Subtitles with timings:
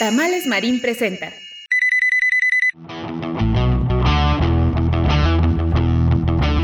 [0.00, 1.30] Tamales Marín presenta.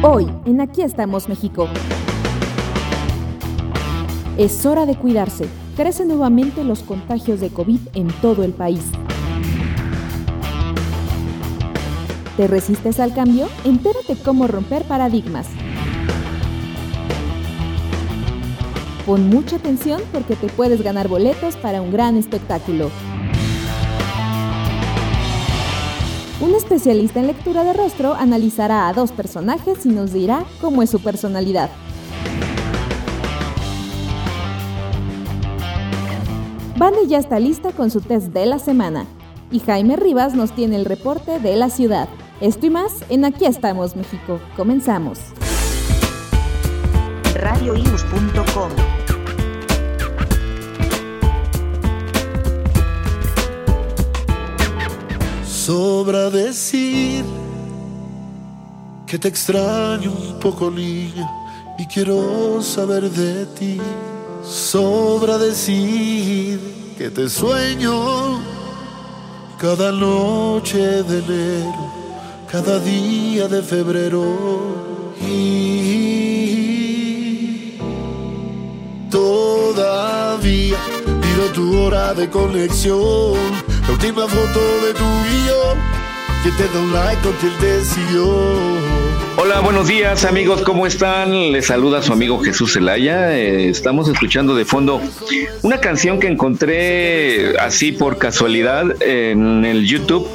[0.02, 1.68] Hoy, en Aquí estamos México.
[4.38, 5.50] Es hora de cuidarse.
[5.76, 8.80] Crecen nuevamente los contagios de COVID en todo el país.
[12.38, 13.50] ¿Te resistes al cambio?
[13.64, 15.46] Entérate cómo romper paradigmas.
[19.04, 22.90] Pon mucha atención porque te puedes ganar boletos para un gran espectáculo.
[26.38, 30.90] Un especialista en lectura de rostro analizará a dos personajes y nos dirá cómo es
[30.90, 31.70] su personalidad.
[36.76, 39.06] Vane ya está lista con su test de la semana
[39.50, 42.06] y Jaime Rivas nos tiene el reporte de la ciudad.
[42.42, 44.38] Esto y más en Aquí estamos México.
[44.56, 45.18] Comenzamos.
[55.66, 57.24] Sobra decir
[59.04, 61.28] que te extraño un poco, niña,
[61.76, 63.80] y quiero saber de ti.
[64.44, 68.38] Sobra decir que te sueño
[69.58, 71.90] cada noche de enero,
[72.48, 74.24] cada día de febrero.
[75.20, 76.06] Y
[79.10, 80.78] todavía
[81.24, 85.04] miro tu hora de conexión la última foto de tu
[86.42, 87.20] que te da un like
[89.36, 91.52] Hola, buenos días amigos, ¿cómo están?
[91.52, 93.36] Les saluda su amigo Jesús Zelaya.
[93.36, 95.00] Eh, estamos escuchando de fondo
[95.62, 100.28] una canción que encontré así por casualidad en el YouTube.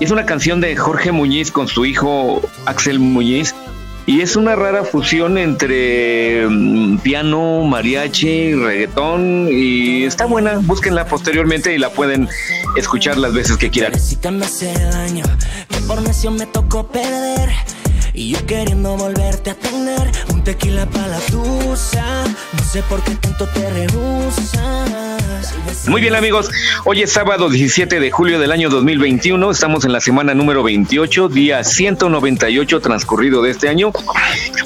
[0.00, 3.54] Es una canción de Jorge Muñiz con su hijo Axel Muñiz
[4.08, 10.60] y es una rara fusión entre mm, piano, mariachi, reggaetón y está buena.
[10.62, 12.26] Búsquenla posteriormente y la pueden
[12.74, 13.92] escuchar las veces que quieran.
[18.18, 22.24] Y yo queriendo volverte a tener un tequila para la tusa.
[22.26, 25.54] No sé por qué tanto te rehusas.
[25.86, 26.50] Muy bien, amigos.
[26.84, 29.52] Hoy es sábado 17 de julio del año 2021.
[29.52, 33.92] Estamos en la semana número 28, día 198 transcurrido de este año.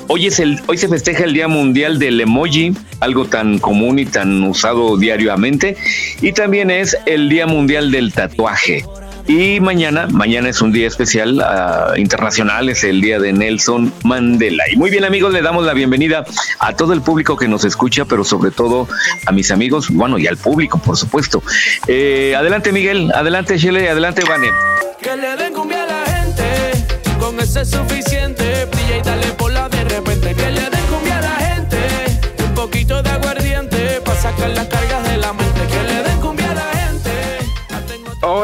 [0.09, 4.07] Hoy, es el, hoy se festeja el Día Mundial del Emoji, algo tan común y
[4.07, 5.77] tan usado diariamente.
[6.23, 8.83] Y también es el Día Mundial del Tatuaje.
[9.27, 14.65] Y mañana, mañana es un día especial uh, internacional, es el día de Nelson Mandela.
[14.71, 16.25] Y muy bien amigos, le damos la bienvenida
[16.59, 18.89] a todo el público que nos escucha, pero sobre todo
[19.27, 21.43] a mis amigos, bueno, y al público, por supuesto.
[21.87, 24.51] Eh, adelante Miguel, adelante Shelley, adelante Vane.
[25.01, 26.45] Que le den cumbia a la gente,
[27.21, 30.35] con ese suficiente, brilla y dale bola de repente.
[30.35, 31.79] Que le den cumbia a la gente,
[32.45, 34.82] un poquito de aguardiente, para sacar las cargas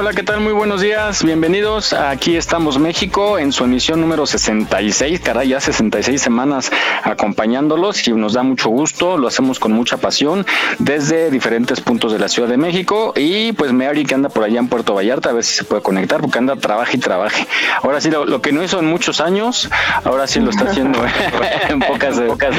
[0.08, 0.40] Hola, ¿qué tal?
[0.40, 1.22] Muy buenos días.
[1.22, 1.92] Bienvenidos.
[1.92, 5.20] Aquí estamos México en su emisión número 66.
[5.20, 9.18] Caray, ya 66 semanas acompañándolos y nos da mucho gusto.
[9.18, 10.46] Lo hacemos con mucha pasión
[10.78, 13.12] desde diferentes puntos de la Ciudad de México.
[13.16, 15.82] Y pues Mary que anda por allá en Puerto Vallarta, a ver si se puede
[15.82, 17.46] conectar porque anda trabaja y trabaje.
[17.82, 19.68] Ahora sí, lo, que no hizo en muchos años,
[20.04, 21.04] ahora sí lo está haciendo
[21.68, 22.56] en pocas, pocas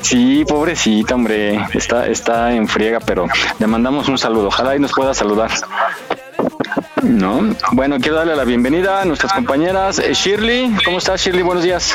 [0.00, 1.62] Sí, pobrecita, hombre.
[1.74, 3.26] Está, está en friega, pero
[3.58, 4.46] le mandamos un saludo.
[4.46, 5.50] Ojalá y nos pueda saludar.
[7.02, 9.98] No, bueno, quiero darle la bienvenida a nuestras compañeras.
[9.98, 11.42] Eh, Shirley, ¿cómo estás Shirley?
[11.42, 11.94] Buenos días.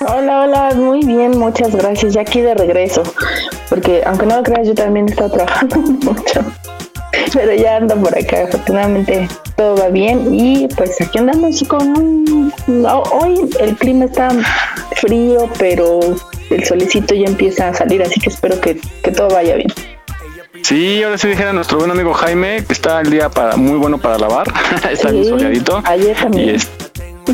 [0.00, 2.14] Hola, hola, muy bien, muchas gracias.
[2.14, 3.02] Ya aquí de regreso,
[3.68, 6.44] porque aunque no lo creas, yo también he estado trabajando mucho.
[7.32, 12.52] Pero ya ando por acá, afortunadamente todo va bien y pues aquí andamos con un...
[13.12, 14.30] Hoy el clima está
[14.96, 16.00] frío, pero
[16.50, 18.74] el solecito ya empieza a salir, así que espero que,
[19.14, 19.68] todo vaya bien.
[20.62, 23.98] Sí, ahora sí dijera nuestro buen amigo Jaime que está el día para muy bueno
[23.98, 24.46] para lavar,
[24.90, 25.82] está bien soleadito.
[25.84, 26.58] Ayer también.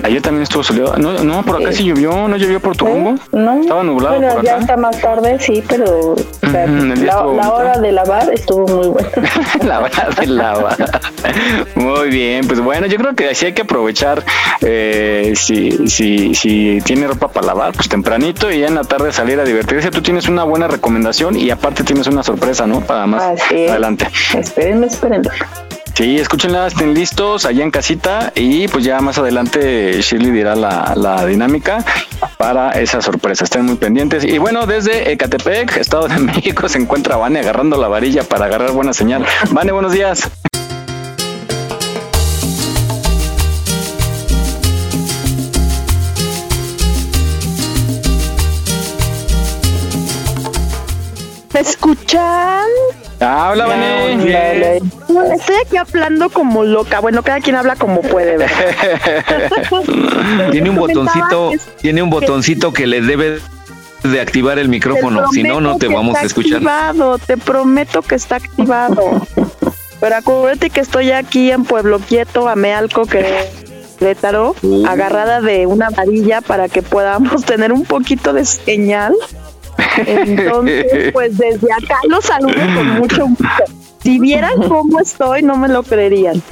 [0.02, 0.96] Ayer también estuvo soleado.
[0.98, 3.14] No, no, por acá sí, llovió, no llovió por tu rumbo.
[3.32, 3.60] No.
[3.60, 6.16] Estaba nublado Bueno, por ya está más tarde, sí, pero o
[6.50, 9.08] sea, la, hora de lavar estuvo muy buena.
[9.64, 10.76] la hora de lava.
[11.74, 14.22] Muy bien, pues bueno, yo creo que así hay que aprovechar.
[14.60, 19.12] eh, si, si, si tiene ropa para lavar, pues tempranito y ya en la tarde
[19.12, 19.90] salir a divertirse.
[19.90, 22.80] Tú tienes una buena recomendación y aparte tienes una sorpresa, ¿no?
[22.80, 23.70] Para más Así es.
[23.70, 24.08] adelante.
[24.34, 25.28] espérenme, espérenme.
[25.96, 30.92] Sí, escúchenla, estén listos allá en casita y pues ya más adelante Shirley dirá la,
[30.94, 31.82] la dinámica
[32.36, 33.44] para esa sorpresa.
[33.44, 34.22] Estén muy pendientes.
[34.22, 38.72] Y bueno, desde Ecatepec, Estado de México, se encuentra Vane agarrando la varilla para agarrar
[38.72, 39.24] buena señal.
[39.52, 40.28] Vane, buenos días.
[51.54, 52.66] ¿Me escuchan?
[53.20, 54.76] Hola, Vane.
[55.34, 57.00] Estoy aquí hablando como loca.
[57.00, 58.36] Bueno, cada quien habla como puede.
[60.50, 63.38] Tiene un botoncito, que- tiene un botoncito que le debe
[64.02, 66.54] de activar el micrófono, si no, no te vamos a está escuchar.
[66.56, 69.26] Activado, te prometo que está activado.
[69.98, 73.48] Pero acuérdate que estoy aquí en Pueblo Quieto, Amealco, que
[73.98, 74.86] Querétaro, Uh.
[74.86, 79.14] agarrada de una varilla para que podamos tener un poquito de señal.
[80.06, 83.64] Entonces, pues desde acá los saludo con mucho gusto.
[84.02, 86.42] Si vieran cómo estoy, no me lo creerían.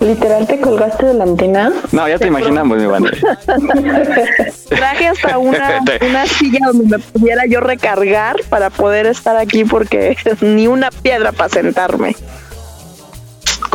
[0.00, 1.72] Literal, te colgaste de la antena.
[1.92, 3.10] No, ya te imaginamos, mi Vane.
[4.68, 10.16] Traje hasta una, una silla donde me pudiera yo recargar para poder estar aquí porque
[10.40, 12.16] ni una piedra para sentarme.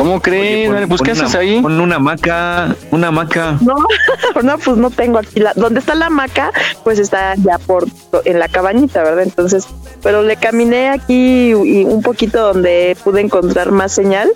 [0.02, 0.68] ¿Cómo crees?
[0.68, 1.60] Pon- pues, pon ¿qué una- haces ahí?
[1.60, 3.58] Pon una hamaca, una hamaca.
[3.60, 3.76] No,
[4.42, 5.40] no, pues no tengo aquí.
[5.40, 6.50] La, donde está la hamaca,
[6.84, 7.86] pues está ya por
[8.24, 9.22] en la cabañita, ¿verdad?
[9.22, 9.66] Entonces,
[10.02, 14.30] pero le caminé aquí y un poquito donde pude encontrar más señal.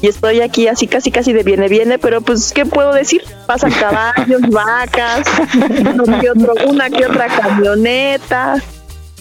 [0.00, 3.22] Y estoy aquí así casi casi de viene viene, pero pues ¿qué puedo decir?
[3.46, 5.24] Pasan caballos, vacas,
[5.94, 8.56] uno que otro- una que otra camioneta.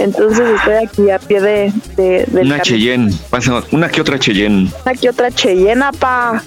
[0.04, 2.62] Entonces estoy aquí a pie de, de del Una.
[2.62, 4.72] Cheyenne, pasa una que otra Cheyenne.
[4.86, 6.42] Una que otra Cheyenne, pa.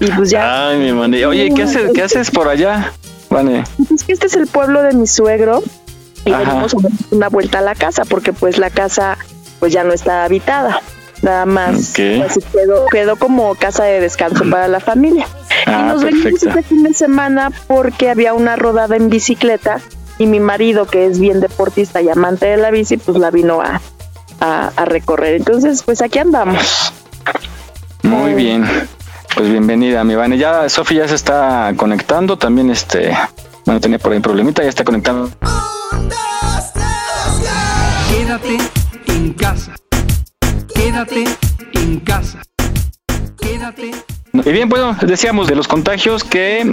[0.00, 0.68] Y pues ya.
[0.68, 1.26] Ay, mi Vane.
[1.26, 2.92] Oye, ¿qué haces, ¿qué haces por allá?
[3.30, 3.64] Vane.
[3.94, 5.62] Es que este es el pueblo de mi suegro
[6.24, 6.44] y Ajá.
[6.44, 9.18] venimos a dar una vuelta a la casa porque pues la casa
[9.58, 10.80] pues ya no está habitada.
[11.20, 11.96] Nada más Ok.
[12.18, 15.26] pues, quedó, quedó como casa de descanso para la familia.
[15.66, 16.48] y Ah, nos venimos perfecto.
[16.60, 19.80] este fin de semana porque había una rodada en bicicleta
[20.18, 23.60] y mi marido, que es bien deportista y amante de la bici, pues la vino
[23.60, 23.80] a,
[24.40, 25.34] a, a recorrer.
[25.34, 26.92] Entonces, pues aquí andamos.
[28.02, 28.64] Muy bien.
[29.34, 30.38] Pues bienvenida, mi Vane.
[30.38, 32.36] Ya Sofi ya se está conectando.
[32.36, 33.16] También este,
[33.64, 35.30] bueno, tenía por ahí un problemita, ya está conectando.
[38.10, 38.58] Quédate
[39.06, 39.74] en casa.
[40.74, 41.24] Quédate
[41.74, 42.42] en casa.
[43.36, 44.17] Quédate.
[44.44, 46.64] Y bien, bueno, decíamos de los contagios que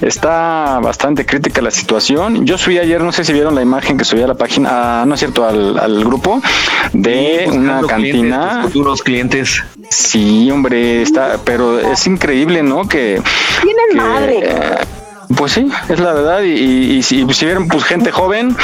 [0.00, 2.44] está bastante crítica la situación.
[2.46, 5.04] Yo subí ayer, no sé si vieron la imagen que subí a la página, ah,
[5.06, 6.40] no es cierto, al, al grupo
[6.92, 8.48] de una cantina.
[8.48, 9.64] clientes, futuros clientes.
[9.90, 12.88] Sí, hombre, está, pero es increíble, ¿no?
[12.88, 13.20] Que
[13.62, 14.38] Tienen que, madre.
[14.42, 14.74] eh,
[15.36, 16.42] pues sí, es la verdad.
[16.42, 18.56] Y, y- y si, si vieron, pues gente joven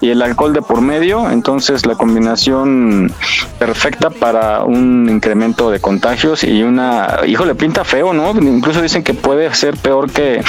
[0.00, 3.12] y el alcohol de por medio, entonces la combinación
[3.58, 8.32] perfecta para un incremento de contagios y una, híjole, pinta feo, ¿no?
[8.32, 10.42] Incluso dicen que puede ser peor que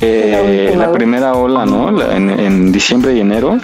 [0.00, 2.00] eh, la primera ola, ¿no?
[2.10, 3.58] En, en diciembre y enero.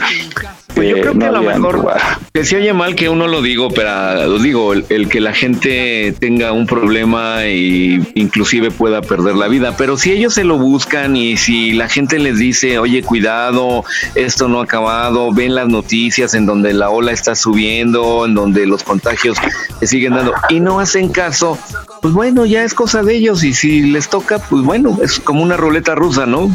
[0.74, 2.00] Pues yo que creo no que a lo mejor lugar.
[2.32, 5.32] que se oye mal que uno lo digo, pero lo digo, el, el que la
[5.32, 10.58] gente tenga un problema y inclusive pueda perder la vida, pero si ellos se lo
[10.58, 15.68] buscan y si la gente les dice, oye, cuidado, esto no ha acabado, ven las
[15.68, 19.38] noticias en donde la ola está subiendo, en donde los contagios
[19.80, 21.58] se siguen dando y no hacen caso,
[22.00, 25.42] pues bueno, ya es cosa de ellos y si les toca, pues bueno, es como
[25.42, 26.54] una ruleta rusa, ¿no?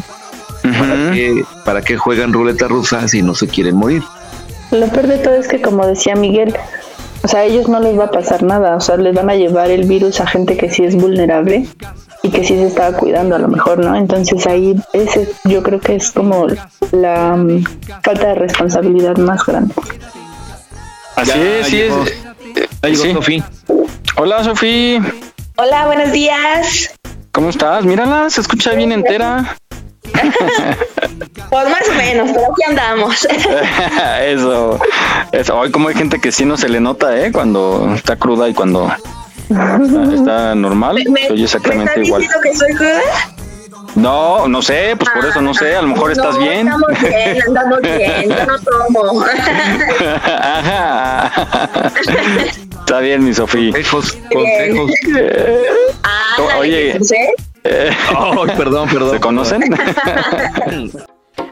[0.72, 4.02] ¿Para qué, ¿Para qué juegan ruleta rusa si no se quieren morir?
[4.70, 6.54] Lo peor de todo es que, como decía Miguel,
[7.22, 9.34] o sea, a ellos no les va a pasar nada, o sea, les van a
[9.34, 11.66] llevar el virus a gente que sí es vulnerable
[12.22, 13.94] y que sí se estaba cuidando a lo mejor, ¿no?
[13.96, 16.46] Entonces ahí ese yo creo que es como
[16.92, 17.64] la mm,
[18.02, 19.74] falta de responsabilidad más grande.
[21.16, 21.92] Así Ya es, sí es.
[22.82, 23.12] Ya llegó Sí.
[23.12, 23.50] Sofía.
[24.16, 25.02] Hola, Sofía.
[25.56, 26.90] Hola, buenos días.
[27.32, 27.84] ¿Cómo estás?
[27.84, 29.56] Mírala, se escucha bien entera.
[31.50, 33.26] Pues más o menos, pero aquí andamos.
[34.22, 34.78] eso,
[35.32, 35.58] eso.
[35.58, 37.32] Hoy como hay gente que sí no se le nota, ¿eh?
[37.32, 38.92] Cuando está cruda y cuando
[39.48, 42.22] está, está normal, ¿Me, oye exactamente ¿me igual.
[42.22, 43.00] diciendo que soy cruda?
[43.94, 46.68] No, no sé, pues por eso no sé, a lo mejor estás no, bien.
[46.68, 49.24] Estamos bien, andamos bien, yo no tomo.
[50.24, 51.90] Ajá.
[52.80, 53.72] Está bien, mi Sofía.
[53.72, 54.90] Consejos, consejos.
[56.04, 56.98] Ah, Oye,
[57.68, 57.90] ¿eh?
[58.16, 59.10] Ay, perdón, perdón.
[59.12, 59.62] ¿Se conocen?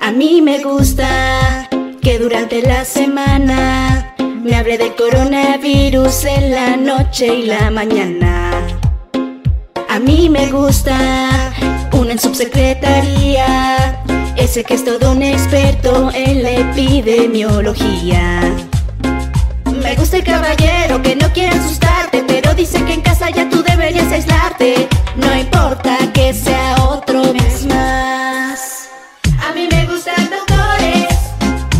[0.00, 1.68] A mí me gusta
[2.00, 8.52] que durante la semana me hable de coronavirus en la noche y la mañana.
[9.88, 11.52] A mí me gusta
[11.92, 14.02] una en subsecretaría,
[14.36, 18.42] ese que es todo un experto en la epidemiología.
[19.82, 22.05] Me gusta el caballero que no quiere asustarte,
[22.40, 24.88] pero dice que en casa ya tú deberías aislarte.
[25.16, 28.90] No importa que sea otro mes más.
[29.42, 31.16] A mí me gustan doctores,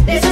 [0.06, 0.30] de esos.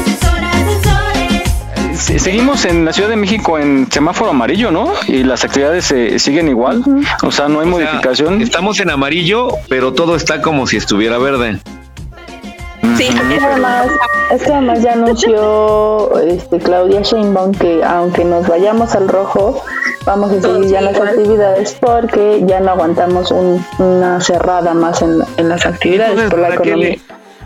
[1.98, 4.92] Sí, Seguimos en la Ciudad de México en semáforo amarillo, ¿no?
[5.06, 6.82] Y las actividades eh, siguen igual.
[7.22, 8.40] O sea, no hay O sea, modificación.
[8.42, 11.60] estamos en amarillo, pero todo está como si estuviera verde.
[12.96, 13.86] Sí, Es que además,
[14.30, 19.62] es que además ya anunció este, Claudia Sheinbaum que aunque nos vayamos al rojo,
[20.04, 25.22] vamos a seguir ya las actividades porque ya no aguantamos un- una cerrada más en,
[25.36, 26.90] en las actividades Entonces, por la ¿para, qué economía.
[26.90, 27.00] le,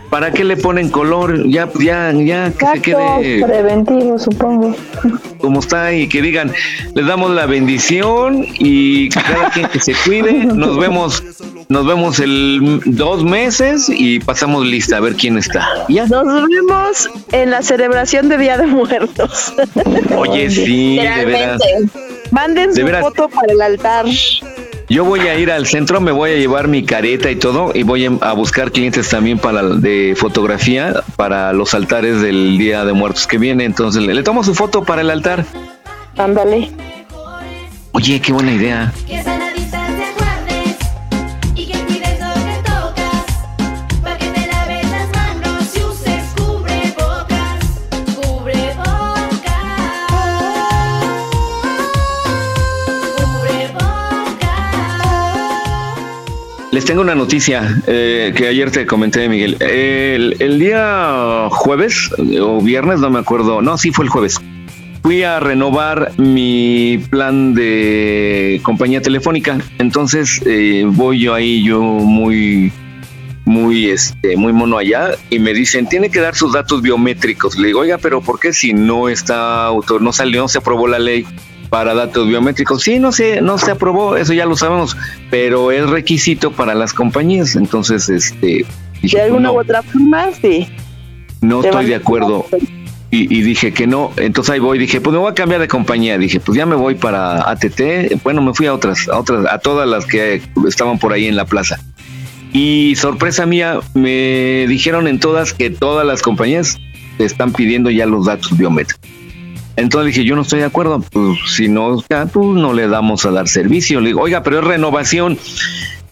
[0.09, 1.47] ¿Para qué le ponen color?
[1.47, 4.75] Ya, ya, ya, que se quede preventivo, supongo.
[5.37, 6.51] como está y que digan,
[6.95, 10.33] les damos la bendición y cada quien que se cuide.
[10.33, 11.23] Nos vemos,
[11.67, 15.67] nos vemos el dos meses y pasamos lista a ver quién está.
[15.89, 16.07] Ya.
[16.07, 19.53] Nos vemos en la celebración de Día de Muertos.
[20.17, 21.61] Oye, sí, de veras.
[22.31, 24.05] Manden De su foto para el altar.
[24.89, 27.83] Yo voy a ir al centro, me voy a llevar mi careta y todo y
[27.83, 33.27] voy a buscar clientes también para de fotografía para los altares del Día de Muertos
[33.27, 33.65] que viene.
[33.65, 35.45] Entonces le, le tomo su foto para el altar.
[36.17, 36.71] Ándale.
[37.91, 38.91] Oye, qué buena idea.
[56.85, 59.57] Tengo una noticia eh, que ayer te comenté, Miguel.
[59.59, 63.61] El, el día jueves eh, o viernes, no me acuerdo.
[63.61, 64.39] No, sí fue el jueves.
[65.03, 69.59] Fui a renovar mi plan de compañía telefónica.
[69.77, 72.71] Entonces eh, voy yo ahí, yo muy,
[73.45, 77.57] muy, este, muy mono allá y me dicen tiene que dar sus datos biométricos.
[77.57, 80.87] Le digo, oiga, pero ¿por qué si no está autor, no salió, no se aprobó
[80.87, 81.25] la ley?
[81.69, 82.83] Para datos biométricos.
[82.83, 84.97] Sí, no sé, no se aprobó, eso ya lo sabemos,
[85.29, 87.55] pero es requisito para las compañías.
[87.55, 88.65] Entonces, este,
[89.01, 90.67] dije, De alguna no, u otra forma, sí.
[91.41, 92.45] no estoy de acuerdo.
[93.11, 95.67] Y, y dije que no, entonces ahí voy, dije, pues me voy a cambiar de
[95.67, 99.51] compañía, dije, pues ya me voy para ATT, bueno, me fui a otras, a otras,
[99.51, 101.79] a todas las que estaban por ahí en la plaza.
[102.53, 106.77] Y sorpresa mía, me dijeron en todas que todas las compañías
[107.17, 109.09] te están pidiendo ya los datos biométricos.
[109.79, 113.31] Entonces dije, yo no estoy de acuerdo, pues si no, pues no le damos a
[113.31, 114.01] dar servicio.
[114.01, 115.37] Le digo, oiga, pero es renovación,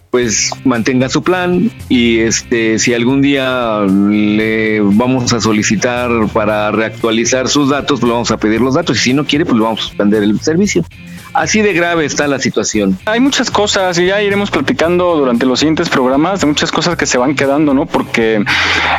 [0.10, 7.50] pues mantenga su plan y este, si algún día le vamos a solicitar para reactualizar
[7.50, 9.64] sus datos, pues le vamos a pedir los datos y si no quiere, pues le
[9.64, 10.86] vamos a suspender el servicio.
[11.34, 12.98] Así de grave está la situación.
[13.06, 17.06] Hay muchas cosas y ya iremos platicando durante los siguientes programas de muchas cosas que
[17.06, 17.86] se van quedando, ¿no?
[17.86, 18.44] Porque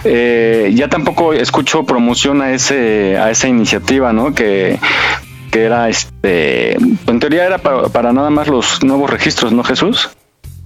[0.05, 4.35] eh, ya tampoco escucho promoción a ese a esa iniciativa, ¿no?
[4.35, 4.79] Que
[5.51, 10.11] que era este, en teoría era para, para nada más los nuevos registros, ¿no, Jesús?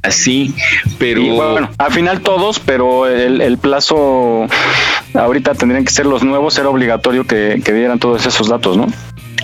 [0.02, 0.52] Así,
[0.98, 4.48] pero Y bueno, al final todos, pero el, el plazo
[5.14, 8.86] ahorita tendrían que ser los nuevos, era obligatorio que, que dieran todos esos datos, ¿no?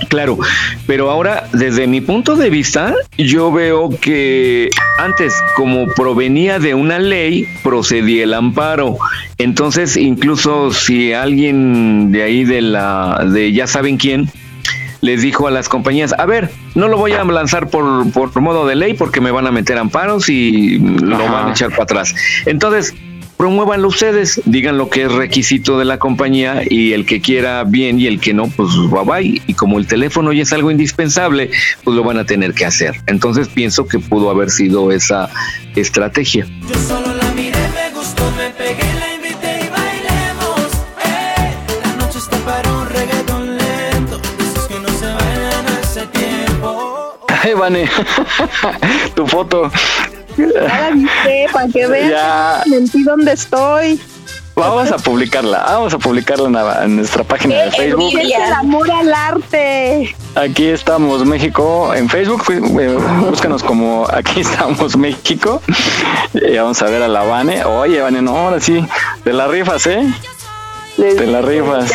[0.09, 0.39] Claro,
[0.87, 6.99] pero ahora desde mi punto de vista, yo veo que antes, como provenía de una
[6.99, 8.97] ley, procedía el amparo.
[9.39, 14.31] Entonces, incluso si alguien de ahí de la, de ya saben quién,
[15.01, 18.67] les dijo a las compañías, a ver, no lo voy a lanzar por, por modo
[18.67, 21.33] de ley porque me van a meter amparos y lo Ajá.
[21.33, 22.15] van a echar para atrás.
[22.47, 22.95] Entonces,
[23.39, 27.99] promuévanlo ustedes, digan lo que es requisito de la compañía y el que quiera bien
[27.99, 29.43] y el que no, pues bye bye.
[29.47, 31.51] Y como el teléfono ya es algo indispensable,
[31.85, 32.97] pues lo van a tener que hacer.
[33.07, 35.31] Entonces pienso que pudo haber sido esa
[35.77, 36.47] estrategia.
[36.69, 40.73] Yo solo la miré, me gustó, me pegué, la invité y bailemos.
[41.05, 41.55] Eh,
[41.85, 44.21] la noche está para un reggaetón lento.
[44.41, 47.25] Esos que no se bailan hace tiempo.
[47.29, 47.89] Ay, Vane,
[49.15, 49.71] tu foto.
[50.39, 52.63] Ya la viste, para que vean Ya.
[52.67, 54.01] mentí dónde estoy.
[54.55, 58.13] Vamos a publicarla, vamos a publicarla en, la- en nuestra página de Facebook.
[58.19, 60.17] Es el amor al arte.
[60.35, 62.89] Aquí estamos México en Facebook, eh,
[63.21, 65.63] búscanos como aquí estamos México.
[66.35, 67.65] Y vamos a ver a la Vane.
[67.65, 68.85] Oye, Vane, no, ahora sí,
[69.23, 70.05] te la rifas, ¿eh?
[70.97, 71.93] Te la rifas.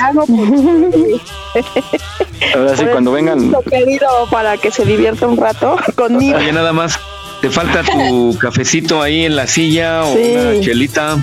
[2.55, 6.37] Ahora sí, por cuando vengan, gusto, querido, para que se divierta un rato conmigo.
[6.37, 6.97] Oye, nada más,
[7.43, 11.17] Te falta tu cafecito ahí en la silla o una chelita.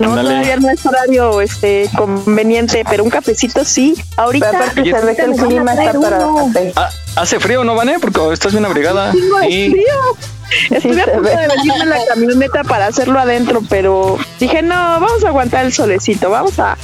[0.00, 3.94] No, todavía no es horario este, conveniente, pero un cafecito sí.
[4.16, 4.48] Ahorita.
[4.48, 6.72] aparte se ve que el clima está para café.
[6.74, 8.00] Ah, ¿Hace frío, no, Vané?
[8.00, 9.12] Porque estás bien abrigada.
[9.12, 9.70] Sí.
[9.70, 10.76] frío.
[10.76, 15.22] Estuve a punto de venirme en la camioneta para hacerlo adentro, pero dije, no, vamos
[15.24, 16.76] a aguantar el solecito, vamos a,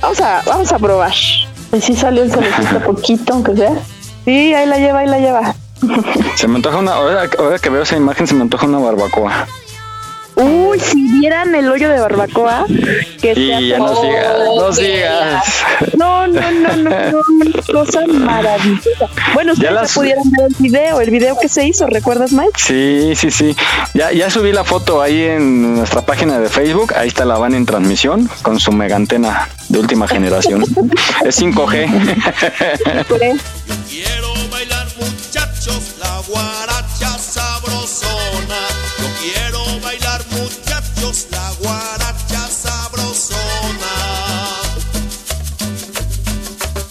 [0.00, 1.14] vamos a, vamos a probar.
[1.72, 3.74] Y sí salió el solecito poquito, aunque sea.
[4.24, 5.54] Sí, ahí la lleva, ahí la lleva.
[6.36, 9.46] Se me antoja una, ahora, ahora que veo esa imagen, se me antoja una barbacoa.
[10.34, 12.64] Uy, si vieran el hoyo de barbacoa
[13.20, 15.64] que Y se ya no sigas, no sigas.
[15.98, 17.20] No, no, no, no, no,
[17.70, 19.08] cosa maravillosa.
[19.34, 22.52] Bueno, ustedes ya, las- pudieron ver el video, el video que se hizo, ¿recuerdas, Mike?
[22.56, 23.54] Sí, sí, sí.
[23.92, 26.94] Ya, ya subí la foto ahí en nuestra página de Facebook.
[26.96, 30.64] Ahí está la van en transmisión con su mega antena de última generación.
[31.26, 31.90] es 5G.
[36.32, 38.60] guaracha sabrosona.
[38.98, 43.94] Yo quiero bailar muchachos la guaracha sabrosona.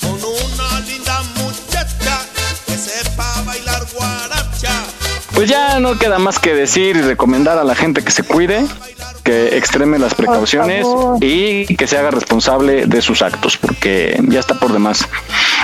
[0.02, 2.26] Con una linda muchacha
[2.68, 4.84] que sepa bailar guaracha.
[5.34, 8.66] Pues ya no queda más que decir y recomendar a la gente que se cuide,
[9.24, 10.86] que extreme las precauciones
[11.22, 15.08] y que se haga responsable de sus actos, porque ya está por demás,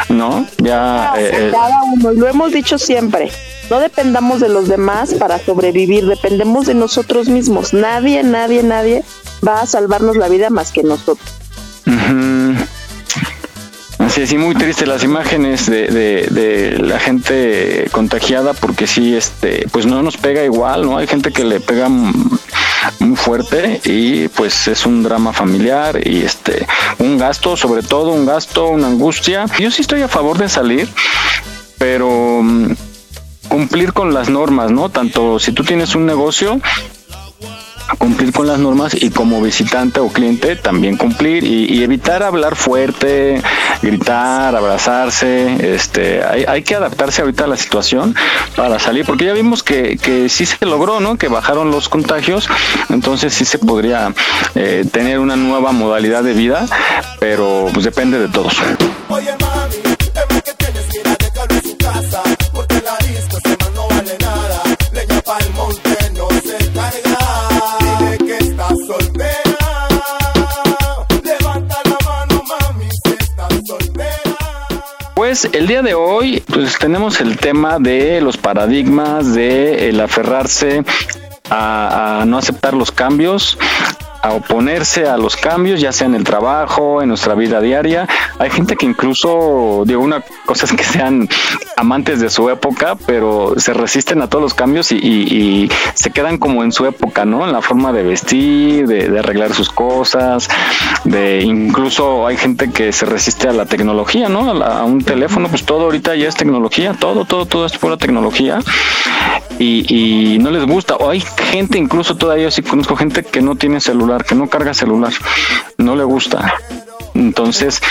[0.09, 0.45] ¿no?
[0.57, 3.31] Ya eh, eh, Cada uno, y lo hemos dicho siempre.
[3.69, 7.73] No dependamos de los demás para sobrevivir, dependemos de nosotros mismos.
[7.73, 9.03] Nadie, nadie, nadie
[9.45, 11.19] va a salvarnos la vida más que nosotros.
[14.23, 19.67] Es, y muy triste las imágenes de, de- de la gente contagiada porque sí, este,
[19.71, 20.97] pues no nos pega igual, ¿no?
[20.97, 26.65] Hay gente que le pega muy fuerte y pues es un drama familiar y este,
[26.99, 29.45] un gasto, sobre todo un gasto, una angustia.
[29.59, 30.87] Yo sí estoy a favor de salir,
[31.77, 32.71] pero mm,
[33.49, 34.89] cumplir con las normas, ¿no?
[34.89, 36.59] Tanto si tú tienes un negocio,
[37.97, 43.41] cumplir con las normas y como visitante o cliente también cumplir y, evitar hablar fuerte,
[43.81, 48.15] gritar, abrazarse, este, hay, hay que adaptarse ahorita a la situación
[48.55, 51.17] para salir, porque ya vimos que, que sí se logró, ¿no?
[51.17, 52.49] Que bajaron los contagios,
[52.89, 54.13] entonces sí se podría
[54.55, 56.65] eh, tener una nueva modalidad de vida,
[57.19, 58.57] pero pues depende de todos.
[75.17, 80.83] Pues el día de hoy pues tenemos el tema de los paradigmas de el aferrarse
[81.49, 83.57] a, a no aceptar los cambios,
[84.21, 88.07] a oponerse a los cambios, ya sea en el trabajo, en nuestra vida diaria.
[88.39, 91.27] Hay gente que incluso, digo, una cosa es que sean
[91.75, 96.63] amantes de su época, pero se resisten a todos los cambios y, se quedan como
[96.63, 97.45] en su época, ¿no?
[97.45, 100.47] En la forma de vestir, de, de arreglar sus cosas,
[101.03, 104.49] de incluso hay gente que se resiste a la tecnología, ¿no?
[104.51, 107.97] A, la- un teléfono, pues todo ahorita ya es tecnología, todo, todo, todo es pura
[107.97, 108.59] tecnología
[109.59, 109.85] y,
[110.35, 110.95] y no les gusta.
[110.95, 114.73] O hay gente, incluso todavía sí conozco gente que no tiene celular, que no carga
[114.73, 115.13] celular,
[115.77, 116.53] no le gusta.
[117.13, 117.81] Entonces,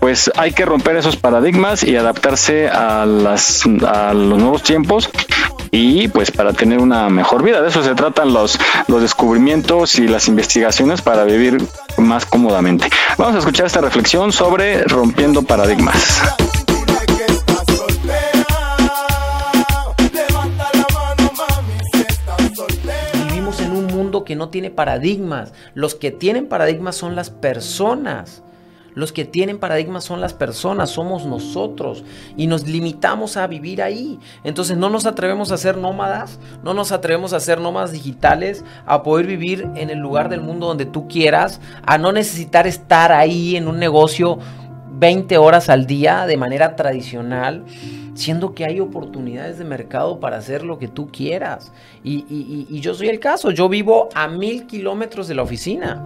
[0.00, 5.10] pues hay que romper esos paradigmas y adaptarse a las a los nuevos tiempos
[5.70, 7.60] y pues para tener una mejor vida.
[7.60, 8.58] De eso se tratan los,
[8.88, 11.62] los descubrimientos y las investigaciones para vivir
[11.98, 12.88] más cómodamente.
[13.18, 16.22] Vamos a escuchar esta reflexión sobre rompiendo paradigmas.
[24.24, 25.52] Que no tiene paradigmas.
[25.74, 28.42] Los que tienen paradigmas son las personas.
[28.96, 32.02] Los que tienen paradigmas son las personas, somos nosotros
[32.34, 34.18] y nos limitamos a vivir ahí.
[34.42, 39.02] Entonces no nos atrevemos a ser nómadas, no nos atrevemos a ser nómadas digitales, a
[39.02, 43.56] poder vivir en el lugar del mundo donde tú quieras, a no necesitar estar ahí
[43.56, 44.38] en un negocio
[44.98, 47.64] 20 horas al día de manera tradicional,
[48.14, 51.72] siendo que hay oportunidades de mercado para hacer lo que tú quieras.
[52.02, 56.02] Y, yo soy el caso, yo vivo a mil kilómetros de la oficina.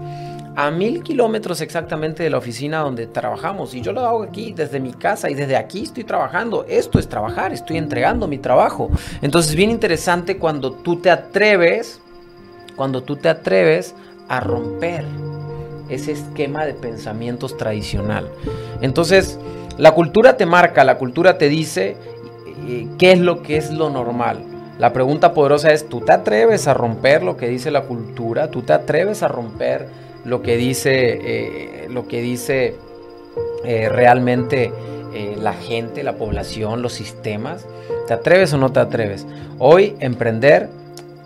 [0.57, 3.73] A mil kilómetros exactamente de la oficina donde trabajamos.
[3.75, 6.67] Y yo lo hago aquí desde mi casa y desde aquí estoy trabajando.
[6.69, 8.91] Esto es trabajar, estoy entregando mi trabajo.
[9.23, 12.01] Entonces, bien interesante cuando tú te atreves,
[12.75, 13.95] cuando tú te atreves
[14.29, 15.05] a romper
[15.91, 18.29] ese esquema de pensamientos tradicional.
[18.81, 19.39] Entonces,
[19.77, 21.97] la cultura te marca, la cultura te dice
[22.69, 24.45] eh, qué es lo que es lo normal.
[24.79, 28.51] La pregunta poderosa es, ¿tú te atreves a romper lo que dice la cultura?
[28.51, 29.89] ¿Tú te atreves a romper
[30.25, 32.77] lo que dice, eh, lo que dice
[33.65, 34.73] eh, realmente
[35.43, 37.67] la gente, la población, los sistemas?
[38.07, 39.27] ¿Te atreves o no te atreves?
[39.59, 40.69] Hoy emprender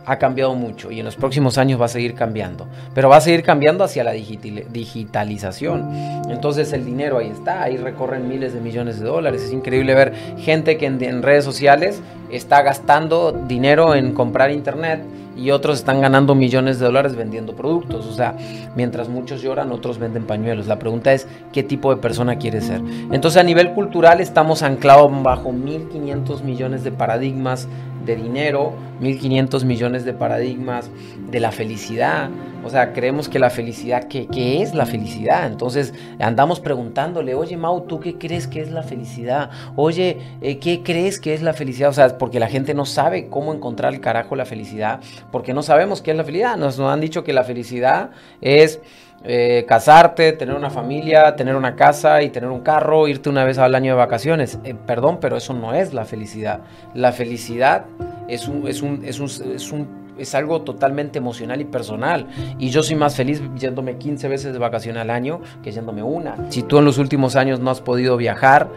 [0.07, 3.21] ha cambiado mucho y en los próximos años va a seguir cambiando, pero va a
[3.21, 5.89] seguir cambiando hacia la digitalización.
[6.29, 9.43] Entonces el dinero ahí está, ahí recorren miles de millones de dólares.
[9.43, 15.03] Es increíble ver gente que en, redes sociales está gastando dinero en comprar internet
[15.37, 18.07] y otros están ganando millones de dólares vendiendo productos.
[18.07, 18.37] O sea,
[18.77, 20.67] mientras muchos lloran, otros venden pañuelos.
[20.67, 22.81] La pregunta es, ¿qué tipo de persona quieres ser?
[23.11, 27.69] Entonces, a nivel cultural, estamos anclados bajo 1.500 millones de paradigmas
[28.05, 30.91] de dinero, 1.500 millones de paradigmas
[31.31, 32.31] de la felicidad.
[32.65, 35.47] O sea, creemos que la felicidad, ¿qué, ¿qué, es la felicidad?
[35.47, 39.51] Entonces andamos preguntándole, oye Mau, ¿tú qué crees que es la felicidad?
[39.77, 41.91] Oye, eh, ¿qué crees que es la felicidad?
[41.91, 45.63] O sea, porque la gente no sabe cómo encontrar el carajo la felicidad, porque no
[45.63, 46.57] sabemos qué es la felicidad.
[46.57, 48.81] Nos, nos han dicho que la felicidad es...
[49.27, 53.57] Eh, casarte, tener una familia, tener una casa y tener un carro, irte una vez
[53.59, 54.59] al año de vacaciones.
[54.65, 56.61] Eh, perdón, pero eso no es la felicidad.
[56.93, 57.87] La felicidad
[58.29, 62.29] es un, es un, es un, es un es algo totalmente emocional y personal.
[62.59, 66.37] Y yo soy más feliz yéndome 15 veces de vacaciones al año que yéndome una.
[66.51, 68.69] Si tú en los últimos años no has podido viajar,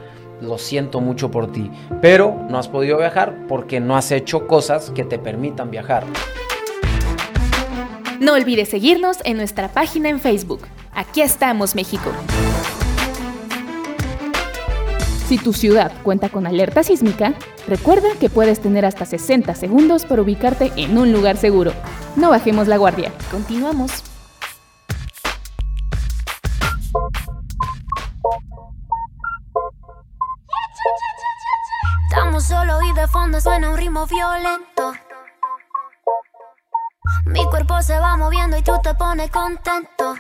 [0.42, 1.70] lo siento mucho por ti.
[2.02, 6.04] Pero no has podido viajar porque no has hecho cosas que te permitan viajar.
[8.20, 10.62] No olvides seguirnos en nuestra página en Facebook.
[10.92, 12.12] Aquí estamos, México.
[15.28, 17.34] Si tu ciudad cuenta con alerta sísmica,
[17.68, 21.74] recuerda que puedes tener hasta 60 segundos para ubicarte en un lugar seguro.
[22.16, 23.12] No bajemos la guardia.
[23.30, 24.04] Continuamos.
[32.10, 35.07] Estamos solo y de fondo suena un ritmo violento.
[37.26, 40.16] Mi cuerpo se va moviendo y tú te pones contento.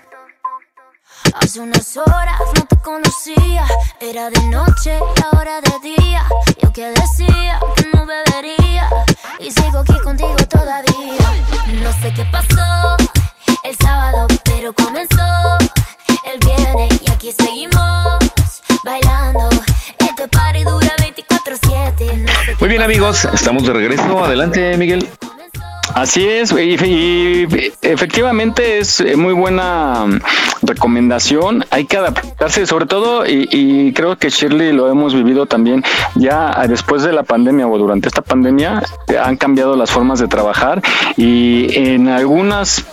[1.42, 3.66] Hace unas horas no te conocía,
[4.00, 6.24] era de noche y ahora de día.
[6.62, 8.90] Yo que decía que no bebería
[9.40, 11.18] y sigo aquí contigo todavía.
[11.82, 12.98] No sé qué pasó
[13.64, 15.58] el sábado, pero comenzó
[16.24, 18.20] el viernes y aquí seguimos
[18.84, 19.50] bailando.
[20.00, 22.58] Este party dura 24/7.
[22.60, 24.24] Muy bien amigos, estamos de regreso.
[24.24, 25.10] Adelante Miguel.
[25.94, 27.48] Así es, y,
[27.82, 30.06] efectivamente es muy buena
[30.62, 31.66] recomendación.
[31.70, 35.84] Hay que adaptarse, sobre todo, y, creo que Shirley lo hemos vivido también
[36.16, 38.84] ya después de la pandemia o durante esta pandemia,
[39.24, 40.82] han cambiado las formas de trabajar
[41.16, 42.86] y en algunas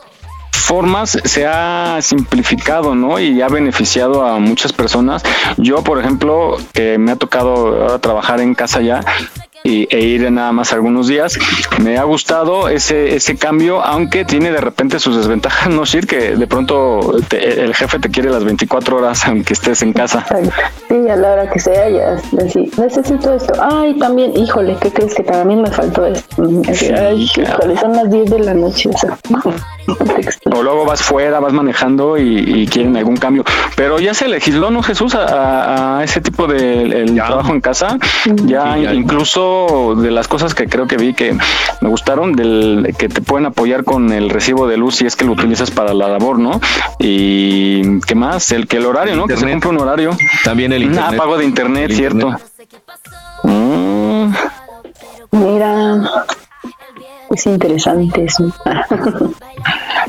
[0.65, 3.21] formas se ha simplificado, ¿no?
[3.21, 5.23] Y ha beneficiado a muchas personas.
[5.59, 9.01] Yo, por ejemplo, que me ha tocado trabajar en casa ya,
[9.67, 11.39] y, e ir nada más algunos días.
[11.83, 16.07] Me ha gustado ese, ese cambio, aunque tiene de repente sus desventajas, ¿no, Shir?
[16.07, 20.27] Que de pronto el jefe te quiere las 24 horas aunque estés en casa.
[20.89, 22.17] Sí, a la hora que sea, ya
[22.77, 23.55] necesito esto.
[23.59, 26.43] Ay, también, híjole, ¿qué crees que también me faltó esto?
[26.97, 28.91] Ay, híjole, son las 10 de la noche.
[29.87, 33.45] O, luego vas fuera, vas manejando y, quieren algún cambio.
[33.77, 35.15] Pero ya se legisló, ¿no, Jesús?
[35.15, 37.99] A, ese tipo de trabajo en casa.
[38.45, 41.37] ya, incluso de las cosas que creo que vi que
[41.81, 45.25] me gustaron, del que te pueden apoyar con el recibo de luz si es que
[45.25, 46.61] lo utilizas para la labor, ¿no?
[46.99, 49.27] Y qué más, el que el horario, ¿no?
[49.27, 50.17] Que se cumple un horario.
[50.45, 51.11] También el internet.
[51.15, 52.35] Ah, pago de internet, cierto.
[53.43, 54.33] Mm.
[55.33, 56.01] Mira,
[57.31, 58.53] es interesante eso.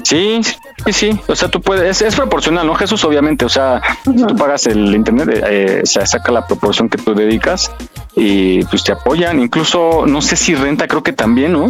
[0.06, 1.20] Sí, sí, sí.
[1.26, 2.76] O sea, tú puedes, es, proporcional, ¿no?
[2.76, 3.44] Jesús, obviamente.
[3.44, 7.72] O sea, tú pagas el internet, eh, se saca la proporción que tú dedicas
[8.16, 9.40] y pues te apoyan.
[9.40, 11.70] Incluso, no sé si renta, creo que también, ¿no?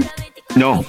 [0.55, 0.83] No.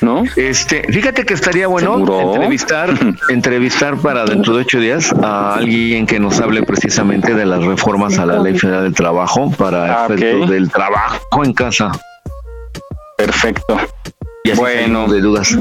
[0.00, 0.24] ¿No?
[0.34, 2.90] Este, fíjate que estaría bueno entrevistar,
[3.28, 8.18] entrevistar para dentro de ocho días a alguien que nos hable precisamente de las reformas
[8.18, 11.92] a la Ley Federal del Trabajo para ah, efectos del trabajo en casa.
[13.16, 13.78] Perfecto.
[14.42, 15.56] Y bueno, de dudas.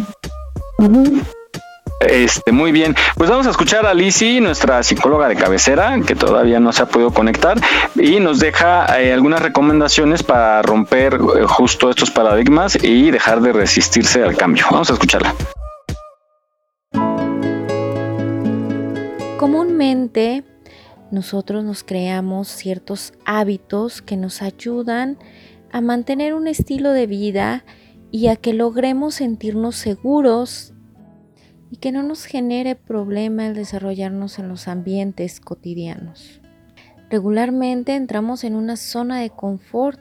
[2.00, 2.96] Este, muy bien.
[3.16, 6.86] Pues vamos a escuchar a Lizzie, nuestra psicóloga de cabecera, que todavía no se ha
[6.88, 7.60] podido conectar,
[7.96, 13.54] y nos deja eh, algunas recomendaciones para romper eh, justo estos paradigmas y dejar de
[13.54, 14.66] resistirse al cambio.
[14.70, 15.34] Vamos a escucharla.
[19.38, 20.44] Comúnmente
[21.12, 25.18] nosotros nos creamos ciertos hábitos que nos ayudan
[25.72, 27.64] a mantener un estilo de vida
[28.12, 30.73] y a que logremos sentirnos seguros
[31.74, 36.40] y que no nos genere problema el desarrollarnos en los ambientes cotidianos.
[37.10, 40.00] Regularmente entramos en una zona de confort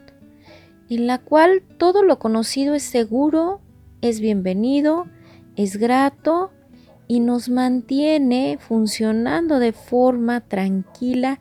[0.87, 3.59] en la cual todo lo conocido es seguro,
[4.01, 5.07] es bienvenido,
[5.55, 6.51] es grato
[7.07, 11.39] y nos mantiene funcionando de forma tranquila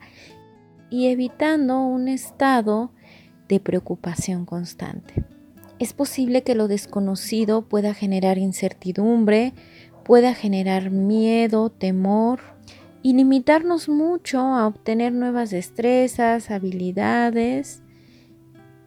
[0.88, 2.90] y evitando un estado
[3.48, 5.26] de preocupación constante.
[5.78, 9.52] es posible que lo desconocido pueda generar incertidumbre,
[10.04, 12.40] pueda generar miedo, temor
[13.02, 17.82] y limitarnos mucho a obtener nuevas destrezas, habilidades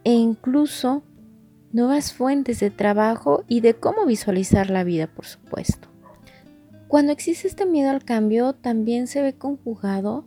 [0.04, 1.02] e incluso
[1.72, 5.88] nuevas fuentes de trabajo y de cómo visualizar la vida, por supuesto.
[6.88, 10.24] Cuando existe este miedo al cambio, también se ve conjugado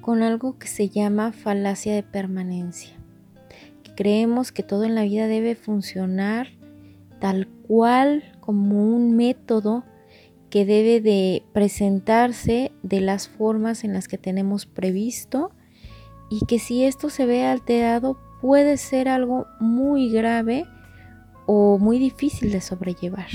[0.00, 2.96] con algo que se llama falacia de permanencia.
[3.82, 6.48] Que creemos que todo en la vida debe funcionar
[7.20, 9.84] tal cual como un método
[10.52, 15.50] que debe de presentarse de las formas en las que tenemos previsto
[16.28, 20.66] y que si esto se ve alterado puede ser algo muy grave
[21.46, 23.30] o muy difícil de sobrellevar.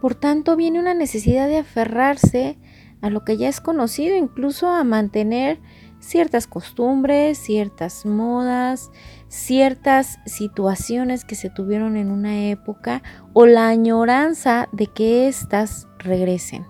[0.00, 2.56] Por tanto, viene una necesidad de aferrarse
[3.00, 5.58] a lo que ya es conocido, incluso a mantener
[5.98, 8.92] ciertas costumbres, ciertas modas,
[9.34, 16.64] ciertas situaciones que se tuvieron en una época o la añoranza de que éstas regresen.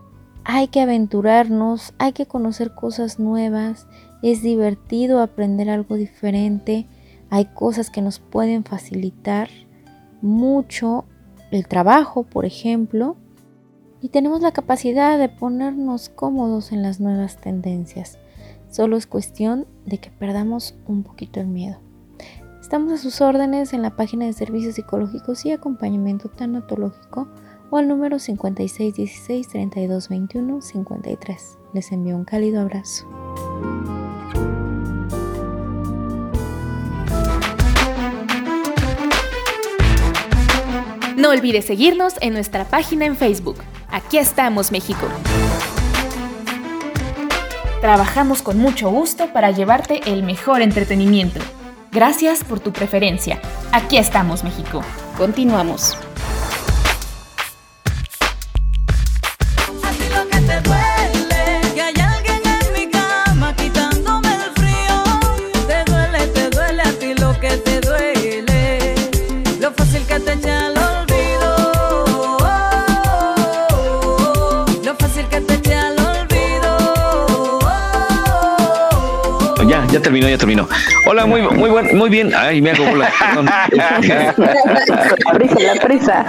[0.45, 3.87] Hay que aventurarnos, hay que conocer cosas nuevas,
[4.23, 6.87] es divertido aprender algo diferente,
[7.29, 9.51] hay cosas que nos pueden facilitar
[10.23, 11.05] mucho
[11.51, 13.17] el trabajo, por ejemplo,
[14.01, 18.19] y tenemos la capacidad de ponernos cómodos en las nuevas tendencias.
[18.71, 21.84] Solo es cuestión de que perdamos un poquito el miedo.
[22.65, 27.29] Estamos a sus órdenes en la página de servicios psicológicos y acompañamiento tanatológico
[27.69, 31.59] o al número 5616 3221 53.
[31.75, 33.07] Les envío un cálido abrazo.
[41.19, 43.59] No olvides seguirnos en nuestra página en Facebook.
[43.91, 45.07] Aquí estamos, México.
[47.83, 51.41] Trabajamos con mucho gusto para llevarte el mejor entretenimiento.
[51.95, 53.41] Gracias por tu preferencia.
[53.71, 54.83] Aquí estamos, México.
[55.17, 55.97] Continuamos.
[80.05, 80.69] Terminó, ya terminó.
[81.07, 82.33] Hola, muy, muy buen, muy bien.
[82.35, 83.11] Ay, me hago bola.
[83.43, 86.25] La prisa, la prisa.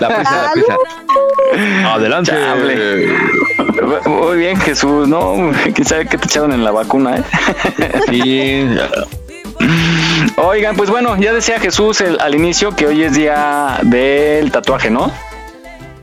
[0.00, 0.76] La prisa, la prisa.
[1.94, 2.32] Adelante.
[4.06, 5.06] Muy bien, Jesús.
[5.06, 7.22] No, quién sabe qué te echaron en la vacuna, ¿eh?
[8.08, 8.66] Sí.
[10.36, 15.12] Oigan, pues bueno, ya decía Jesús al inicio que hoy es día del tatuaje, ¿no?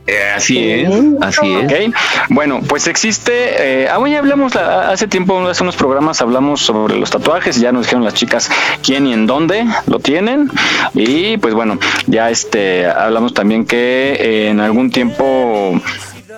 [0.06, 1.92] Eh, así es, así es.
[2.28, 7.10] Bueno, pues existe, eh, ah, ya hablamos hace tiempo, hace unos programas hablamos sobre los
[7.10, 8.50] tatuajes, ya nos dijeron las chicas
[8.82, 10.50] quién y en dónde lo tienen
[10.94, 15.80] y pues bueno, ya este hablamos también que eh, en algún tiempo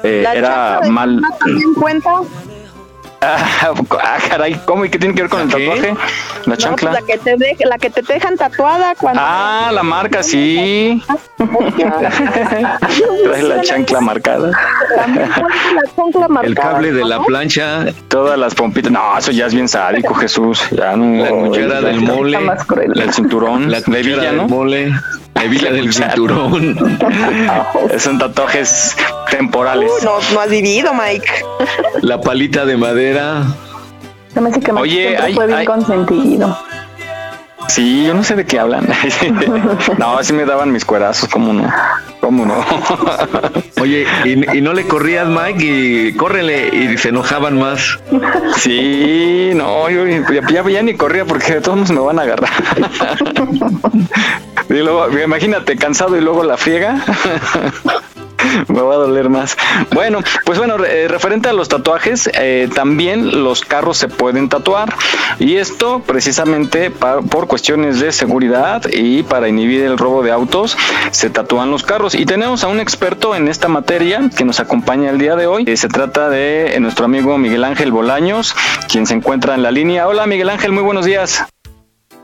[0.02, 1.22] eh, era mal.
[1.80, 2.20] cuenta?
[3.24, 5.94] Ah, caray, ¿cómo y qué tiene que ver con el tatuaje?
[6.46, 6.92] La chancla.
[6.92, 9.20] la, que te la que te dejan tatuada cuando.
[9.22, 11.02] Ah, la marca, sí.
[13.24, 14.50] Trae la chancla marcada.
[16.42, 17.86] El cable de la plancha.
[18.08, 18.92] Todas las pompitas.
[18.92, 20.62] No, eso ya es bien sádico, Jesús.
[20.70, 21.24] Ya no.
[21.24, 22.38] La cuchara del mole.
[22.94, 23.70] El cinturón.
[23.70, 24.92] La cuchara del mole.
[25.34, 26.98] La hebilla del cinturón.
[27.98, 28.96] Son tatuajes
[29.30, 29.90] temporales.
[30.02, 31.44] no, no has vivido, Mike.
[32.02, 33.42] La palita de madera.
[34.32, 36.56] Se me hace que Oye, fue bien consentido.
[37.68, 38.88] Sí, yo no sé de qué hablan.
[39.98, 41.72] no, así me daban mis cuerazos, ¿cómo no?
[42.20, 42.64] ¿Cómo no?
[43.80, 47.98] Oye, y, no le corrías, Mike, y córrele, y se enojaban más.
[48.56, 52.50] Sí, no, yo ya, ya, ni corría porque todos me van a agarrar.
[54.70, 56.96] y luego, imagínate, cansado y luego la friega.
[58.68, 59.56] Me va a doler más.
[59.92, 64.94] Bueno, pues bueno, eh, referente a los tatuajes, eh, también los carros se pueden tatuar.
[65.38, 70.76] Y esto precisamente por cuestiones de seguridad y para inhibir el robo de autos,
[71.10, 72.14] se tatúan los carros.
[72.14, 75.64] Y tenemos a un experto en esta materia que nos acompaña el día de hoy.
[75.66, 78.54] Eh, se trata de nuestro amigo Miguel Ángel Bolaños,
[78.88, 80.06] quien se encuentra en la línea.
[80.06, 81.44] Hola Miguel Ángel, muy buenos días.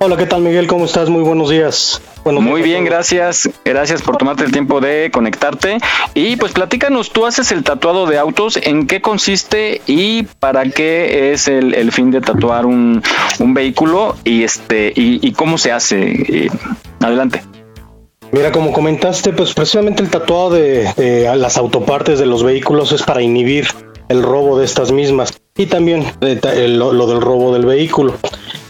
[0.02, 0.66] Hola, ¿qué tal Miguel?
[0.66, 1.10] ¿Cómo estás?
[1.10, 2.00] Muy buenos días.
[2.24, 3.50] Muy bien, gracias.
[3.66, 5.76] Gracias por tomarte el tiempo de conectarte.
[6.14, 11.34] Y pues platícanos, tú haces el tatuado de autos, ¿en qué consiste y para qué
[11.34, 13.02] es el, fin de tatuar un,
[13.40, 16.48] vehículo y este y, cómo se hace?
[17.00, 17.42] adelante.
[18.32, 23.20] Mira, como comentaste, pues precisamente el tatuado de, las autopartes de los vehículos es para
[23.20, 23.68] inhibir
[24.08, 28.14] el robo de estas mismas y también lo, lo del robo del vehículo.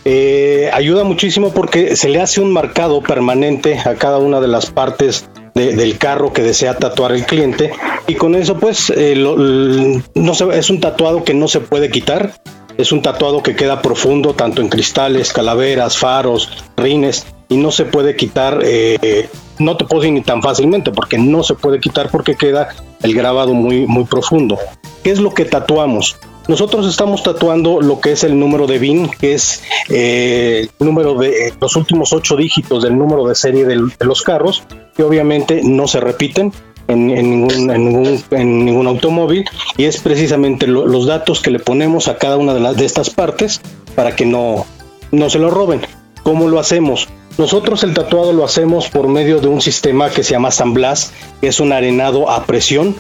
[0.05, 4.67] Eh, ayuda muchísimo porque se le hace un marcado permanente a cada una de las
[4.71, 7.73] partes de- del carro que desea tatuar el cliente.
[8.07, 12.33] Y con eso pues eh, no es un tatuado que no se puede quitar.
[12.79, 17.85] Es un tatuado que queda profundo tanto en cristales calaveras faros rines y no se
[17.85, 22.11] puede quitar eh, no te puedo decir ni tan fácilmente porque no se puede quitar
[22.11, 22.69] porque queda
[23.03, 24.57] el grabado muy muy profundo.
[25.03, 26.17] Qué es lo que tatuamos
[26.51, 31.15] nosotros estamos tatuando lo que es el número de BIN, que es eh, el número
[31.15, 34.65] de eh, los últimos ocho dígitos del número de serie del- de los carros,
[34.97, 36.53] que obviamente no se repiten
[36.89, 39.45] en, en ningún, en, ningún, en ningún automóvil,
[39.77, 42.85] y es precisamente lo- los datos que le ponemos a cada una de, las, de
[42.85, 43.61] estas partes
[43.95, 44.67] para que no,
[45.13, 45.81] no se lo roben.
[46.25, 47.09] ¿Cómo lo hacemos?
[47.39, 51.13] Nosotros el tatuado lo hacemos por medio de un sistema que se llama San Blas,
[51.41, 52.97] que es un arenado a presión,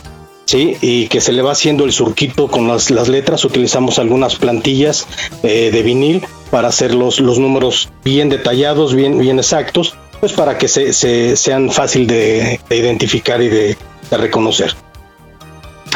[0.50, 0.76] ¿sí?
[0.80, 3.44] Y que se le va haciendo el surquito con las, las letras.
[3.44, 5.06] Utilizamos algunas plantillas
[5.44, 10.58] eh, de vinil para hacer los, los números bien detallados, bien, bien exactos, pues para
[10.58, 13.76] que se, se- sean fácil de, de identificar y de,
[14.10, 14.74] reconocer.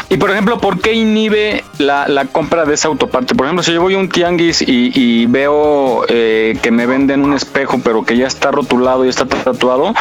[0.09, 3.35] Y por ejemplo, ¿por qué inhibe la, la compra de esa autoparte?
[3.35, 7.25] Por ejemplo, si yo voy a un tianguis y, y veo eh, que me venden
[7.25, 9.93] un espejo, pero que ya está rotulado y está tatuado,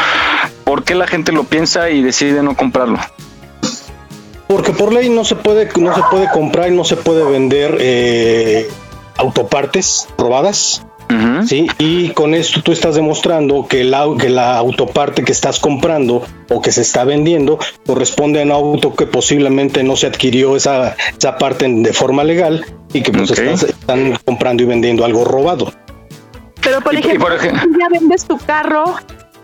[0.64, 3.00] ¿por qué la gente lo piensa y decide no comprarlo?
[4.54, 7.78] Porque por ley no se puede, no se puede comprar y no se puede vender
[7.80, 8.70] eh,
[9.18, 10.86] autopartes robadas.
[11.48, 11.68] ¿sí?
[11.78, 16.60] Y con esto tú estás demostrando que la, que la autoparte que estás comprando o
[16.62, 21.38] que se está vendiendo corresponde a un auto que posiblemente no se adquirió esa, esa
[21.38, 25.72] parte de forma legal y que pues estás- están comprando y vendiendo algo robado.
[26.62, 28.96] Pero por y ejemplo, por ya vendes tu carro,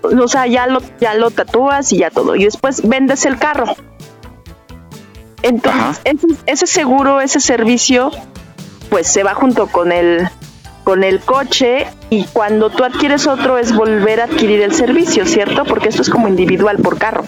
[0.01, 3.75] o sea, ya lo, ya lo tatúas y ya todo, y después vendes el carro.
[5.43, 8.11] Entonces, ese, ese seguro, ese servicio,
[8.89, 10.27] pues se va junto con el
[10.83, 15.63] con el coche y cuando tú adquieres otro es volver a adquirir el servicio, ¿cierto?
[15.65, 17.25] Porque esto es como individual por carro.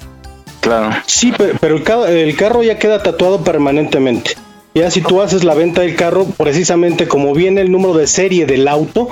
[0.61, 0.95] Claro.
[1.05, 4.31] Sí, pero, pero el, ca- el carro ya queda tatuado permanentemente.
[4.73, 8.45] Ya si tú haces la venta del carro, precisamente como viene el número de serie
[8.47, 9.09] del auto,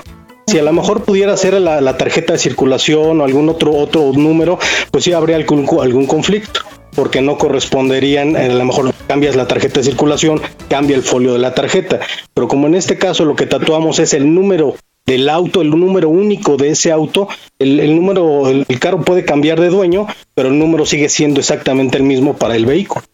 [0.47, 4.13] si a lo mejor pudiera ser la, la tarjeta de circulación o algún otro otro
[4.13, 4.57] número,
[4.89, 6.61] pues sí habría algún, algún conflicto,
[6.99, 11.39] porque no corresponderían, a lo mejor cambias la tarjeta de circulación, cambia el folio de
[11.39, 12.01] la tarjeta,
[12.33, 16.09] pero como en este caso lo que tatuamos es el número del auto, el número
[16.09, 20.49] único de ese auto, el, el número, el, el carro puede cambiar de dueño, pero
[20.49, 23.05] el número sigue siendo exactamente el mismo para el vehículo.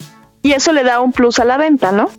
[0.42, 2.10] Y eso le da un plus a la venta, ¿no?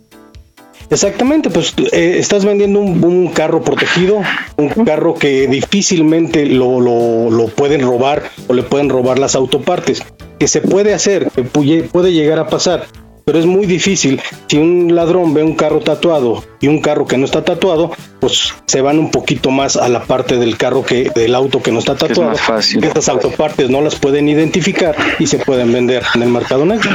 [0.90, 4.22] Exactamente, pues eh, estás vendiendo un, un carro protegido,
[4.56, 10.02] un carro que difícilmente lo, lo- lo pueden robar o le pueden robar las autopartes,
[10.38, 12.86] que se puede hacer, que puede llegar a pasar,
[13.24, 14.20] pero es muy difícil.
[14.46, 17.90] Si un ladrón ve un carro tatuado y un carro que no está tatuado,
[18.20, 21.70] pues se van un poquito más a la parte del carro que del auto que
[21.70, 22.30] no está tatuado.
[22.30, 22.82] más fácil.
[22.82, 26.90] Estas autopartes no las pueden identificar y se pueden vender en el mercado negro.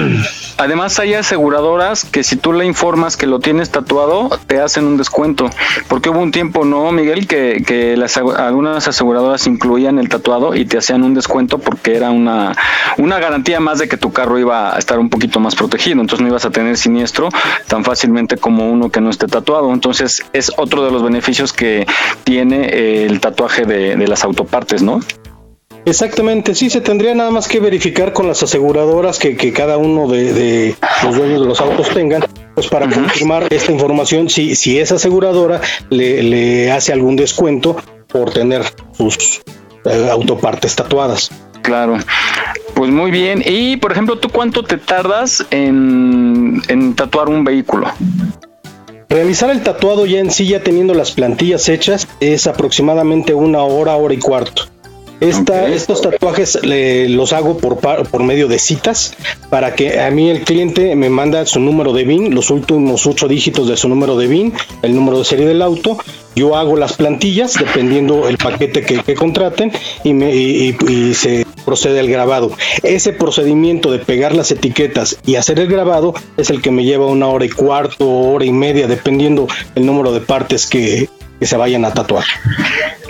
[0.58, 4.98] Además hay aseguradoras que si tú le informas que lo tienes tatuado, te hacen un
[4.98, 5.50] descuento.
[5.88, 7.28] Porque hubo un tiempo, ¿no, Miguel?
[7.28, 12.12] Que, que las, algunas aseguradoras incluían el tatuado y te hacían un descuento porque era
[12.12, 12.56] una,
[12.98, 16.02] una garantía más de que tu carro iba a estar un poquito más protegido.
[16.02, 17.30] Entonces no ibas a tener siniestro
[17.68, 19.74] tan fácilmente como uno que no esté tatuado.
[19.74, 21.13] Entonces es otro de los beneficios
[21.54, 21.86] que
[22.24, 25.00] tiene eh, el tatuaje de, de las autopartes, ¿no?
[25.86, 30.08] Exactamente, sí, se tendría nada más que verificar con las aseguradoras que, que cada uno
[30.08, 32.24] de, de los dueños de los autos tengan,
[32.56, 37.76] pues para confirmar esta información, si, si esa aseguradora le, le hace algún descuento
[38.08, 39.42] por tener sus
[39.84, 41.32] eh, autopartes tatuadas.
[41.64, 41.98] Claro.
[42.76, 43.44] Pues muy bien.
[43.46, 47.88] Y por ejemplo, ¿tú cuánto te tardas en, en tatuar un vehículo?
[49.14, 53.96] Realizar el tatuado ya en sí, ya teniendo las plantillas hechas, es aproximadamente una hora,
[53.96, 54.64] hora y cuarto.
[55.20, 59.14] Esta- Estos tatuajes le- los hago por, medio de citas
[59.52, 63.28] para que a mí el cliente me manda su número de BIN, los últimos ocho
[63.28, 65.96] dígitos de su número de BIN, el número de serie del auto.
[66.36, 69.72] Yo hago las plantillas dependiendo el paquete que, que contraten
[70.04, 72.52] y, me, y- y- y se procede al grabado.
[72.84, 77.08] Ese procedimiento de pegar las etiquetas y hacer el grabado es el que me lleva
[77.08, 81.58] una hora y cuarto, hora y media, dependiendo el número de partes que, que se
[81.58, 82.26] vayan a tatuar.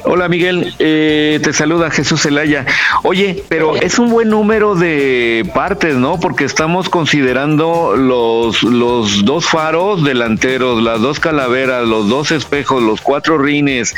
[0.05, 2.65] Hola Miguel, eh, te saluda Jesús Zelaya.
[3.03, 6.19] Oye, pero es un buen número de partes, ¿no?
[6.19, 12.99] Porque estamos considerando los, los dos faros delanteros, las dos calaveras, los dos espejos, los
[12.99, 13.95] cuatro rines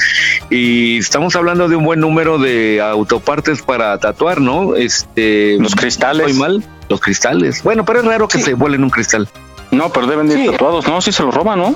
[0.52, 4.76] y estamos hablando de un buen número de autopartes para tatuar, ¿no?
[4.76, 6.28] Este, los cristales.
[6.28, 6.64] ¿Estoy mal?
[6.88, 7.64] Los cristales.
[7.64, 9.28] Bueno, pero es raro que se vuelen un cristal.
[9.72, 11.02] No, pero deben de ir tatuados, ¿no?
[11.02, 11.76] Si se los roban, ¿no?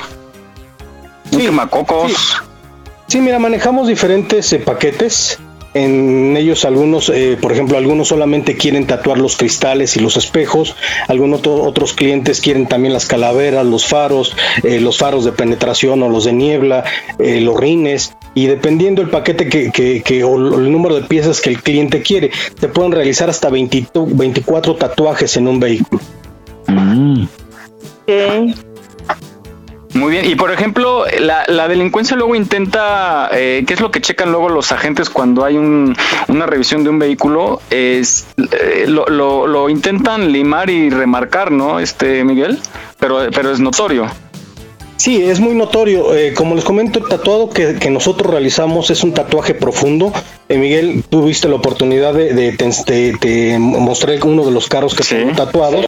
[1.31, 2.41] Un quemacocos.
[3.07, 5.39] Sí, mira, manejamos diferentes eh, paquetes.
[5.75, 10.75] En ellos algunos, eh, por ejemplo, algunos solamente quieren tatuar los cristales y los espejos,
[11.07, 16.09] algunos otros clientes quieren también las calaveras, los faros, eh, los faros de penetración o
[16.09, 16.85] los de niebla,
[17.19, 21.39] eh, los rines, y dependiendo el paquete que, que, que, o el número de piezas
[21.39, 26.01] que el cliente quiere, se pueden realizar hasta 20 24 tatuajes en un vehículo.
[26.65, 27.25] Mm.
[29.99, 33.99] Muy bien, y por ejemplo, la, la delincuencia luego intenta, eh, ¿qué es lo que
[33.99, 35.93] checan luego los agentes cuando hay un,
[36.29, 37.61] una revisión de un vehículo?
[37.69, 42.59] Es eh, lo, lo, lo, intentan limar y remarcar, ¿no, este Miguel?
[42.97, 44.07] Pero, pero es notorio.
[44.95, 46.15] Sí, es muy notorio.
[46.15, 50.13] Eh, como les comento, el tatuado que, que, nosotros realizamos es un tatuaje profundo.
[50.47, 55.03] Eh, Miguel, tuviste la oportunidad de, de, de, de mostrar uno de los carros que
[55.03, 55.15] sí.
[55.15, 55.81] tengo tatuado.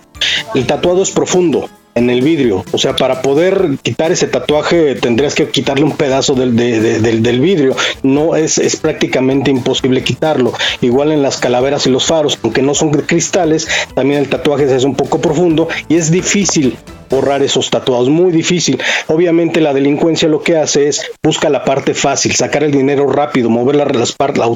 [0.54, 2.64] El tatuado es profundo en el vidrio.
[2.72, 7.00] O sea, para poder quitar ese tatuaje tendrías que quitarle un pedazo del, de, de,
[7.00, 7.76] del, del, vidrio.
[8.04, 10.54] No es, es prácticamente imposible quitarlo.
[10.82, 14.84] Igual en las calaveras y los faros, aunque no son cristales, también el tatuaje es
[14.84, 16.78] un poco profundo y es difícil
[17.10, 18.82] borrar esos tatuados, muy difícil.
[19.08, 23.50] Obviamente la delincuencia lo que hace es busca la parte fácil, sacar el dinero rápido,
[23.50, 24.16] mover las,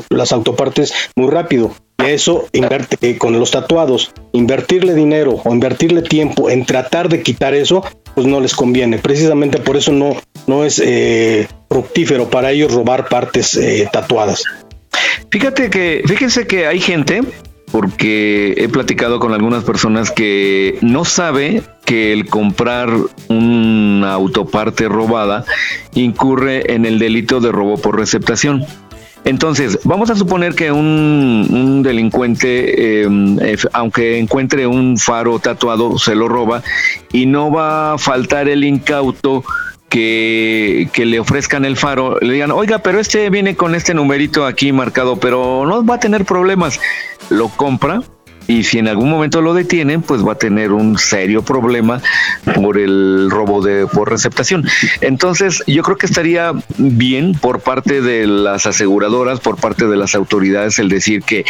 [0.10, 1.76] las autopartes muy rápido.
[1.98, 7.54] Eso inverte eh, con los tatuados, invertirle dinero o invertirle tiempo en tratar de quitar
[7.54, 7.84] eso,
[8.14, 8.98] pues no les conviene.
[8.98, 10.16] Precisamente por eso no,
[10.46, 14.44] no es eh, fructífero para ellos robar partes eh, tatuadas.
[15.32, 17.22] Fíjate que, fíjense que hay gente
[17.72, 22.90] porque he platicado con algunas personas que no sabe que el comprar
[23.28, 25.44] una autoparte robada
[25.94, 28.66] incurre en el delito de robo por receptación.
[29.26, 33.10] Entonces, vamos a suponer que un, delincuente, eh,
[33.42, 36.62] eh, aunque encuentre un faro tatuado, se lo roba
[37.12, 39.44] y no va a faltar el incauto
[39.90, 44.46] que, que, le ofrezcan el faro, le digan, oiga, pero este viene con este numerito
[44.46, 46.80] aquí marcado, pero no va a tener problemas.
[47.30, 48.04] Lo compra,
[48.48, 52.02] y si en algún momento lo detienen, pues va a tener un serio problema
[52.56, 54.66] por el robo de por receptación.
[55.02, 60.16] Entonces, yo creo que estaría bien por parte de las aseguradoras, por parte de las
[60.16, 61.46] autoridades, el decir que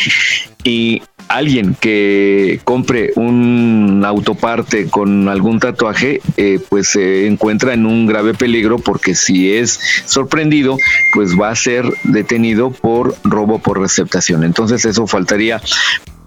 [0.64, 8.06] y alguien que compre un autoparte con algún tatuaje, eh, pues se encuentra en un
[8.08, 10.78] grave peligro porque si es sorprendido,
[11.14, 14.44] pues va a ser detenido por robo por receptación.
[14.44, 15.62] Entonces eso faltaría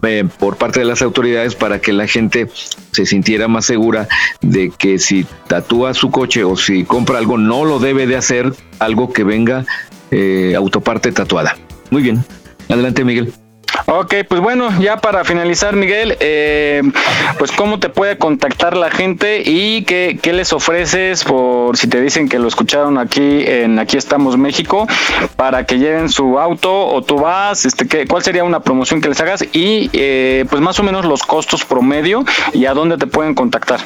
[0.03, 2.49] eh, por parte de las autoridades para que la gente
[2.93, 4.09] se sintiera más segura
[4.41, 8.53] de que si tatúa su coche o si compra algo no lo debe de hacer
[8.79, 9.65] algo que venga
[10.11, 11.57] eh, autoparte tatuada.
[11.91, 12.25] Muy bien,
[12.69, 13.33] adelante Miguel.
[13.87, 16.83] Ok, pues bueno, ya para finalizar, Miguel, eh,
[17.39, 22.01] pues cómo te puede contactar la gente y qué, qué, les ofreces por si te
[22.01, 24.87] dicen que lo escucharon aquí en Aquí estamos México
[25.37, 29.09] para que lleven su auto o tú vas, este, ¿qué, ¿cuál sería una promoción que
[29.09, 33.07] les hagas y eh, pues más o menos los costos promedio y a dónde te
[33.07, 33.81] pueden contactar?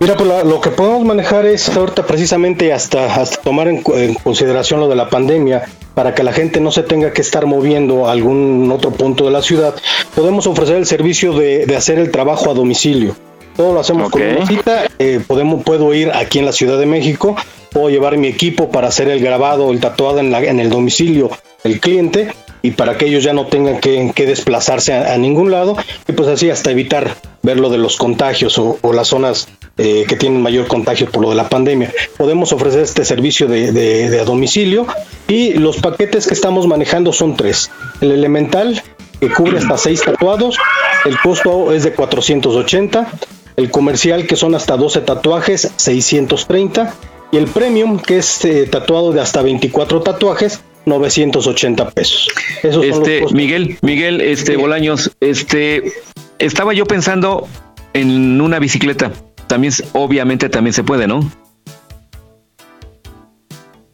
[0.00, 4.14] Mira, pues la, lo que podemos manejar es ahorita precisamente hasta, hasta tomar en, en,
[4.14, 5.64] consideración lo de la pandemia,
[5.94, 9.30] para que la gente no se tenga que estar moviendo a algún otro punto de
[9.30, 9.74] la ciudad,
[10.14, 13.16] podemos ofrecer el servicio de, de hacer el trabajo a domicilio.
[13.56, 14.34] Todo lo hacemos okay.
[14.34, 17.36] con una cita, eh, podemos, puedo ir aquí en la Ciudad de México,
[17.70, 21.30] puedo llevar mi equipo para hacer el grabado, el tatuado en, la, en el domicilio
[21.62, 25.50] del cliente y para que ellos ya no tengan que, que desplazarse a, a, ningún
[25.50, 25.76] lado
[26.08, 30.04] y pues así hasta evitar ver lo de los contagios o, o las zonas eh,
[30.08, 31.92] que tienen mayor contagio por lo de la pandemia.
[32.16, 34.86] Podemos ofrecer este servicio de, de, de, a domicilio
[35.26, 37.70] y los paquetes que estamos manejando son tres.
[38.00, 38.82] El elemental
[39.20, 40.58] que cubre hasta seis tatuados,
[41.04, 43.12] el costo es de 480,
[43.56, 46.94] el comercial que son hasta 12 tatuajes, 630
[47.32, 52.28] y el premium que es eh, tatuado de hasta 24 tatuajes, 980 pesos.
[52.62, 54.56] Esos este, Miguel, Miguel, este.
[54.56, 55.92] Bolaños, este,
[56.38, 57.48] estaba yo pensando
[57.92, 59.12] en una bicicleta.
[59.46, 61.20] También, obviamente, también se puede, ¿no?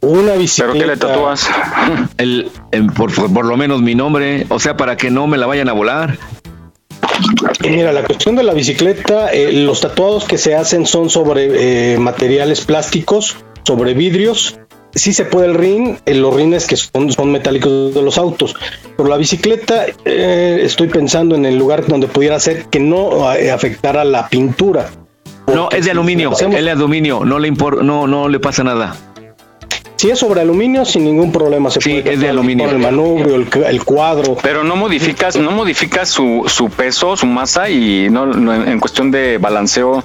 [0.01, 0.73] Una bicicleta.
[0.73, 1.49] ¿Pero qué le tatúas?
[2.17, 5.47] El, el, por, por, lo menos mi nombre, o sea, para que no me la
[5.47, 6.19] vayan a volar.
[7.61, 11.99] Mira, la cuestión de la bicicleta, eh, los tatuados que se hacen son sobre eh,
[11.99, 14.59] materiales plásticos, sobre vidrios,
[14.95, 18.19] sí se puede el ring, en eh, los rines que son, son, metálicos de los
[18.19, 18.55] autos,
[18.97, 23.51] pero la bicicleta eh, estoy pensando en el lugar donde pudiera ser que no eh,
[23.51, 24.91] afectara la pintura.
[25.55, 28.97] No, es de aluminio, es de aluminio, no le impor, no, no le pasa nada.
[29.97, 31.71] Si es sobre aluminio, sin ningún problema.
[31.71, 32.71] Se sí, puede es de aluminio.
[32.71, 34.35] El manubrio, el, el, cuadro.
[34.43, 39.11] Pero no modificas, no modificas su, su peso, su masa y no, no en cuestión
[39.11, 40.03] de balanceo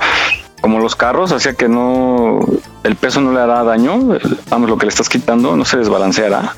[0.59, 2.39] como los carros, hacía que no,
[2.83, 4.17] el peso no le hará daño,
[4.49, 6.55] vamos, lo que le estás quitando no se desbalanceará.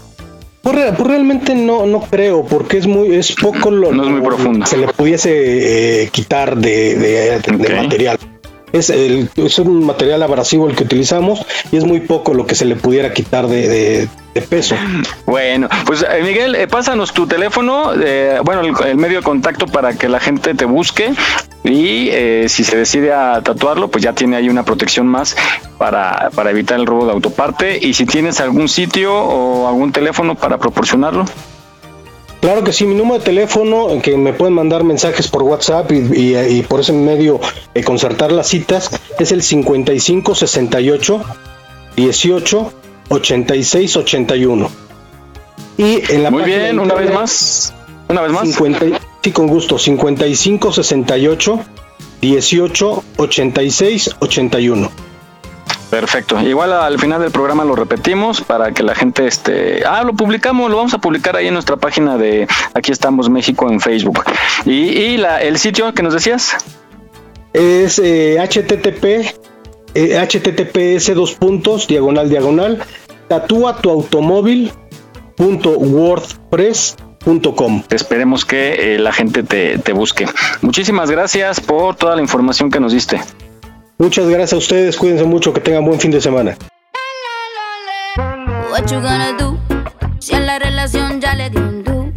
[0.63, 4.21] Pues, pues realmente no, no creo, porque es muy, es poco lo, No es muy
[4.21, 4.61] profundo.
[4.65, 8.17] que se le pudiese eh, quitar de, de- de- de material.
[8.73, 11.39] Es, el, es un material abrasivo el que utilizamos
[11.71, 14.09] y es muy poco lo que se le pudiera quitar de, de-
[14.49, 14.75] peso.
[15.25, 19.65] Bueno, pues eh, Miguel, eh, pásanos tu teléfono, eh, bueno, el, el medio de contacto
[19.65, 21.11] para que la gente te busque
[21.63, 25.35] y eh, si se decide a tatuarlo, pues ya tiene ahí una protección más
[25.79, 27.79] para, para evitar el robo de autoparte.
[27.81, 31.25] Y si tienes algún sitio o algún teléfono para proporcionarlo.
[32.41, 35.95] Claro que sí, mi número de teléfono, que me pueden mandar mensajes por WhatsApp y,
[36.21, 37.39] y- y por ese medio
[37.73, 41.21] eh, concertar las citas, es el 55 68
[41.95, 42.73] 18
[43.09, 44.69] 86 81.
[45.77, 47.73] Y en la Muy bien, una vez más.
[48.07, 48.43] Una vez más.
[48.47, 51.59] 50 y- sí, con gusto, 55 68
[52.21, 54.91] 18 86 81.
[55.89, 56.39] Perfecto.
[56.41, 60.69] Igual al final del programa lo repetimos para que la gente este, ah, lo publicamos,
[60.69, 64.23] lo vamos a publicar ahí en nuestra página de Aquí estamos México en Facebook.
[64.65, 66.57] Y, y la, el sitio que nos decías.
[67.53, 69.05] Es eh, http
[69.95, 72.83] eh, https dos puntos diagonal diagonal
[73.29, 74.71] tatúa tu automóvil
[75.35, 77.81] punto wordpress punto com.
[77.89, 80.27] Esperemos que eh, la gente te, te busque.
[80.61, 83.21] Muchísimas gracias por toda la información que nos diste.
[83.99, 86.55] Muchas gracias a ustedes, cuídense mucho, que tengan buen fin de semana.
[88.69, 89.57] What you gonna do?
[90.19, 92.11] Si en la relación ya le di un do.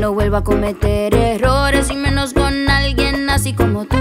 [0.00, 3.96] No vuelvo a cometer errores y menos con alguien así como tú.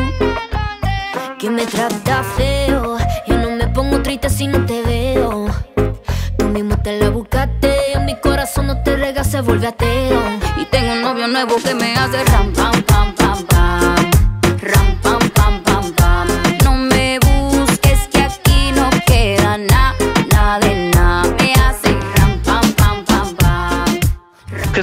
[1.37, 2.97] Que me trata feo.
[3.27, 5.45] Yo no me pongo triste si no te veo.
[6.39, 7.99] Tú mismo te la buscaste.
[8.03, 10.21] Mi corazón no te rega, se vuelve ateo.
[10.57, 13.24] Y tengo un novio nuevo que me hace ram, pam, pam, pam.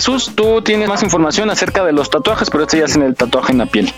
[0.04, 3.14] Jesús, tú tienes más información acerca de los tatuajes, pero este ya es en el
[3.14, 3.88] tatuaje en la piel.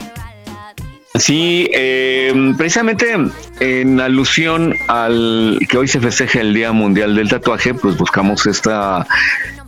[1.17, 3.15] Sí, eh, precisamente
[3.61, 9.07] en alusión al que hoy se festeja el Día Mundial del Tatuaje, pues buscamos esta,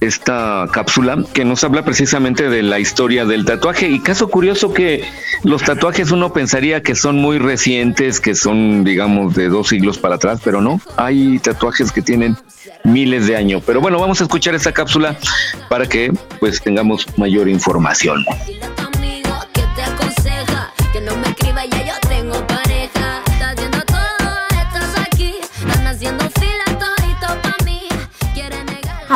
[0.00, 3.88] esta cápsula que nos habla precisamente de la historia del tatuaje.
[3.88, 5.04] Y caso curioso que
[5.44, 10.16] los tatuajes uno pensaría que son muy recientes, que son, digamos, de dos siglos para
[10.16, 10.80] atrás, pero no.
[10.96, 12.36] Hay tatuajes que tienen
[12.82, 13.62] miles de años.
[13.64, 15.16] Pero bueno, vamos a escuchar esta cápsula
[15.68, 18.24] para que pues tengamos mayor información.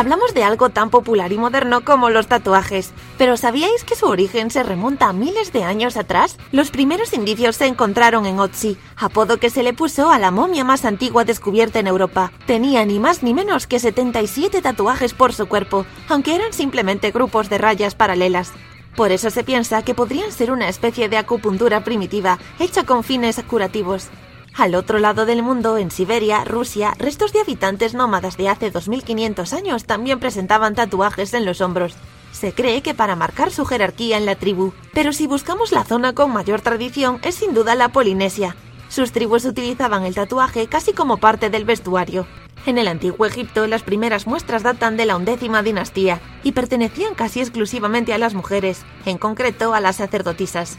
[0.01, 4.51] Hablamos de algo tan popular y moderno como los tatuajes, pero ¿sabíais que su origen
[4.51, 6.39] se remonta a miles de años atrás?
[6.53, 10.65] Los primeros indicios se encontraron en Otzi, apodo que se le puso a la momia
[10.65, 12.33] más antigua descubierta en Europa.
[12.47, 17.51] Tenía ni más ni menos que 77 tatuajes por su cuerpo, aunque eran simplemente grupos
[17.51, 18.53] de rayas paralelas.
[18.97, 23.39] Por eso se piensa que podrían ser una especie de acupuntura primitiva, hecha con fines
[23.47, 24.09] curativos.
[24.57, 29.53] Al otro lado del mundo, en Siberia, Rusia, restos de habitantes nómadas de hace 2500
[29.53, 31.95] años también presentaban tatuajes en los hombros.
[32.33, 36.15] Se cree que para marcar su jerarquía en la tribu, pero si buscamos la zona
[36.15, 38.57] con mayor tradición es sin duda la Polinesia.
[38.89, 42.27] Sus tribus utilizaban el tatuaje casi como parte del vestuario.
[42.67, 47.41] En el antiguo Egipto las primeras muestras datan de la undécima dinastía y pertenecían casi
[47.41, 50.79] exclusivamente a las mujeres, en concreto a las sacerdotisas.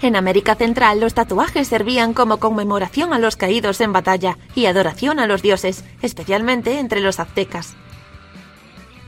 [0.00, 5.18] En América Central los tatuajes servían como conmemoración a los caídos en batalla y adoración
[5.18, 7.74] a los dioses, especialmente entre los aztecas.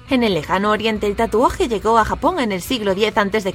[0.09, 3.55] En el lejano oriente el tatuaje llegó a Japón en el siglo X a.C.,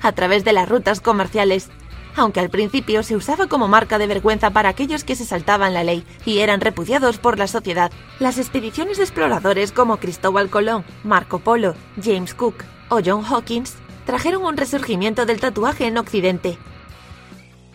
[0.00, 1.68] a través de las rutas comerciales,
[2.16, 5.84] aunque al principio se usaba como marca de vergüenza para aquellos que se saltaban la
[5.84, 7.92] ley y eran repudiados por la sociedad.
[8.18, 13.74] Las expediciones de exploradores como Cristóbal Colón, Marco Polo, James Cook o John Hawkins
[14.06, 16.58] trajeron un resurgimiento del tatuaje en Occidente.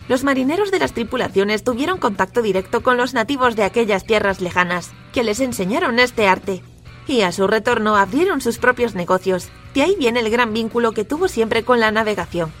[0.08, 4.92] Los marineros de las tripulaciones tuvieron contacto directo con los nativos de aquellas tierras lejanas,
[5.12, 6.62] que les enseñaron este arte,
[7.06, 9.48] y a su retorno abrieron sus propios negocios.
[9.74, 12.52] De ahí viene el gran vínculo que tuvo siempre con la navegación.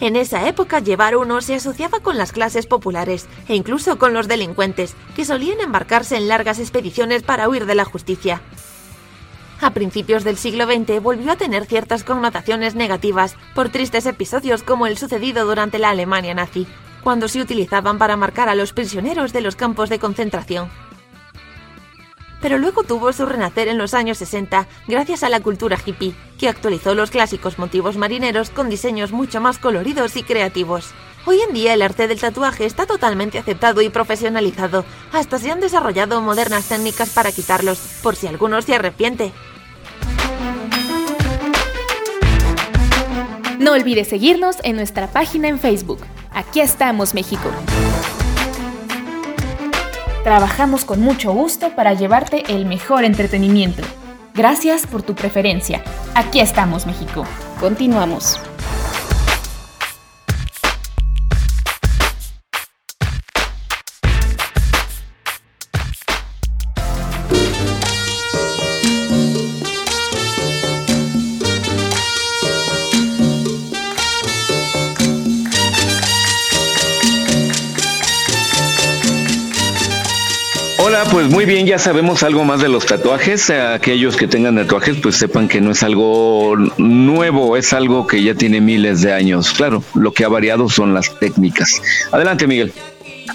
[0.00, 4.26] En esa época llevar uno se asociaba con las clases populares e incluso con los
[4.26, 8.42] delincuentes, que solían embarcarse en largas expediciones para huir de la justicia.
[9.60, 14.86] A principios del siglo XX volvió a tener ciertas connotaciones negativas por tristes episodios como
[14.86, 16.66] el sucedido durante la Alemania nazi,
[17.02, 20.68] cuando se utilizaban para marcar a los prisioneros de los campos de concentración.
[22.40, 26.48] Pero luego tuvo su renacer en los años 60 gracias a la cultura hippie, que
[26.48, 30.92] actualizó los clásicos motivos marineros con diseños mucho más coloridos y creativos.
[31.26, 34.84] Hoy en día el arte del tatuaje está totalmente aceptado y profesionalizado.
[35.12, 39.32] Hasta se han desarrollado modernas técnicas para quitarlos, por si alguno se arrepiente.
[43.58, 46.00] No olvides seguirnos en nuestra página en Facebook.
[46.30, 47.50] Aquí estamos, México.
[50.24, 53.82] Trabajamos con mucho gusto para llevarte el mejor entretenimiento.
[54.34, 55.82] Gracias por tu preferencia.
[56.14, 57.24] Aquí estamos, México.
[57.60, 58.38] Continuamos.
[81.04, 83.50] Hola, pues muy bien, ya sabemos algo más de los tatuajes.
[83.50, 88.34] Aquellos que tengan tatuajes, pues sepan que no es algo nuevo, es algo que ya
[88.34, 89.52] tiene miles de años.
[89.52, 91.82] Claro, lo que ha variado son las técnicas.
[92.10, 92.72] Adelante, Miguel.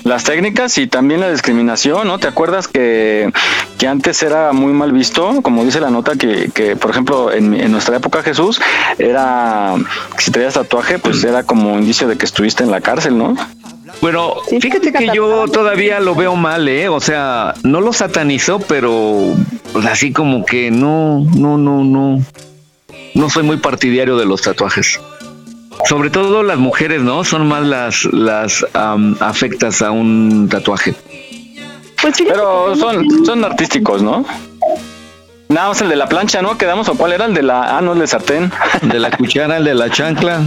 [0.03, 2.17] Las técnicas y también la discriminación, ¿no?
[2.17, 3.31] ¿Te acuerdas que,
[3.77, 5.41] que antes era muy mal visto?
[5.41, 8.59] Como dice la nota, que, que por ejemplo, en, en nuestra época, Jesús,
[8.97, 9.75] era,
[10.17, 13.35] si traías tatuaje, pues era como indicio de que estuviste en la cárcel, ¿no?
[14.01, 16.87] Bueno, fíjate que yo todavía lo veo mal, ¿eh?
[16.87, 19.33] O sea, no lo satanizo, pero
[19.73, 22.21] pues, así como que no, no, no, no.
[23.13, 24.99] No soy muy partidario de los tatuajes.
[25.85, 27.23] Sobre todo las mujeres, ¿no?
[27.23, 30.95] Son más las, las am, afectas a un tatuaje.
[32.17, 34.25] Pero son, son artísticos, ¿no?
[35.49, 36.57] Nada más el de la plancha, ¿no?
[36.57, 37.25] Quedamos, ¿o cuál era?
[37.25, 37.77] El de la...
[37.77, 38.51] Ah, no, el de sartén.
[38.83, 40.41] De la cuchara, el de la chancla.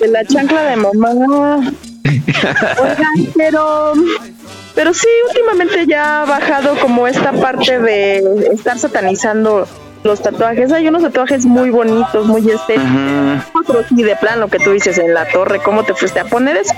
[0.00, 1.10] De la chancla de mamá.
[2.82, 3.92] Oigan, pero,
[4.74, 8.18] pero sí, últimamente ya ha bajado como esta parte de
[8.52, 9.66] estar satanizando
[10.04, 10.72] los tatuajes.
[10.72, 13.44] Hay unos tatuajes muy bonitos, muy estéticos.
[13.54, 16.24] Otros sí, de plan, lo que tú dices en la torre, ¿cómo te fuiste a
[16.24, 16.74] poner eso?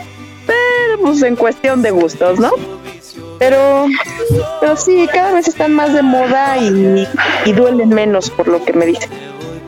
[0.46, 2.50] Pero pues en cuestión de gustos, ¿no?
[3.38, 3.86] Pero,
[4.60, 7.06] pero sí, cada vez están más de moda y,
[7.44, 9.10] y duelen menos por lo que me dicen.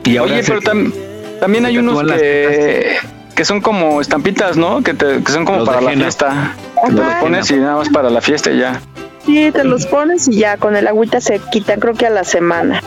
[0.03, 0.93] Y ahora Oye, pero tam-
[1.39, 2.97] también hay unos que,
[3.35, 4.81] que son como estampitas, ¿no?
[4.81, 6.53] Que, te- que son como Los para la fiesta.
[6.83, 8.81] Que te los pones y nada más para la fiesta y ya.
[9.25, 12.23] Sí, te los pones y ya con el agüita se quitan, creo que a la
[12.23, 12.81] semana.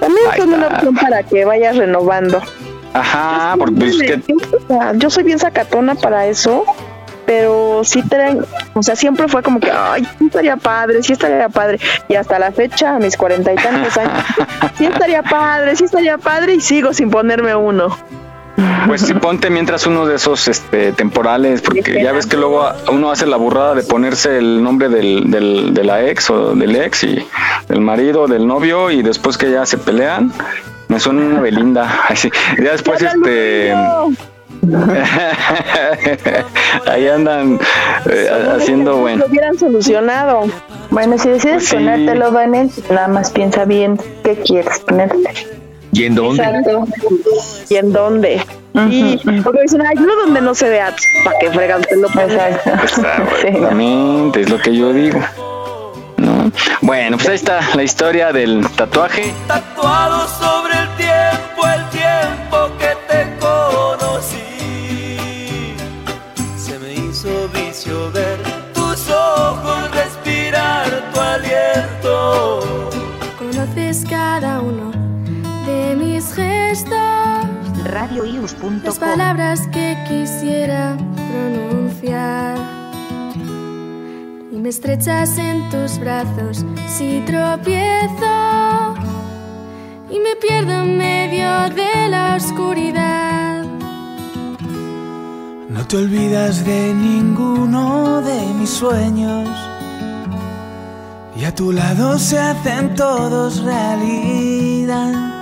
[0.00, 2.40] También Ahí son una opción para que vayas renovando.
[2.92, 4.20] Ajá, porque pues, que
[4.96, 6.64] yo soy bien sacatona para eso,
[7.26, 11.48] pero sí traen, o sea, siempre fue como que, ay, sí estaría padre, sí estaría
[11.48, 11.80] padre.
[12.08, 14.24] Y hasta la fecha, a mis cuarenta y tantos años,
[14.78, 17.96] sí estaría padre, sí estaría padre y sigo sin ponerme uno.
[18.86, 23.10] Pues sí, ponte mientras uno de esos este, temporales, porque ya ves que luego uno
[23.10, 27.02] hace la burrada de ponerse el nombre del, del, de la ex o del ex
[27.04, 27.26] y
[27.68, 30.32] del marido, del novio, y después que ya se pelean,
[30.88, 32.04] me suena una Belinda.
[32.08, 32.30] Así.
[32.58, 33.74] Ya después, este.
[36.86, 37.58] ahí andan
[38.10, 39.18] eh, haciendo, bueno.
[39.18, 40.44] Lo hubieran solucionado.
[40.90, 41.76] Bueno, si decides Pues sí.
[41.76, 45.30] ponértelo, Vanet, nada más piensa bien qué quieres ponerte.
[45.92, 46.42] ¿Y en dónde?
[46.42, 46.84] Exacto.
[47.68, 48.42] ¿Y en dónde?
[48.90, 50.94] Y porque dicen, ay, no donde no se vea,
[51.24, 52.38] para que fregan te lo pones.
[52.82, 55.20] Exactamente, es lo que yo digo.
[56.18, 56.50] ¿no?
[56.82, 59.32] Bueno, pues ahí está la historia del tatuaje.
[59.46, 63.25] Tatuado sobre el tiempo, el tiempo que te
[78.06, 78.80] radioius.com.
[78.84, 80.96] las palabras que quisiera
[81.30, 82.56] pronunciar.
[84.52, 88.94] Y me estrechas en tus brazos si tropiezo
[90.10, 93.64] y me pierdo en medio de la oscuridad.
[95.68, 99.48] No te olvidas de ninguno de mis sueños.
[101.36, 105.35] Y a tu lado se hacen todos realidad.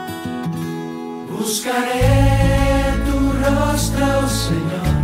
[1.37, 4.95] Buscaré tu rostro, Señor.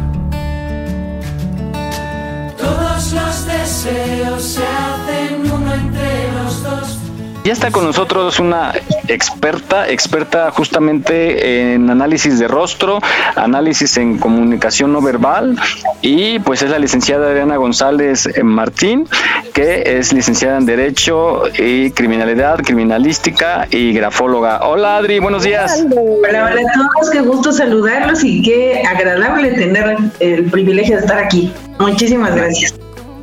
[2.57, 7.00] Todos los deseos se hacen uno entre los dos.
[7.43, 8.75] Ya está con nosotros una
[9.09, 12.99] experta, experta justamente en análisis de rostro,
[13.35, 15.57] análisis en comunicación no verbal
[16.03, 19.09] y pues es la licenciada Adriana González Martín,
[19.55, 24.67] que es licenciada en Derecho y Criminalidad, Criminalística y Grafóloga.
[24.67, 25.83] Hola Adri, buenos días.
[25.91, 31.19] Hola, hola a todos, qué gusto saludarlos y qué agradable tener el privilegio de estar
[31.19, 31.51] aquí.
[31.79, 32.75] Muchísimas gracias.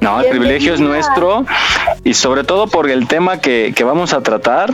[0.02, 1.46] No, el privilegio es nuestro
[2.04, 4.72] y sobre todo por el tema que, que vamos a tratar,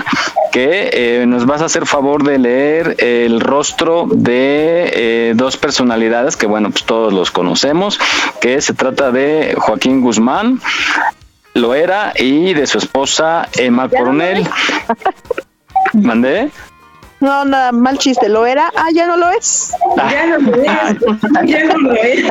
[0.51, 6.35] que eh, nos vas a hacer favor de leer el rostro de eh, dos personalidades
[6.35, 7.99] que, bueno, pues todos los conocemos,
[8.41, 10.59] que se trata de Joaquín Guzmán,
[11.53, 14.47] lo era, y de su esposa Emma Coronel.
[15.93, 16.51] ¿Mandé?
[17.23, 19.73] No, nada, mal chiste, lo era, ah, ya no lo es.
[19.95, 20.67] Ya no lo es,
[21.45, 22.25] ya no lo es.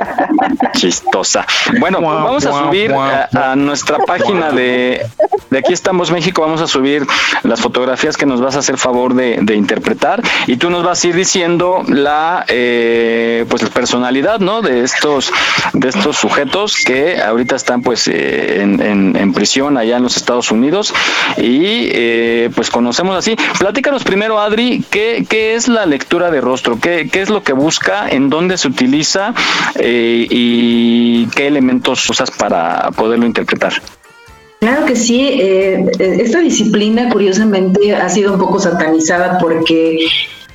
[0.72, 1.46] Chistosa.
[1.80, 5.06] Bueno, pues vamos a subir a, a nuestra página de,
[5.52, 7.06] de Aquí estamos México, vamos a subir
[7.44, 11.08] las fotografías que nos vas a hacer favor de, interpretar y tú nos vas a
[11.08, 14.62] ir diciendo la eh, pues la personalidad, ¿no?
[14.62, 15.30] De estos
[15.74, 20.94] de estos sujetos que ahorita están pues eh, en prisión allá en los Estados Unidos
[21.36, 23.36] y eh, pues conocemos así.
[23.58, 26.78] Platícanos primero, Adri, ¿qué, qué es la lectura de rostro?
[26.80, 28.08] ¿Qué, qué es lo que busca?
[28.08, 29.34] ¿En dónde se utiliza?
[29.76, 33.74] Eh, ¿Y qué elementos usas para poderlo interpretar?
[34.62, 40.06] Claro que sí, eh, eh, esta disciplina curiosamente ha sido un poco satanizada porque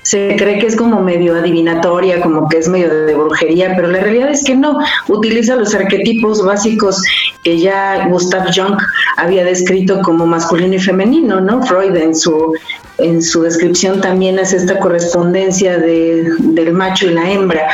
[0.02, 4.00] se cree que es como medio adivinatoria, como que es medio de brujería, pero la
[4.00, 4.80] realidad es que no,
[5.10, 7.04] utiliza los arquetipos básicos
[7.44, 8.78] que ya Gustav Jung
[9.18, 11.62] había descrito como masculino y femenino, ¿no?
[11.64, 12.54] Freud en su
[13.00, 17.68] en su descripción también hace esta correspondencia de- del macho y la hembra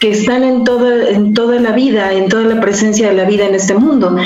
[0.00, 3.46] que están en toda, en toda la vida, en toda la presencia de la vida
[3.46, 4.16] en este mundo.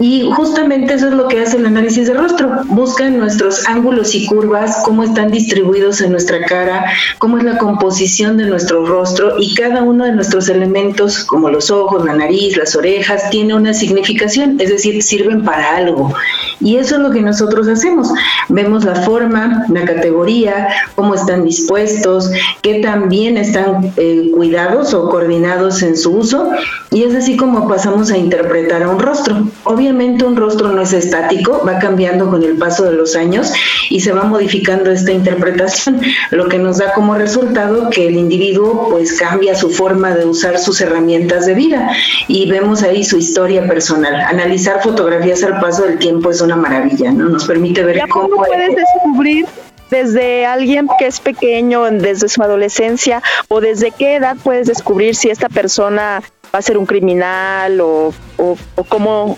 [0.00, 2.62] Y justamente eso es lo que hace el análisis de rostro.
[2.66, 6.84] Buscan nuestros ángulos y curvas, cómo están distribuidos en nuestra cara,
[7.18, 11.70] cómo es la composición de nuestro rostro y cada uno de nuestros elementos, como los
[11.70, 16.14] ojos, la nariz, las orejas, tiene una significación, es decir, sirven para algo.
[16.60, 18.08] Y eso es lo que nosotros hacemos.
[18.48, 22.30] Vemos la forma, la categoría, cómo están dispuestos,
[22.62, 26.50] qué tan bien están eh, cuidados o coordinados en su uso.
[26.90, 29.48] Y es así como pasamos a interpretar a un rostro.
[29.64, 33.52] Obviamente un rostro no es estático, va cambiando con el paso de los años
[33.90, 36.00] y se va modificando esta interpretación,
[36.30, 40.58] lo que nos da como resultado que el individuo pues cambia su forma de usar
[40.58, 41.90] sus herramientas de vida
[42.26, 44.14] y vemos ahí su historia personal.
[44.14, 47.28] Analizar fotografías al paso del tiempo es una maravilla, ¿no?
[47.28, 49.46] Nos permite ver ¿Y a poco cómo puedes descubrir
[49.90, 55.30] desde alguien que es pequeño, desde su adolescencia, o desde qué edad puedes descubrir si
[55.30, 56.22] esta persona
[56.54, 59.36] va a ser un criminal o, o, o cómo,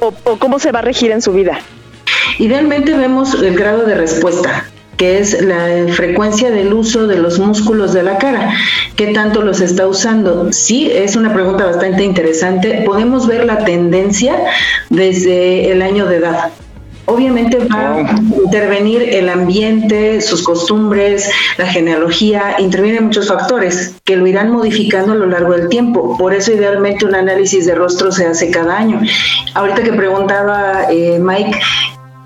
[0.00, 1.58] o, o cómo se va a regir en su vida?
[2.38, 4.64] Idealmente vemos el grado de respuesta
[4.98, 8.52] que es la frecuencia del uso de los músculos de la cara,
[8.96, 10.52] qué tanto los está usando.
[10.52, 12.82] Sí, es una pregunta bastante interesante.
[12.84, 14.36] Podemos ver la tendencia
[14.90, 16.50] desde el año de edad.
[17.06, 24.26] Obviamente va a intervenir el ambiente, sus costumbres, la genealogía, intervienen muchos factores que lo
[24.26, 26.18] irán modificando a lo largo del tiempo.
[26.18, 29.00] Por eso idealmente un análisis de rostro se hace cada año.
[29.54, 31.58] Ahorita que preguntaba eh, Mike,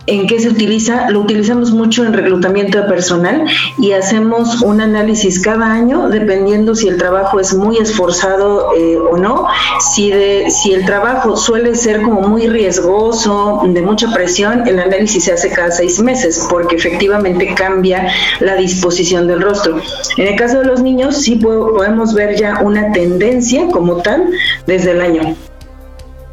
[0.06, 1.08] ¿En qué se utiliza?
[1.10, 3.44] Lo utilizamos mucho en reclutamiento de personal
[3.78, 9.16] y hacemos un análisis cada año dependiendo si el trabajo es muy esforzado eh, o
[9.16, 9.46] no.
[9.94, 15.22] Si, de, si el trabajo suele ser como muy riesgoso, de mucha presión, el análisis
[15.24, 18.08] se hace cada seis meses porque efectivamente cambia
[18.40, 19.78] la disposición del rostro.
[20.16, 24.30] En el caso de los niños sí po- podemos ver ya una tendencia como tal
[24.66, 25.36] desde el año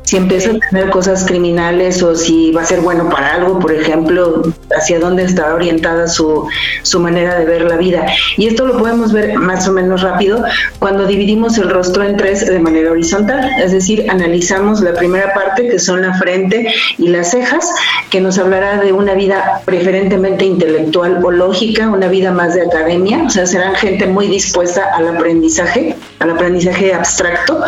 [0.09, 3.71] si empieza a tener cosas criminales o si va a ser bueno para algo, por
[3.71, 4.41] ejemplo,
[4.75, 6.47] hacia dónde está orientada su,
[6.81, 8.07] su manera de ver la vida.
[8.35, 10.43] Y esto lo podemos ver más o menos rápido
[10.79, 15.67] cuando dividimos el rostro en tres de manera horizontal, es decir, analizamos la primera parte
[15.67, 17.69] que son la frente y las cejas,
[18.09, 23.25] que nos hablará de una vida preferentemente intelectual o lógica, una vida más de academia,
[23.27, 27.63] o sea, serán gente muy dispuesta al aprendizaje, al aprendizaje abstracto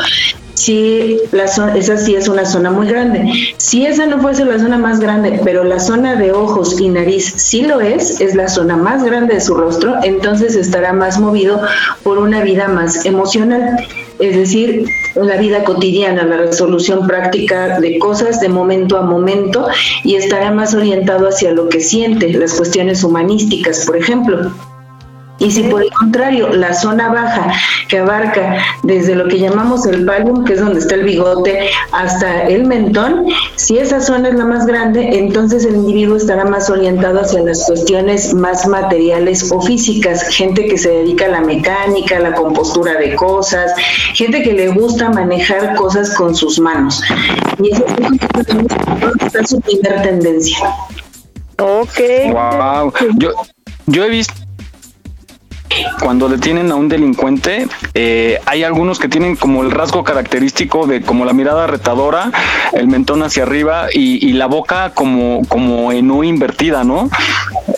[0.62, 3.32] si la zona, esa sí es una zona muy grande.
[3.58, 7.34] Si esa no fuese la zona más grande, pero la zona de ojos y nariz
[7.36, 11.62] sí lo es, es la zona más grande de su rostro, entonces estará más movido
[12.04, 13.78] por una vida más emocional.
[14.20, 14.86] Es decir,
[15.16, 19.68] la vida cotidiana, la resolución práctica de cosas de momento a momento
[20.04, 24.52] y estará más orientado hacia lo que siente, las cuestiones humanísticas, por ejemplo.
[25.42, 27.52] Y si por el contrario, la zona baja,
[27.88, 32.44] que abarca desde lo que llamamos el palum, que es donde está el bigote, hasta
[32.44, 33.26] el mentón,
[33.56, 37.66] si esa zona es la más grande, entonces el individuo estará más orientado hacia las
[37.66, 43.00] cuestiones más materiales o físicas, gente que se dedica a la mecánica, a la compostura
[43.00, 43.72] de cosas,
[44.14, 47.02] gente que le gusta manejar cosas con sus manos.
[47.60, 50.70] Y esa es su primera tendencia.
[51.58, 52.00] Ok.
[52.32, 52.94] Wow.
[53.18, 53.32] Yo,
[53.88, 54.34] yo he visto
[56.02, 61.02] cuando detienen a un delincuente, eh, hay algunos que tienen como el rasgo característico de
[61.02, 62.32] como la mirada retadora,
[62.74, 67.10] el mentón hacia arriba y, y la boca como, como en U invertida, ¿no?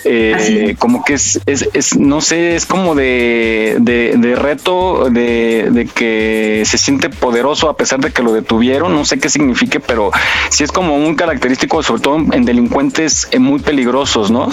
[0.06, 5.70] Eh, como que es, es, es, no sé, es como de, de, de reto, de,
[5.72, 9.80] de, que se siente poderoso a pesar de que lo detuvieron, no sé qué signifique,
[9.80, 10.12] pero
[10.50, 14.50] sí es como un característico, sobre todo en delincuentes eh, muy peligrosos, ¿no?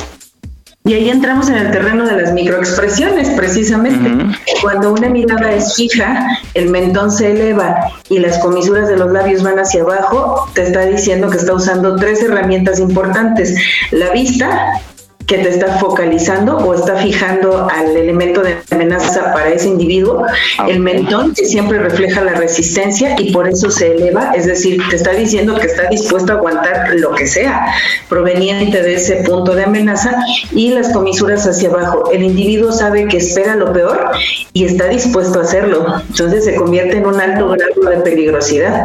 [0.82, 4.34] Y ahí entramos en el terreno de las microexpresiones, precisamente.
[4.62, 9.42] Cuando una mirada es fija, el mentón se eleva y las comisuras de los labios
[9.42, 13.54] van hacia abajo, te está diciendo que está usando tres herramientas importantes.
[13.90, 14.80] La vista,
[15.30, 20.26] que te está focalizando o está fijando al elemento de amenaza para ese individuo,
[20.66, 24.96] el mentón que siempre refleja la resistencia y por eso se eleva, es decir, te
[24.96, 27.64] está diciendo que está dispuesto a aguantar lo que sea
[28.08, 30.16] proveniente de ese punto de amenaza
[30.50, 32.10] y las comisuras hacia abajo.
[32.10, 34.10] El individuo sabe que espera lo peor
[34.52, 38.84] y está dispuesto a hacerlo, entonces se convierte en un alto grado de peligrosidad.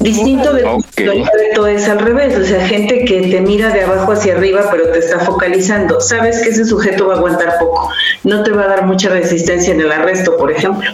[0.00, 1.24] Distinto de okay.
[1.24, 4.90] reto es al revés, o sea, gente que te mira de abajo hacia arriba pero
[4.90, 6.00] te está focalizando.
[6.00, 7.90] Sabes que ese sujeto va a aguantar poco,
[8.24, 10.90] no te va a dar mucha resistencia en el arresto, por ejemplo.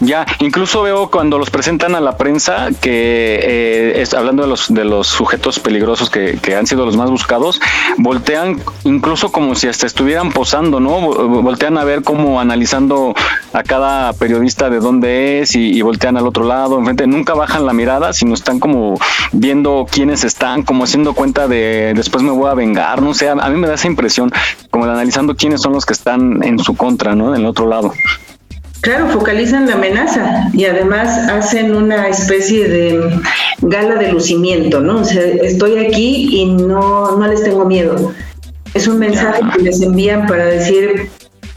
[0.00, 4.84] Ya, incluso veo cuando los presentan a la prensa que eh, hablando de los de
[4.84, 7.60] los sujetos peligrosos que, que, han sido los más buscados,
[7.98, 11.00] voltean incluso como si hasta estuvieran posando, ¿no?
[11.42, 13.14] Voltean a ver cómo analizando
[13.52, 17.72] a cada periodista de dónde es y, voltean al otro lado, enfrente, nunca bajan la
[17.72, 18.98] mirada, sino están como
[19.32, 23.34] viendo quiénes están, como haciendo cuenta de después me voy a vengar, no sé, a,
[23.34, 24.32] mí me da esa impresión,
[24.70, 27.34] como analizando quiénes son los que están en su contra, ¿no?
[27.34, 27.92] En el otro lado.
[28.84, 33.18] Claro, focalizan la amenaza y además hacen una especie de
[33.62, 35.00] gala de lucimiento, ¿no?
[35.00, 38.12] O sea, estoy aquí y no, no les tengo miedo.
[38.74, 41.10] Es un mensaje que les envían para decir,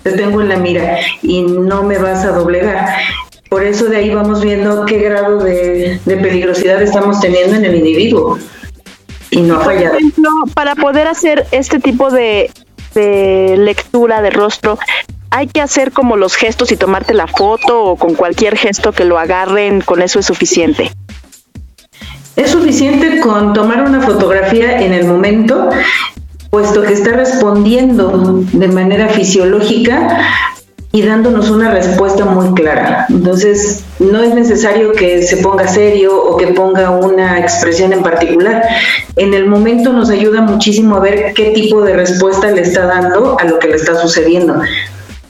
[0.03, 2.87] te tengo en la mira y no me vas a doblegar.
[3.49, 7.75] Por eso de ahí vamos viendo qué grado de, de peligrosidad estamos teniendo en el
[7.75, 8.39] individuo.
[9.31, 9.95] Y no ha fallado.
[9.95, 12.49] Por ejemplo, para poder hacer este tipo de,
[12.95, 14.79] de lectura de rostro,
[15.29, 19.05] hay que hacer como los gestos y tomarte la foto o con cualquier gesto que
[19.05, 20.91] lo agarren, con eso es suficiente.
[22.35, 25.69] Es suficiente con tomar una fotografía en el momento,
[26.51, 30.21] puesto que está respondiendo de manera fisiológica
[30.91, 33.05] y dándonos una respuesta muy clara.
[33.09, 38.63] Entonces, no es necesario que se ponga serio o que ponga una expresión en particular.
[39.15, 43.37] En el momento nos ayuda muchísimo a ver qué tipo de respuesta le está dando
[43.39, 44.61] a lo que le está sucediendo.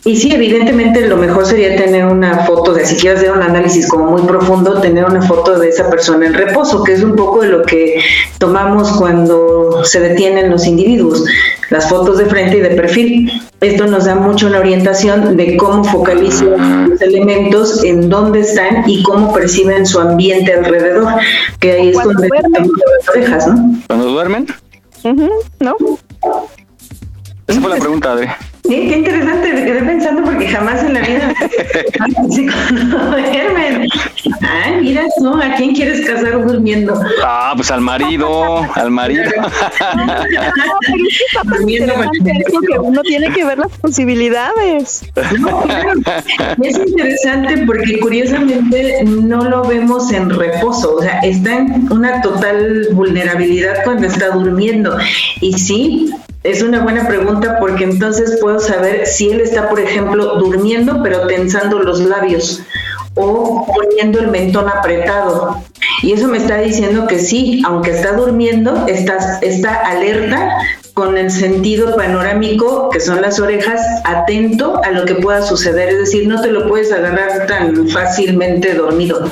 [0.07, 3.89] Y sí, evidentemente lo mejor sería tener una foto de, si quieres hacer un análisis
[3.89, 7.41] como muy profundo, tener una foto de esa persona en reposo, que es un poco
[7.41, 7.99] de lo que
[8.37, 11.25] tomamos cuando se detienen los individuos,
[11.71, 13.29] las fotos de frente y de perfil.
[13.59, 19.03] Esto nos da mucho una orientación de cómo focalizan los elementos, en dónde están y
[19.03, 21.15] cómo perciben su ambiente alrededor,
[21.59, 23.75] que ahí es donde están las orejas, ¿no?
[23.87, 24.47] ¿Cuando duermen?
[25.03, 25.75] Uh -huh, ¿No?
[27.47, 28.27] Esa fue la pregunta, Adri.
[28.67, 31.33] Sí, qué interesante, me quedé pensando porque jamás en la vida
[32.29, 33.87] así cuando duermen.
[34.41, 35.41] Ay, mira, ¿no?
[35.41, 36.99] ¿A quién quieres casar durmiendo?
[37.23, 39.23] Ah, pues al marido, al marido.
[41.45, 45.05] durmiendo que uno tiene que ver las posibilidades.
[45.39, 45.93] No, claro.
[46.61, 52.87] Es interesante porque curiosamente no lo vemos en reposo, o sea, está en una total
[52.91, 54.97] vulnerabilidad cuando está durmiendo.
[55.41, 56.11] Y sí,
[56.47, 61.27] es una buena pregunta porque entonces puedo saber si él está, por ejemplo, durmiendo pero
[61.27, 62.61] tensando los labios
[63.15, 65.61] o poniendo el mentón apretado.
[66.03, 70.57] Y eso me está diciendo que sí, aunque está durmiendo, está, está alerta
[70.93, 75.89] con el sentido panorámico, que son las orejas, atento a lo que pueda suceder.
[75.89, 79.29] Es decir, no te lo puedes agarrar tan fácilmente dormido.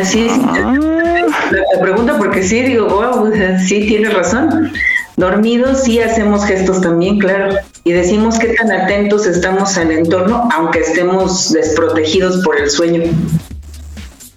[0.00, 0.38] Así es.
[0.38, 3.30] La pregunta porque sí, digo, wow,
[3.66, 4.72] sí tienes razón.
[5.16, 7.54] Dormidos sí hacemos gestos también, claro.
[7.84, 13.02] Y decimos qué tan atentos estamos al entorno, aunque estemos desprotegidos por el sueño.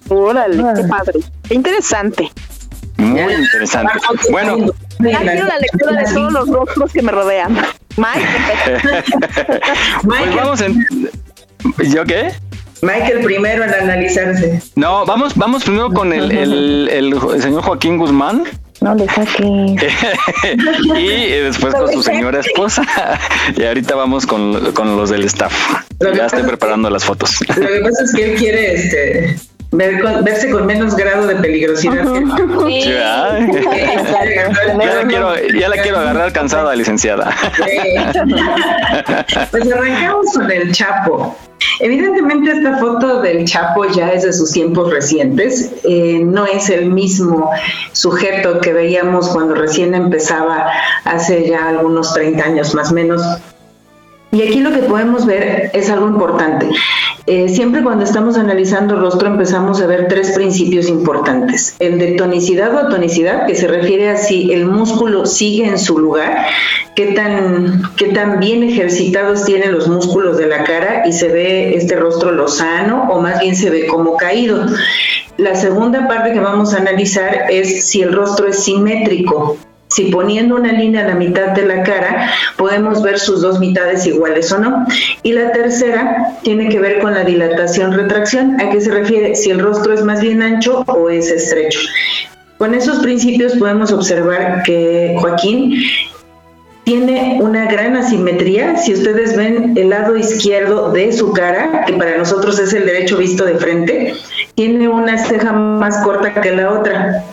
[0.09, 1.19] Órale, qué padre.
[1.47, 2.31] Qué interesante.
[2.97, 3.93] Muy interesante.
[4.31, 4.57] Bueno.
[4.99, 7.55] Ya quiero la lectura de todos los rostros que me rodean.
[7.97, 8.27] Mike.
[10.03, 10.87] pues vamos en...
[11.91, 12.31] ¿Yo qué?
[12.81, 14.61] Michael primero en analizarse.
[14.75, 18.43] No, vamos, vamos primero con el, el, el, el señor Joaquín Guzmán.
[18.81, 19.43] No le saque.
[20.97, 22.83] y después con su señora esposa.
[23.55, 25.53] y ahorita vamos con, con los del staff.
[26.15, 27.37] Ya estoy preparando las fotos.
[27.47, 29.35] Lo que pasa es que él quiere este
[29.71, 32.05] ver con- verse con menos grado de peligrosidad.
[32.05, 33.39] Sí, ¿verdad?
[34.79, 37.35] ya, la quiero, ya la quiero agarrar cansada, licenciada.
[39.51, 41.35] Pues arrancamos con el Chapo.
[41.79, 46.89] Evidentemente esta foto del Chapo ya es de sus tiempos recientes, eh, no es el
[46.89, 47.51] mismo
[47.91, 50.67] sujeto que veíamos cuando recién empezaba
[51.03, 53.21] hace ya algunos 30 años más o menos.
[54.31, 56.69] Y aquí lo que podemos ver es algo importante.
[57.29, 61.75] Eh, siempre cuando estamos analizando rostro empezamos a ver tres principios importantes.
[61.77, 65.99] El de tonicidad o tonicidad, que se refiere a si el músculo sigue en su
[65.99, 66.45] lugar,
[66.95, 71.75] qué tan, qué tan bien ejercitados tienen los músculos de la cara y se ve
[71.75, 74.65] este rostro lozano o más bien se ve como caído.
[75.35, 79.57] La segunda parte que vamos a analizar es si el rostro es simétrico.
[79.89, 84.05] Si poniendo una línea a la mitad de la cara podemos ver sus dos mitades
[84.05, 84.85] iguales o no.
[85.23, 88.59] Y la tercera tiene que ver con la dilatación-retracción.
[88.59, 89.35] ¿A qué se refiere?
[89.35, 91.79] Si el rostro es más bien ancho o es estrecho.
[92.57, 95.79] Con esos principios podemos observar que Joaquín
[96.83, 98.77] tiene una gran asimetría.
[98.77, 103.17] Si ustedes ven el lado izquierdo de su cara, que para nosotros es el derecho
[103.17, 104.13] visto de frente,
[104.55, 107.23] tiene una ceja más corta que la otra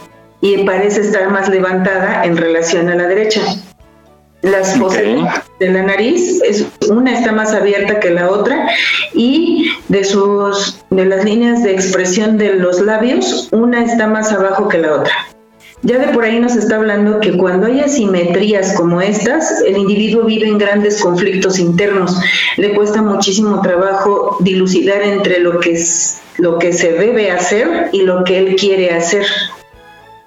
[0.45, 3.41] y parece estar más levantada en relación a la derecha.
[4.43, 5.03] Las fosas
[5.59, 8.69] de la nariz, es, una está más abierta que la otra
[9.15, 14.69] y de sus de las líneas de expresión de los labios, una está más abajo
[14.69, 15.15] que la otra.
[15.81, 20.25] Ya de por ahí nos está hablando que cuando hay asimetrías como estas, el individuo
[20.25, 22.21] vive en grandes conflictos internos.
[22.59, 28.03] Le cuesta muchísimo trabajo dilucidar entre lo que es lo que se debe hacer y
[28.03, 29.25] lo que él quiere hacer.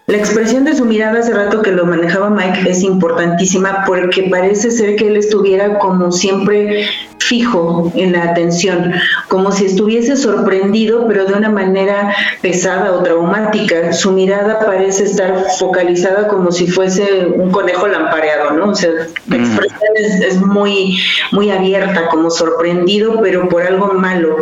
[0.10, 4.72] La expresión de su mirada hace rato que lo manejaba Mike es importantísima porque parece
[4.72, 6.88] ser que él estuviera como siempre
[7.20, 8.93] fijo en la atención,
[9.28, 13.91] como si estuviese sorprendido pero de una manera pesada o traumática.
[13.91, 18.70] Su mirada parece estar focalizada como si fuese un conejo lampareado, ¿no?
[18.70, 18.91] O sea,
[19.28, 20.97] la expresión es, es muy,
[21.34, 24.38] muy abierta, como sorprendido pero por algo malo.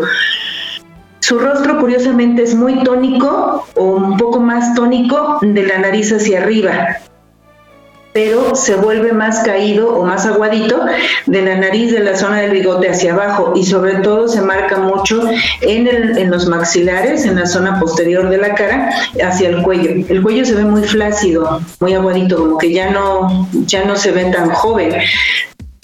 [1.26, 6.44] Su rostro curiosamente es muy tónico o un poco más tónico de la nariz hacia
[6.44, 6.98] arriba,
[8.14, 10.86] pero se vuelve más caído o más aguadito
[11.26, 14.78] de la nariz de la zona del bigote hacia abajo y sobre todo se marca
[14.78, 15.24] mucho
[15.62, 18.92] en, los maxilares, en la zona posterior de la cara,
[19.24, 20.06] hacia el cuello.
[20.08, 24.12] El cuello se ve muy flácido, muy aguadito, como que ya no, ya no se
[24.12, 24.94] ve tan joven.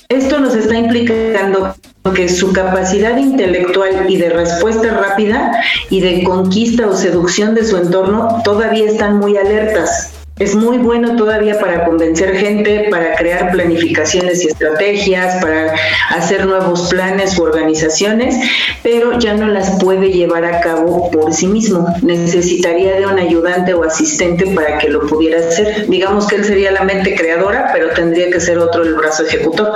[0.08, 1.74] Esto nos está implicando
[2.16, 5.52] que su capacidad intelectual y de respuesta rápida
[5.92, 10.21] y de conquista o seducción de su entorno todavía están muy alertas.
[10.42, 15.72] Es muy bueno todavía para convencer gente, para crear planificaciones y estrategias, para
[16.10, 18.36] hacer nuevos planes u organizaciones,
[18.82, 21.86] pero ya no las puede llevar a cabo por sí mismo.
[22.02, 25.86] Necesitaría de un ayudante o asistente para que lo pudiera hacer.
[25.88, 29.74] Digamos que él sería la mente creadora, pero tendría que ser otro el brazo ejecutor,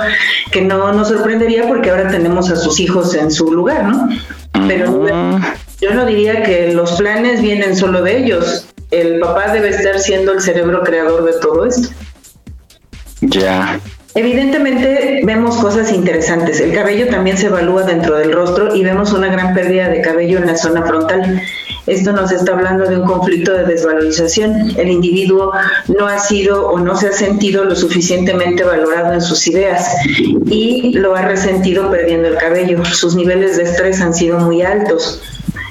[0.50, 4.08] que no nos sorprendería porque ahora tenemos a sus hijos en su lugar, ¿no?
[4.66, 5.08] Pero
[5.80, 8.66] yo no diría que los planes vienen solo de ellos.
[8.90, 11.88] El papá debe estar siendo el cerebro creador de todo esto.
[13.20, 13.80] Ya.
[14.14, 16.60] Evidentemente vemos cosas interesantes.
[16.60, 20.38] El cabello también se evalúa dentro del rostro y vemos una gran pérdida de cabello
[20.38, 21.42] en la zona frontal.
[21.86, 24.72] Esto nos está hablando de un conflicto de desvalorización.
[24.76, 25.52] El individuo
[25.86, 29.86] no ha sido o no se ha sentido lo suficientemente valorado en sus ideas
[30.46, 32.84] y lo ha resentido perdiendo el cabello.
[32.86, 35.20] Sus niveles de estrés han sido muy altos.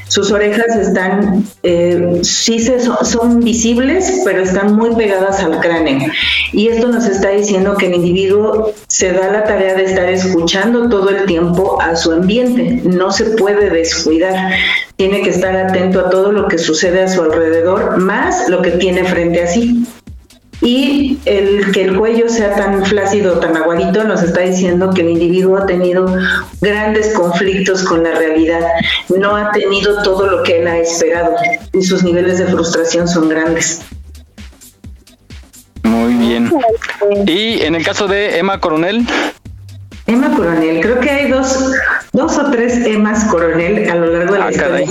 [0.07, 6.09] Sus orejas están, eh, sí se, son, son visibles, pero están muy pegadas al cráneo.
[6.53, 10.89] Y esto nos está diciendo que el individuo se da la tarea de estar escuchando
[10.89, 12.81] todo el tiempo a su ambiente.
[12.83, 14.53] No se puede descuidar.
[14.95, 18.71] Tiene que estar atento a todo lo que sucede a su alrededor, más lo que
[18.71, 19.85] tiene frente a sí.
[20.61, 25.09] Y el que el cuello sea tan flácido, tan aguadito, nos está diciendo que el
[25.09, 26.07] individuo ha tenido
[26.61, 28.61] grandes conflictos con la realidad,
[29.15, 31.35] no ha tenido todo lo que él ha esperado
[31.73, 33.81] y sus niveles de frustración son grandes.
[35.83, 36.51] Muy bien.
[37.27, 39.05] Y en el caso de Emma Coronel,
[40.07, 41.71] Emma Coronel, creo que hay dos,
[42.13, 44.85] dos o tres Emmas Coronel a lo largo de la historia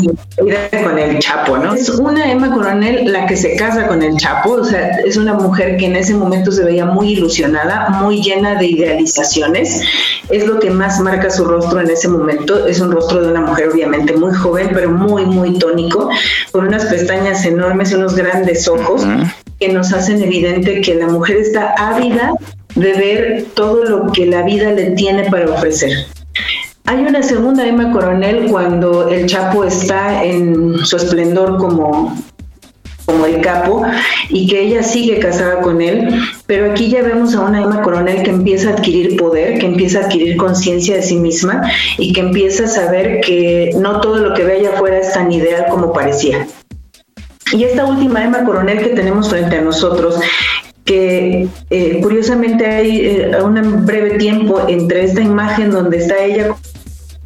[0.83, 1.73] con el Chapo, ¿no?
[1.75, 5.35] Es una Emma Coronel la que se casa con el Chapo, o sea, es una
[5.35, 9.83] mujer que en ese momento se veía muy ilusionada, muy llena de idealizaciones,
[10.31, 13.43] es lo que más marca su rostro en ese momento, es un rostro de una
[13.43, 16.11] mujer obviamente muy joven, pero muy, muy tónico,
[16.51, 19.07] con unas pestañas enormes unos grandes ojos
[19.61, 22.33] que nos hacen evidente que la mujer está ávida
[22.75, 25.91] de ver todo lo que la vida le tiene para ofrecer.
[26.87, 32.15] Hay una segunda Emma Coronel cuando el Chapo está en su esplendor como
[33.07, 33.83] como el capo
[34.31, 36.09] y que ella sigue casada con él,
[36.47, 40.01] pero aquí ya vemos a una Emma Coronel que empieza a adquirir poder, que empieza
[40.01, 44.35] a adquirir conciencia de sí misma y que empieza a saber que no todo lo
[44.35, 46.47] que ve allá afuera es tan ideal como parecía.
[47.53, 50.19] Y esta última Emma Coronel que tenemos frente a nosotros
[50.85, 56.55] que eh, curiosamente hay eh, un breve tiempo entre esta imagen donde está ella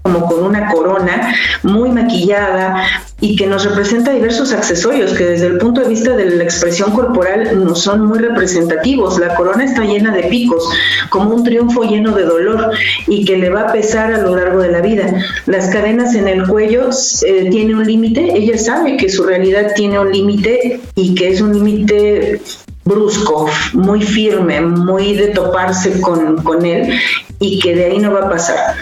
[0.03, 2.83] como con una corona muy maquillada
[3.21, 6.93] y que nos representa diversos accesorios que desde el punto de vista de la expresión
[6.93, 9.19] corporal no son muy representativos.
[9.19, 10.69] La corona está llena de picos,
[11.11, 12.71] como un triunfo lleno de dolor
[13.09, 15.13] y que le va a pesar a lo largo de la vida.
[15.47, 16.91] Las cadenas en el cuello
[17.27, 21.41] eh, tiene un límite, ella sabe que su realidad tiene un límite y que es
[21.41, 22.41] un límite
[22.89, 26.99] brusco, muy firme, muy de toparse con, con él
[27.39, 28.75] y que de ahí no va a pasar.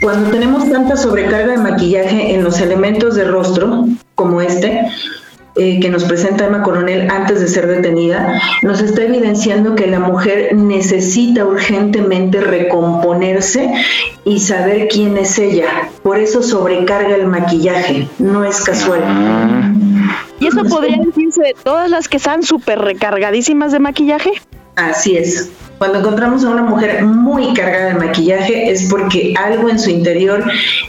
[0.00, 4.82] Cuando tenemos tanta sobrecarga de maquillaje en los elementos de rostro, como este,
[5.58, 10.00] eh, que nos presenta Emma Coronel antes de ser detenida, nos está evidenciando que la
[10.00, 13.72] mujer necesita urgentemente recomponerse
[14.26, 15.88] y saber quién es ella.
[16.02, 19.02] Por eso sobrecarga el maquillaje, no es casual.
[20.40, 24.32] ¿Y eso podría decirse de todas las que están súper recargadísimas de maquillaje?
[24.76, 25.50] Así es.
[25.78, 30.42] Cuando encontramos a una mujer muy cargada de maquillaje es porque algo en su interior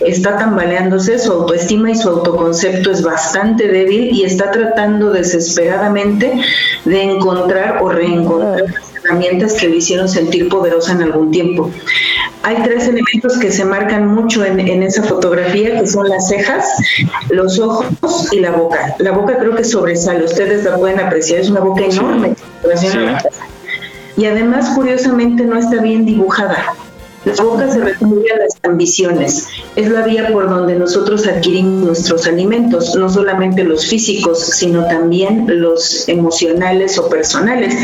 [0.05, 6.39] está tambaleándose, su autoestima y su autoconcepto es bastante débil y está tratando desesperadamente
[6.86, 8.65] de encontrar o reencontrar
[9.03, 11.72] herramientas que le hicieron sentir poderosa en algún tiempo.
[12.47, 16.65] Hay tres elementos que se marcan mucho en, esa fotografía, que son las cejas,
[17.29, 18.95] los ojos y la boca.
[18.99, 22.35] La boca creo que sobresale, ustedes la pueden apreciar, es una boca enorme
[24.15, 26.73] y además curiosamente no está bien dibujada.
[27.25, 29.49] La boca se refiere a las ambiciones.
[29.75, 35.47] Es la vía por donde nosotros adquirimos nuestros alimentos, no solamente los físicos, sino también
[35.49, 37.75] los emocionales o personales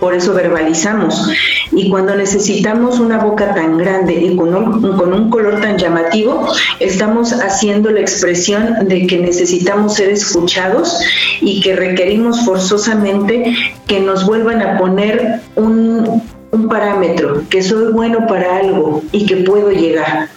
[0.00, 1.30] por eso verbalizamos.
[1.72, 6.46] Y cuando necesitamos una boca tan grande y con un, con un, color tan llamativo,
[6.80, 10.98] estamos haciendo la expresión de que necesitamos ser escuchados
[11.40, 13.54] y que requerimos forzosamente
[13.86, 16.22] que nos vuelvan a poner un,
[16.52, 20.28] un parámetro, que soy bueno para algo y que puedo llegar.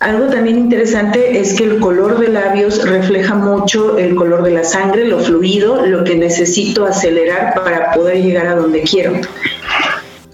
[0.00, 4.64] Algo también interesante es que el color de labios refleja mucho el color de la
[4.64, 9.12] sangre, lo fluido, lo que necesito acelerar para poder llegar a donde quiero.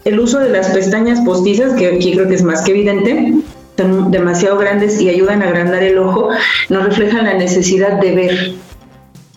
[0.05, 3.35] El uso de las pestañas postizas, que aquí creo que es más que evidente,
[3.77, 6.29] son demasiado grandes y ayudan a agrandar el ojo,
[6.69, 8.53] nos reflejan la necesidad de ver,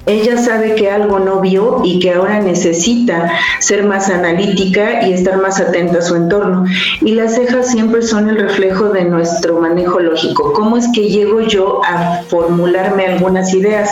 [0.06, 5.38] ella sabe que algo no vio y que ahora necesita ser más analítica y estar
[5.38, 6.66] más atenta a su entorno.
[7.02, 10.54] Y las cejas siempre son el reflejo de nuestro manejo lógico.
[10.54, 13.90] ¿Cómo es que llego yo a formularme algunas ideas?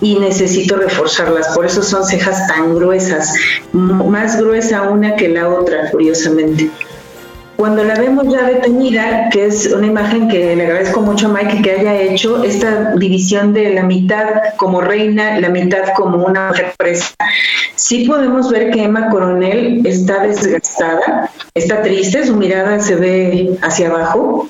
[0.00, 1.54] y necesito reforzarlas.
[1.54, 3.32] Por eso son cejas tan gruesas,
[3.72, 6.70] más gruesa una que la otra, curiosamente.
[7.56, 11.62] Cuando la vemos ya detenida, que es una imagen que le agradezco mucho a Mike
[11.62, 14.26] que haya hecho, esta división de la mitad
[14.56, 17.14] como reina, la mitad como una mujer presa,
[17.76, 23.88] sí podemos ver que Emma Coronel está desgastada, está triste, su mirada se ve hacia
[23.88, 24.48] abajo,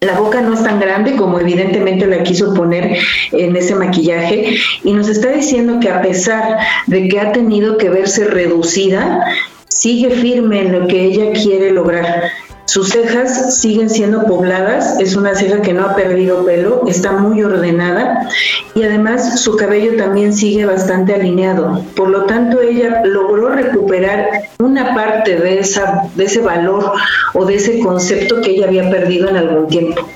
[0.00, 2.98] la boca no es tan grande como evidentemente la quiso poner
[3.32, 7.90] en ese maquillaje y nos está diciendo que a pesar de que ha tenido que
[7.90, 9.24] verse reducida,
[9.68, 12.30] sigue firme en lo que ella quiere lograr.
[12.68, 17.42] Sus cejas siguen siendo pobladas, es una ceja que no ha perdido pelo, está muy
[17.42, 18.28] ordenada
[18.74, 21.82] y además su cabello también sigue bastante alineado.
[21.96, 26.92] Por lo tanto, ella logró recuperar una parte de, esa, de ese valor
[27.32, 30.06] o de ese concepto que ella había perdido en algún tiempo.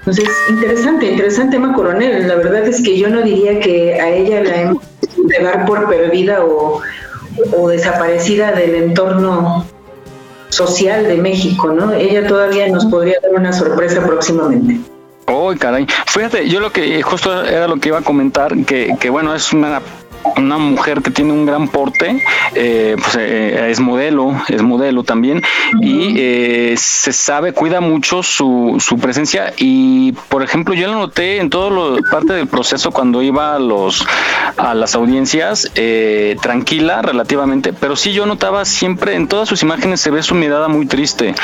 [0.00, 2.26] Entonces, interesante, interesante Emma Coronel.
[2.26, 4.82] La verdad es que yo no diría que a ella la hemos
[5.16, 6.80] de dar por perdida o,
[7.56, 9.66] o desaparecida del entorno
[10.48, 11.92] social de México, ¿no?
[11.92, 14.80] Ella todavía nos podría dar una sorpresa próximamente.
[15.26, 15.86] Oh, caray.
[16.06, 19.52] Fíjate, yo lo que justo era lo que iba a comentar, que, que bueno, es
[19.52, 19.80] una
[20.36, 22.22] una mujer que tiene un gran porte,
[22.54, 25.42] eh, pues eh, es modelo, es modelo también,
[25.80, 31.38] y eh, se sabe, cuida mucho su, su presencia y, por ejemplo, yo lo noté
[31.38, 34.06] en todo lo, parte del proceso cuando iba a, los,
[34.56, 35.70] a las audiencias,
[36.40, 40.68] tranquila relativamente, pero sí yo notaba siempre, en todas sus imágenes se ve su mirada
[40.68, 41.34] muy triste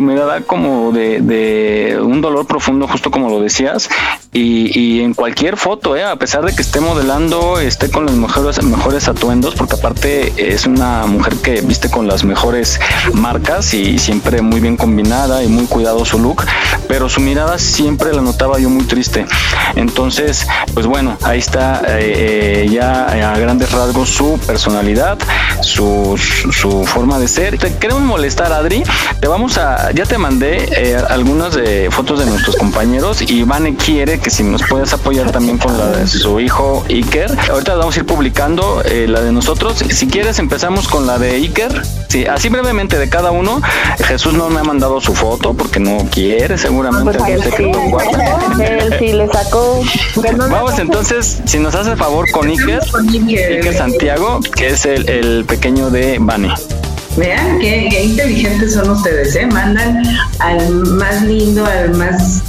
[0.00, 3.90] su mirada como de, un dolor profundo, justo como lo decías,
[4.32, 6.04] y, y en cualquier foto, ¿eh?
[6.04, 10.66] a pesar de que esté modelando, esté con los mejores, mejores atuendos, porque aparte es
[10.66, 12.80] una mujer que viste con las mejores
[13.12, 16.44] marcas y siempre muy bien combinada y muy cuidado su look,
[16.88, 19.26] pero su mirada siempre la notaba yo muy triste.
[19.74, 25.18] Entonces, pues bueno, ahí está eh, eh, ya a grandes rasgos su personalidad,
[25.60, 27.58] su, su, forma de ser.
[27.58, 28.82] Te queremos molestar, Adri.
[29.20, 33.76] Te vamos a, ya te mandé eh, algunas de fotos de nuestros compañeros y Vane
[33.76, 37.30] quiere que si nos puedes apoyar también con la de su hijo Iker.
[37.50, 39.78] Ahorita vamos a ir publicando la de nosotros.
[39.78, 41.82] Si quieres empezamos con la de Iker.
[42.08, 43.60] Sí, así brevemente de cada uno.
[44.04, 47.18] Jesús no me ha mandado su foto porque no quiere seguramente.
[47.18, 47.46] Pues
[48.60, 49.82] él, sí, le sacó.
[50.50, 55.90] Vamos entonces, si nos hace favor con Iker, Iker Santiago, que es el, el pequeño
[55.90, 56.52] de Bane.
[57.16, 59.46] Vean qué, qué, inteligentes son ustedes, ¿eh?
[59.46, 60.02] Mandan
[60.38, 62.42] al más lindo, al más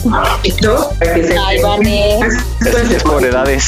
[0.44, 1.38] chiquito, para que se...
[1.38, 2.20] Ay, Vane.
[2.20, 3.66] Es por edades.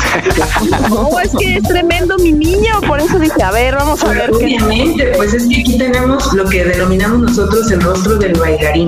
[0.90, 4.32] No, es que es tremendo mi niño, por eso dije, a ver, vamos a ver.
[4.32, 8.88] Obviamente, pues es que aquí tenemos lo que denominamos nosotros el rostro del bailarín.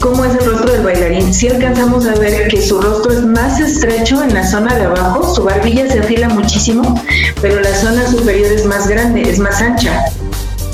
[0.00, 1.32] ¿Cómo es el rostro del bailarín?
[1.32, 5.34] Si alcanzamos a ver que su rostro es más estrecho en la zona de abajo,
[5.34, 7.00] su barbilla se afila muchísimo,
[7.40, 10.04] pero la zona superior es más grande, es más ancha.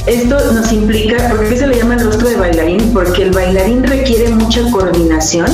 [0.08, 2.94] Esto nos implica, ¿por qué se le llama el rostro de bailarín?
[2.94, 5.46] Porque el bailarín requiere mucha coordinación,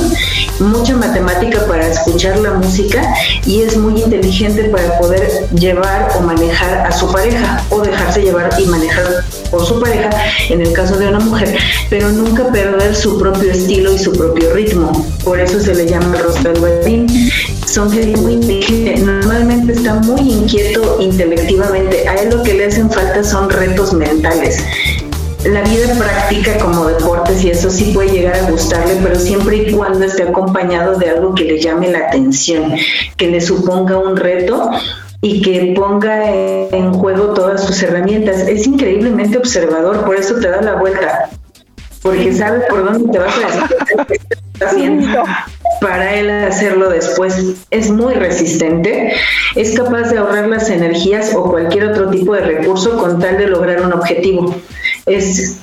[0.59, 3.01] mucha matemática para escuchar la música
[3.45, 8.49] y es muy inteligente para poder llevar o manejar a su pareja o dejarse llevar
[8.57, 10.09] y manejar por su pareja
[10.49, 11.57] en el caso de una mujer,
[11.89, 15.05] pero nunca perder su propio estilo y su propio ritmo.
[15.25, 17.07] Por eso se le llama el rostro del bailarín.
[17.65, 18.35] Son gente muy
[19.03, 22.07] normalmente está muy inquieto intelectivamente.
[22.07, 24.44] A él lo que le hacen falta son retos mentales
[25.45, 29.71] la vida práctica como deportes y eso sí puede llegar a gustarle, pero siempre y
[29.71, 32.73] cuando esté acompañado de algo que le llame la atención,
[33.15, 34.71] que le suponga un reto
[35.21, 38.41] y que ponga en juego todas sus herramientas.
[38.47, 41.29] Es increíblemente observador, por eso te da la vuelta,
[42.01, 45.23] porque sabe por dónde te vas a haciendo
[45.85, 47.35] para él hacerlo después.
[47.69, 49.13] Es muy resistente,
[49.55, 53.47] es capaz de ahorrar las energías o cualquier otro tipo de recurso con tal de
[53.47, 54.55] lograr un objetivo.
[55.05, 55.59] Es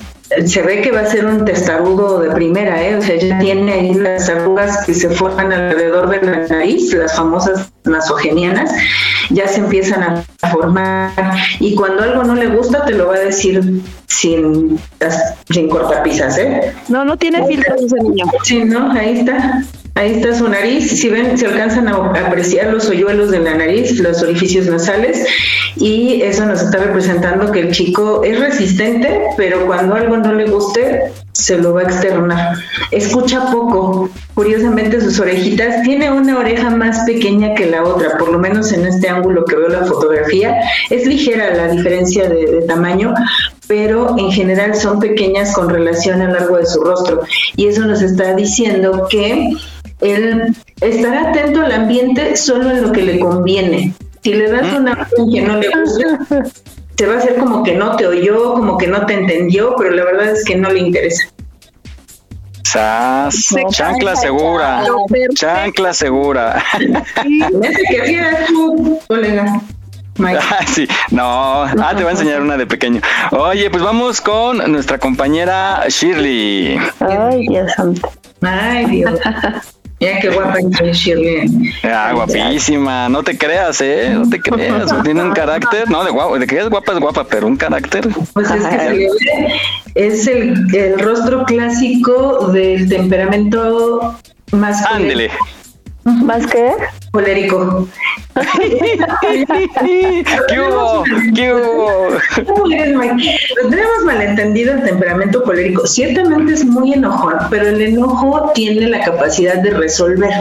[0.47, 2.95] se ve que va a ser un testarudo de primera, ¿eh?
[2.95, 7.15] O sea, ya tiene ahí las arrugas que se forman alrededor de la nariz, las
[7.15, 8.71] famosas nasogenianas,
[9.29, 11.11] ya se empiezan a formar.
[11.59, 14.79] Y cuando algo no le gusta, te lo va a decir sin,
[15.49, 16.73] sin cortapisas, ¿eh?
[16.87, 18.25] No, no tiene filtros ese niño.
[18.43, 19.61] Sí, no, ahí está.
[19.95, 20.99] Ahí está su nariz.
[20.99, 21.95] Si ven, se alcanzan a
[22.25, 25.23] apreciar los hoyuelos de la nariz, los orificios nasales,
[25.75, 30.49] y eso nos está representando que el chico es resistente, pero cuando algo no le
[30.49, 32.57] guste, se lo va a externar.
[32.89, 34.09] Escucha poco.
[34.33, 38.87] Curiosamente, sus orejitas tiene una oreja más pequeña que la otra, por lo menos en
[38.87, 40.55] este ángulo que veo la fotografía.
[40.89, 43.13] Es ligera la diferencia de, de tamaño,
[43.67, 47.21] pero en general son pequeñas con relación al largo de su rostro.
[47.55, 49.51] Y eso nos está diciendo que
[50.03, 53.93] él estará atento al ambiente solo en lo que le conviene.
[54.21, 56.45] Si le das una que no le gusta,
[56.97, 59.91] se va a hacer como que no te oyó, como que no te entendió, pero
[59.91, 61.27] la verdad es que no le interesa.
[62.63, 64.83] Sas, chancla segura,
[65.35, 66.63] chancla segura.
[66.79, 69.61] que tu colega.
[70.67, 73.01] sí, no, ah, te voy a enseñar una de pequeño.
[73.31, 76.77] Oye, pues vamos con nuestra compañera Shirley.
[76.99, 78.11] Ay, Dios santo.
[78.41, 79.19] Ay, Dios.
[80.03, 81.73] Mira qué guapa es Shirley.
[81.83, 83.07] Ah, guapísima.
[83.07, 84.11] No te creas, ¿eh?
[84.13, 84.93] No te creas.
[85.03, 85.89] Tiene un carácter.
[85.89, 88.09] No, de, guapo, de que es guapa, es guapa, pero un carácter.
[88.33, 89.09] Pues es que se le ve,
[89.95, 94.13] es el, el rostro clásico del temperamento
[94.51, 94.85] más.
[94.85, 95.31] Ándele.
[96.03, 96.73] ¿Más qué?
[97.11, 97.87] Colérico.
[100.47, 101.03] ¿Qué hubo?
[101.35, 102.07] ¿Qué hubo?
[103.69, 105.85] Tenemos malentendido el temperamento colérico.
[105.85, 110.31] Ciertamente es muy enojón, pero el enojo tiene la capacidad de resolver.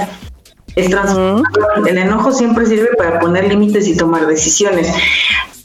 [0.74, 1.86] Es transformador.
[1.86, 4.90] El enojo siempre sirve para poner límites y tomar decisiones.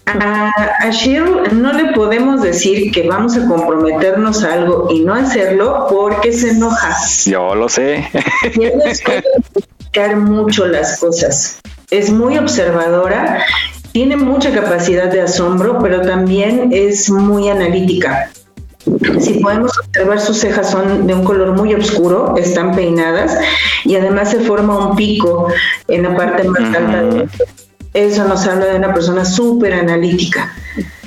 [0.05, 5.13] A, a Cheryl no le podemos decir que vamos a comprometernos a algo y no
[5.13, 6.95] hacerlo porque se enoja.
[7.25, 8.09] Yo lo sé.
[10.15, 11.59] mucho las cosas.
[11.89, 13.45] Es muy observadora,
[13.93, 18.29] tiene mucha capacidad de asombro, pero también es muy analítica.
[19.21, 23.37] Si podemos observar, sus cejas son de un color muy oscuro, están peinadas
[23.85, 25.47] y además se forma un pico
[25.87, 27.03] en la parte más alta.
[27.03, 27.29] De...
[27.93, 30.53] Eso nos habla de una persona súper analítica.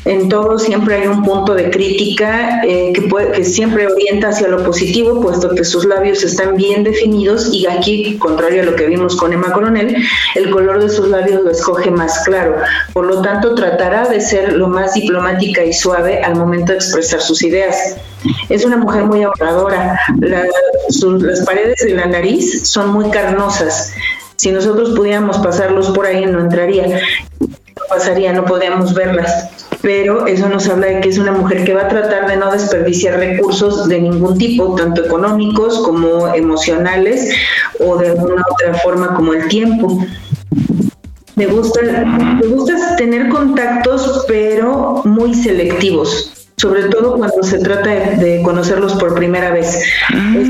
[0.04, 4.48] En todo siempre hay un punto de crítica eh, que, puede, que siempre orienta hacia
[4.48, 8.86] lo positivo, puesto que sus labios están bien definidos y aquí, contrario a lo que
[8.86, 9.94] vimos con Emma Coronel,
[10.36, 12.56] el color de sus labios lo escoge más claro.
[12.94, 17.20] Por lo tanto, tratará de ser lo más diplomática y suave al momento de expresar
[17.20, 17.96] sus ideas.
[18.48, 20.00] Es una mujer muy ahorradora.
[20.18, 23.92] Las paredes de la nariz son muy carnosas.
[24.36, 27.00] Si nosotros pudiéramos pasarlos por ahí, no entraría.
[27.88, 29.59] Pasaría, no podríamos verlas.
[29.82, 32.50] Pero eso nos habla de que es una mujer que va a tratar de no
[32.50, 37.34] desperdiciar recursos de ningún tipo, tanto económicos como emocionales
[37.78, 40.04] o de alguna otra forma como el tiempo.
[41.36, 48.42] Me gusta, me gusta tener contactos, pero muy selectivos, sobre todo cuando se trata de,
[48.42, 49.82] conocerlos por primera vez.
[50.10, 50.48] Es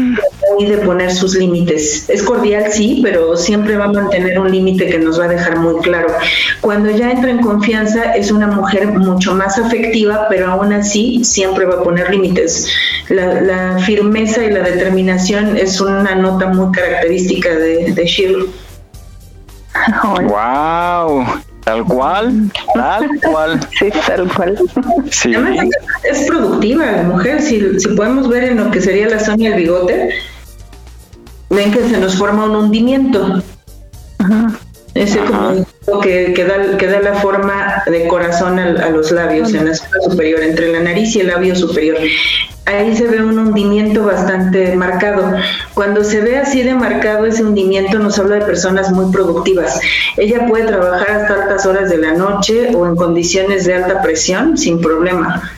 [0.52, 2.10] muy de poner sus límites.
[2.10, 5.60] Es cordial, sí, pero siempre va a mantener un límite que nos va a dejar
[5.60, 6.08] muy claro.
[6.60, 11.64] Cuando ya entra en confianza, es una mujer mucho más afectiva, pero aún así siempre
[11.64, 12.66] va a poner límites.
[13.08, 18.50] La, la firmeza y la determinación es una nota muy característica de, de Shirley.
[20.28, 21.24] Wow,
[21.70, 23.60] tal cual, tal cual.
[23.78, 24.58] Sí, tal cual.
[25.10, 25.34] Sí.
[25.34, 25.66] Además,
[26.02, 27.40] es productiva la mujer.
[27.40, 30.10] Si, si podemos ver en lo que sería la zona del bigote,
[31.50, 33.42] ven que se nos forma un hundimiento.
[34.94, 39.66] Ese como que, que, da, que da la forma de corazón a, los labios en
[39.66, 41.98] la zona superior, entre la nariz y el labio superior.
[42.66, 45.32] Ahí se ve un hundimiento bastante marcado.
[45.74, 49.80] Cuando se ve así de marcado ese hundimiento nos habla de personas muy productivas.
[50.16, 54.56] Ella puede trabajar hasta altas horas de la noche o en condiciones de alta presión
[54.56, 55.50] sin problema.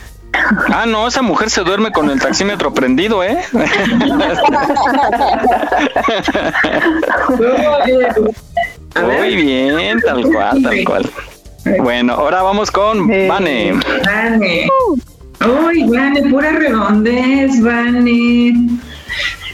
[0.69, 3.37] Ah, no, esa mujer se duerme con el taxímetro prendido, ¿eh?
[9.01, 11.09] Muy bien, tal cual, tal cual.
[11.79, 13.73] Bueno, ahora vamos con Vane.
[14.05, 14.67] Vane.
[15.41, 18.53] Uy, Vane, pura redondez, Vane.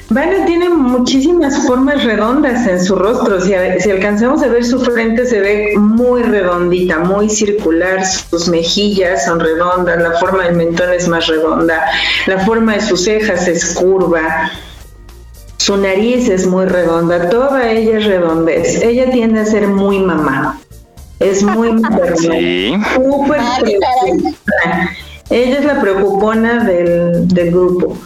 [0.09, 3.39] Vane tiene muchísimas formas redondas en su rostro.
[3.41, 8.03] Si, si alcanzamos a ver su frente, se ve muy redondita, muy circular.
[8.05, 11.85] Sus mejillas son redondas, la forma del mentón es más redonda,
[12.25, 14.51] la forma de sus cejas es curva.
[15.57, 18.81] Su nariz es muy redonda, toda ella es redondez.
[18.81, 20.59] Ella tiende a ser muy mamá.
[21.19, 22.15] Es muy materna.
[22.17, 22.73] Sí.
[22.95, 23.41] Súper.
[25.29, 27.97] Ella es la preocupona del, grupo.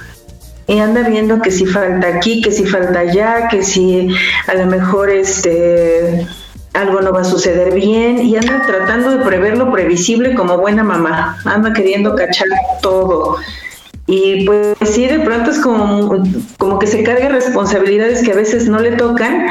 [0.68, 4.10] Y anda viendo que si falta aquí, que si falta allá, que si
[4.48, 6.26] a lo mejor este
[6.74, 10.84] algo no va a suceder bien y anda tratando de prever lo previsible como buena
[10.84, 11.38] mamá.
[11.46, 12.48] Anda queriendo cachar
[12.82, 13.38] todo.
[14.06, 16.24] Y pues sí, de pronto es como,
[16.58, 19.46] como que se carga responsabilidades que a veces no le tocan,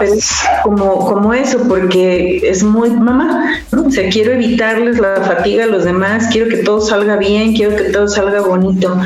[0.00, 0.32] pero es
[0.64, 3.86] como, como eso, porque es muy mamá, ¿no?
[3.86, 7.76] O sea, quiero evitarles la fatiga a los demás, quiero que todo salga bien, quiero
[7.76, 9.00] que todo salga bonito.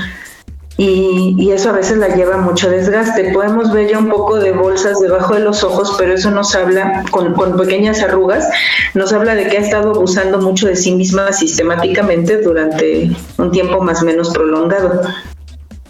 [0.81, 3.33] Y, y eso a veces la lleva a mucho desgaste.
[3.33, 7.03] Podemos ver ya un poco de bolsas debajo de los ojos, pero eso nos habla,
[7.11, 8.49] con, con pequeñas arrugas,
[8.95, 13.83] nos habla de que ha estado abusando mucho de sí misma sistemáticamente durante un tiempo
[13.83, 15.03] más o menos prolongado.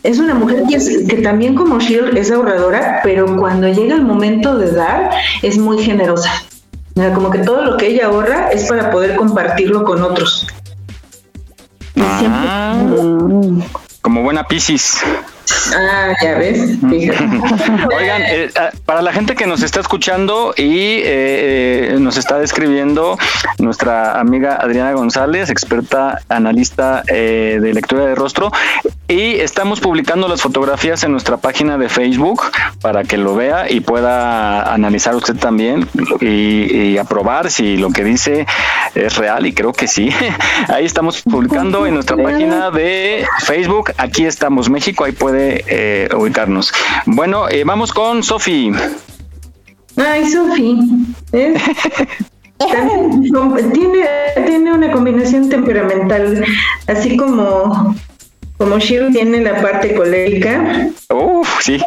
[0.04, 4.04] Es una mujer que, es- que también como Shield es ahorradora, pero cuando llega el
[4.04, 5.10] momento de dar
[5.42, 6.30] es muy generosa.
[7.14, 10.46] Como que todo lo que ella ahorra es para poder compartirlo con otros.
[11.96, 12.82] Ah,
[14.08, 14.96] como buena Piscis.
[15.74, 16.78] Ah, ya ves.
[16.82, 22.38] Oigan, eh, ah, para la gente que nos está escuchando y eh, eh, nos está
[22.38, 23.16] describiendo
[23.58, 28.52] nuestra amiga Adriana González, experta analista eh, de lectura de rostro,
[29.06, 32.42] y estamos publicando las fotografías en nuestra página de Facebook
[32.80, 35.88] para que lo vea y pueda analizar usted también
[36.20, 38.46] y, y aprobar si lo que dice
[38.94, 40.10] es real y creo que sí.
[40.68, 43.92] Ahí estamos publicando en nuestra página de Facebook.
[43.96, 46.72] Aquí estamos México, ahí puede eh, ubicarnos.
[47.06, 48.72] Bueno, eh, vamos con Sofi.
[49.96, 50.78] Ay, Sofi.
[51.32, 51.54] ¿eh?
[53.72, 54.04] Tiene,
[54.44, 56.44] tiene una combinación temperamental,
[56.88, 57.94] así como,
[58.56, 60.88] como Shiro tiene la parte colérica.
[61.08, 61.80] Uf, sí.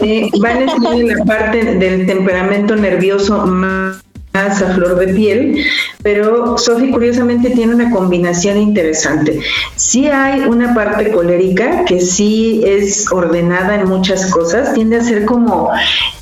[0.00, 4.02] Eh, Vanes tiene la parte del temperamento nervioso más
[4.32, 5.64] a flor de piel,
[6.02, 9.40] pero Sophie curiosamente tiene una combinación interesante.
[9.74, 15.24] Sí hay una parte colérica que sí es ordenada en muchas cosas, tiende a ser
[15.24, 15.70] como,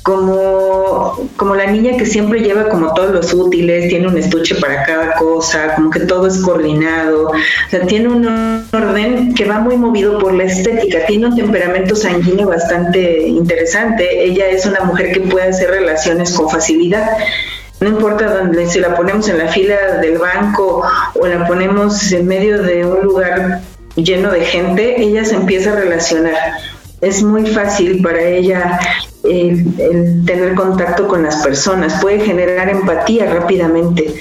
[0.01, 4.83] como, como la niña que siempre lleva como todos los útiles, tiene un estuche para
[4.85, 8.27] cada cosa, como que todo es coordinado, o sea, tiene un
[8.73, 14.47] orden que va muy movido por la estética, tiene un temperamento sanguíneo bastante interesante, ella
[14.49, 17.07] es una mujer que puede hacer relaciones con facilidad
[17.81, 20.83] No importa dónde, si la ponemos en la fila del banco
[21.15, 23.61] o la ponemos en medio de un lugar
[23.95, 26.35] lleno de gente, ella se empieza a relacionar.
[27.01, 28.79] Es muy fácil para ella
[29.23, 34.13] el, el tener contacto con las personas, puede generar empatía rápidamente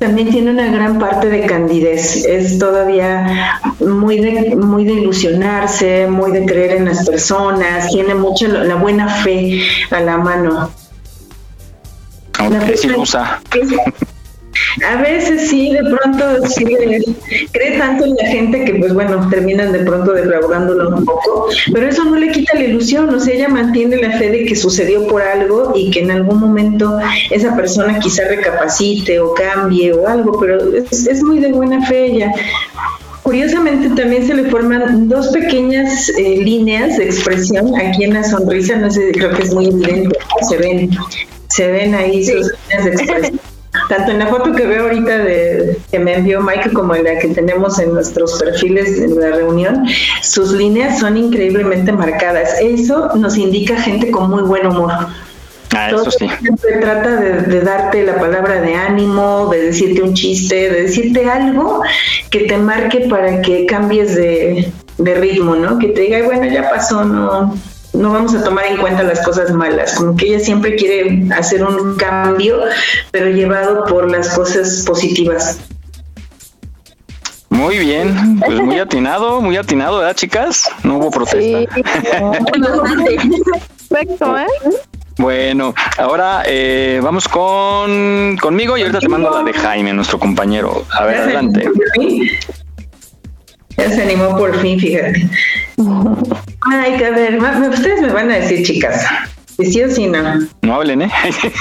[0.00, 2.24] también tiene una gran parte de candidez.
[2.24, 8.48] Es todavía muy de, muy de ilusionarse, muy de creer en las personas, tiene mucha
[8.48, 10.70] la buena fe a la mano.
[14.82, 16.64] A veces sí, de pronto sí,
[17.52, 21.88] cree tanto en la gente que pues bueno, terminan de pronto defraudándolo un poco, pero
[21.88, 25.06] eso no le quita la ilusión, o sea, ella mantiene la fe de que sucedió
[25.06, 26.98] por algo y que en algún momento
[27.30, 32.32] esa persona quizá recapacite o cambie o algo, pero es, muy de buena fe ella.
[33.22, 38.76] Curiosamente también se le forman dos pequeñas eh, líneas de expresión aquí en la sonrisa,
[38.76, 40.18] no sé, creo que es muy evidente,
[40.48, 40.90] se ven,
[41.50, 43.40] se ven ahí sus líneas de expresión
[43.88, 47.18] tanto en la foto que veo ahorita de que me envió Mike como en la
[47.18, 49.86] que tenemos en nuestros perfiles en la reunión,
[50.22, 52.60] sus líneas son increíblemente marcadas.
[52.60, 54.92] Eso nos indica gente con muy buen humor.
[55.72, 56.28] Ah, eso sí.
[56.40, 61.82] Siempre trata de, darte la palabra de ánimo, de decirte un chiste, de decirte algo
[62.30, 65.78] que te marque para que cambies de, de ritmo, ¿no?
[65.78, 67.56] Que te diga, bueno, ya pasó, no,
[67.92, 71.64] no vamos a tomar en cuenta las cosas malas, como que ella siempre quiere hacer
[71.64, 72.60] un cambio,
[73.10, 75.58] pero llevado por las cosas positivas.
[77.48, 80.70] Muy bien, pues muy atinado, muy atinado, ¿verdad, chicas?
[80.84, 81.74] No hubo protesta.
[83.88, 84.46] Perfecto, ¿eh?
[85.18, 90.86] Bueno, ahora eh, vamos con conmigo y ahorita te mando la de Jaime, nuestro compañero.
[90.92, 91.68] A ver, adelante.
[93.76, 95.28] Ya se animó por fin, fíjate.
[96.72, 97.38] Ay, a ver,
[97.68, 99.04] ustedes me van a decir, chicas,
[99.56, 100.22] si sí o si no.
[100.62, 101.10] No hablen, ¿eh?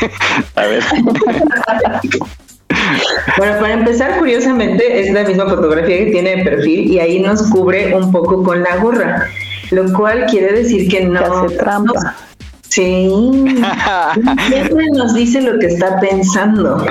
[0.55, 0.83] a ver.
[3.37, 7.41] Bueno, para empezar, curiosamente, es la misma fotografía que tiene de perfil y ahí nos
[7.49, 9.27] cubre un poco con la gorra,
[9.71, 11.19] lo cual quiere decir que no.
[11.19, 12.15] hace trampa.
[12.67, 13.09] sí.
[14.47, 16.85] Siempre nos dice lo que está pensando.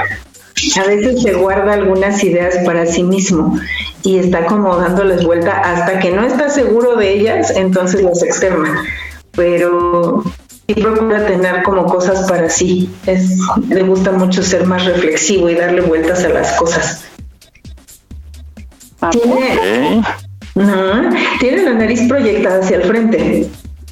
[0.76, 3.58] A veces se guarda algunas ideas para sí mismo
[4.02, 8.84] y está como dándoles vuelta hasta que no está seguro de ellas, entonces las externa.
[9.32, 10.22] Pero
[10.66, 12.90] sí procura tener como cosas para sí.
[13.06, 17.04] Es, le gusta mucho ser más reflexivo y darle vueltas a las cosas.
[19.12, 20.02] Tiene,
[21.38, 23.48] tiene la nariz proyectada hacia el frente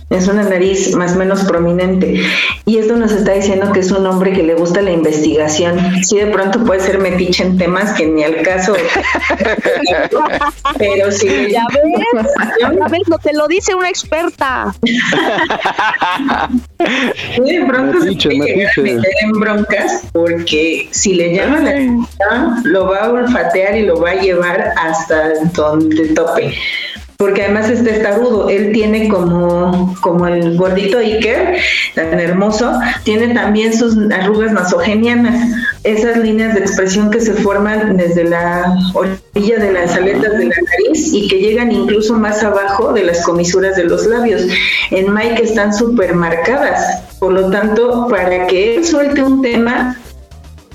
[0.08, 2.22] es una nariz más o menos prominente.
[2.64, 5.78] Y esto nos está diciendo que es un hombre que le gusta la investigación.
[6.04, 8.74] Sí, de pronto puede ser metiche en temas que ni al caso.
[10.78, 11.48] Pero sí.
[11.50, 12.28] Ya ves,
[12.60, 14.72] ya ves, no te lo dice una experta.
[17.34, 22.86] Sí, de pronto se puede meter en broncas porque si le llama la atención, lo
[22.86, 26.54] va a olfatear y lo va a llevar hasta donde tope
[27.16, 31.56] porque además este testarudo, él tiene como, como el gordito Iker,
[31.94, 35.50] tan hermoso, tiene también sus arrugas nasogenianas,
[35.82, 40.54] esas líneas de expresión que se forman desde la orilla de las aletas de la
[40.54, 44.42] nariz y que llegan incluso más abajo de las comisuras de los labios.
[44.90, 49.96] En Mike están súper marcadas, por lo tanto, para que él suelte un tema,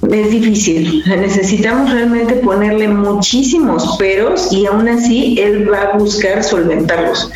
[0.09, 1.03] es difícil.
[1.05, 7.31] Necesitamos realmente ponerle muchísimos peros y aún así él va a buscar solventarlos.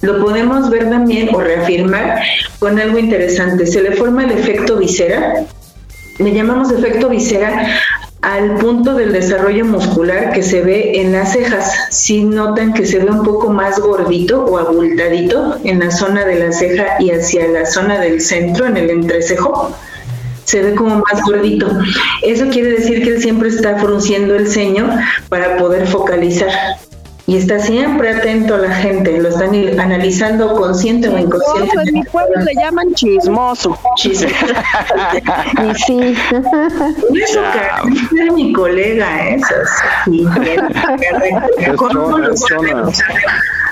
[0.00, 2.20] Lo podemos ver también o reafirmar
[2.58, 3.66] con algo interesante.
[3.66, 5.44] Se le forma el efecto visera.
[6.18, 7.80] Le llamamos efecto visera
[8.22, 11.74] al punto del desarrollo muscular que se ve en las cejas.
[11.90, 16.36] Si notan que se ve un poco más gordito o abultadito en la zona de
[16.36, 19.76] la ceja y hacia la zona del centro, en el entrecejo
[20.44, 21.66] se ve como más gordito.
[22.22, 24.88] Eso quiere decir que él siempre está frunciendo el ceño
[25.28, 26.50] para poder focalizar.
[27.26, 31.88] Y está siempre atento a la gente, lo están analizando consciente o inconsciente.
[31.88, 33.78] en mi pueblo le llaman chismoso.
[33.96, 34.34] Chismoso.
[35.70, 36.14] y sí.
[37.22, 37.40] Eso
[38.26, 39.54] es mi colega, eso.
[40.04, 40.26] Sí,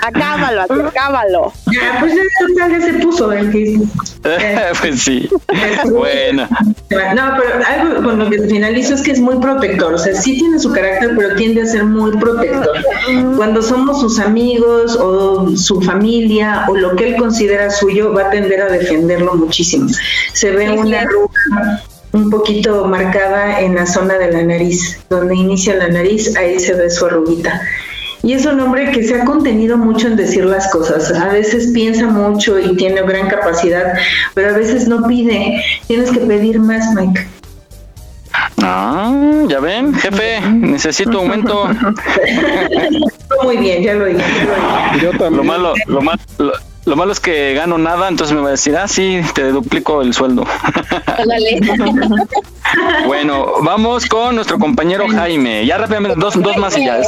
[0.03, 1.53] Acábalo, acábalo.
[1.73, 2.12] Ya, pues
[2.57, 3.53] ya, ya se puso el
[4.81, 5.29] pues sí.
[5.91, 6.49] bueno.
[7.15, 9.95] No, pero algo con lo que finalizo es que es muy protector.
[9.95, 12.77] O sea, sí tiene su carácter, pero tiende a ser muy protector.
[13.37, 18.31] Cuando somos sus amigos o su familia o lo que él considera suyo, va a
[18.31, 19.89] tender a defenderlo muchísimo.
[20.33, 25.77] Se ve una arruga un poquito marcada en la zona de la nariz, donde inicia
[25.77, 27.61] la nariz, ahí se ve su arruguita.
[28.23, 31.11] Y es un hombre que se ha contenido mucho en decir las cosas.
[31.12, 33.94] A veces piensa mucho y tiene gran capacidad,
[34.35, 35.62] pero a veces no pide.
[35.89, 37.27] Tienes que pedir más, Mike.
[38.62, 39.12] Ah,
[39.49, 41.69] ya ven, jefe, necesito aumento.
[43.43, 44.23] Muy bien, ya lo dije.
[45.31, 46.53] Lo malo, lo malo, lo,
[46.85, 50.03] lo malo es que gano nada, entonces me va a decir, ah, sí, te duplico
[50.03, 50.45] el sueldo.
[53.07, 55.65] bueno, vamos con nuestro compañero Jaime.
[55.65, 56.99] Ya rápidamente, dos, dos más y ya.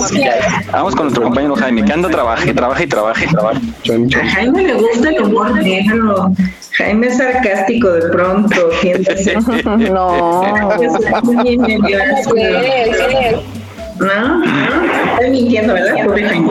[0.71, 3.27] Vamos con nuestro compañero Jaime, que anda, trabaje, trabaje y trabaje.
[3.27, 6.31] A Jaime le gusta el humor negro.
[6.73, 9.35] Jaime es sarcástico de pronto, siéntese.
[9.65, 10.43] No.
[13.97, 14.43] ¿No?
[15.13, 16.05] Estoy mintiendo, ¿verdad?
[16.05, 16.51] Pobre Jaime.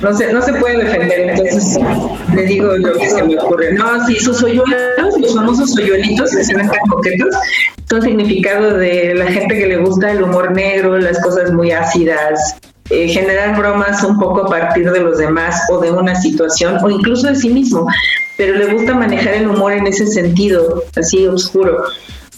[0.00, 1.76] No se, no se puede defender, entonces
[2.32, 3.72] le digo lo que se me ocurre.
[3.72, 7.34] No, sí, sus hoyuelos, los famosos hoyuelitos que se ven tan coquetos,
[7.88, 12.56] son significado de la gente que le gusta el humor negro, las cosas muy ácidas,
[12.90, 16.88] eh, generar bromas un poco a partir de los demás o de una situación o
[16.88, 17.86] incluso de sí mismo,
[18.36, 21.84] pero le gusta manejar el humor en ese sentido, así oscuro.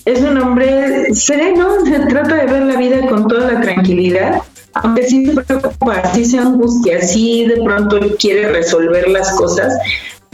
[0.07, 4.43] Es un hombre sereno, se trata de ver la vida con toda la tranquilidad,
[4.75, 9.73] aunque sí se preocupa, sí se angustia, sí de pronto quiere resolver las cosas,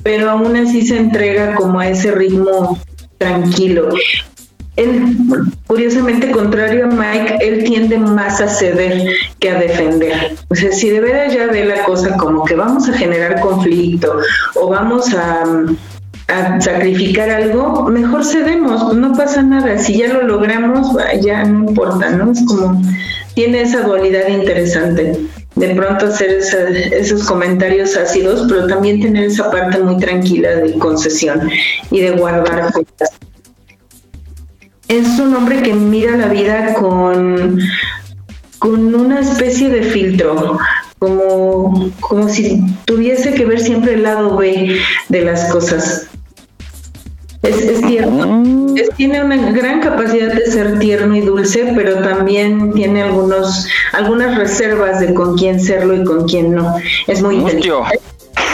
[0.03, 2.79] pero aún así se entrega como a ese ritmo
[3.19, 3.89] tranquilo.
[4.77, 5.17] Él,
[5.67, 9.09] curiosamente, contrario a Mike, él tiende más a ceder
[9.39, 10.37] que a defender.
[10.49, 14.19] O sea, si de veras ya ve la cosa como que vamos a generar conflicto
[14.55, 15.45] o vamos a,
[16.29, 19.79] a sacrificar algo, mejor cedemos, no pasa nada.
[19.79, 22.33] Si ya lo logramos, ya no importa, ¿no?
[22.33, 22.83] Es como,
[23.37, 25.15] tiene esa dualidad interesante
[25.57, 31.51] de pronto hacer esos comentarios ácidos, pero también tener esa parte muy tranquila de concesión
[31.91, 33.13] y de guardar cosas.
[34.89, 37.59] Es un hombre que mira la vida con,
[38.59, 40.59] con una especie de filtro,
[40.99, 44.79] como, como si tuviese que ver siempre el lado B
[45.11, 46.09] de las cosas.
[47.43, 48.75] Es, es tierno.
[48.77, 54.37] Es- tiene una gran capacidad de ser tierno y dulce, pero también tiene algunos, algunas
[54.37, 56.75] reservas de con quién serlo y con quién no.
[57.07, 58.01] Es muy inteligente.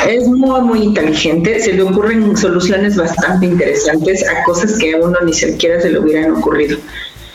[0.08, 1.60] Es muy, muy inteligente.
[1.60, 6.00] Se le ocurren soluciones bastante interesantes a cosas que a uno ni siquiera se le
[6.00, 6.76] hubieran ocurrido.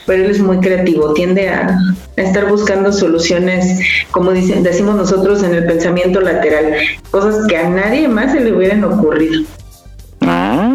[0.06, 1.78] Pero él es muy creativo, tiende a,
[2.18, 3.80] a estar buscando soluciones,
[4.12, 6.74] como dicen, decimos nosotros, en el pensamiento lateral,
[7.12, 9.44] cosas que a nadie más se le hubieran ocurrido.
[10.22, 10.67] Ah,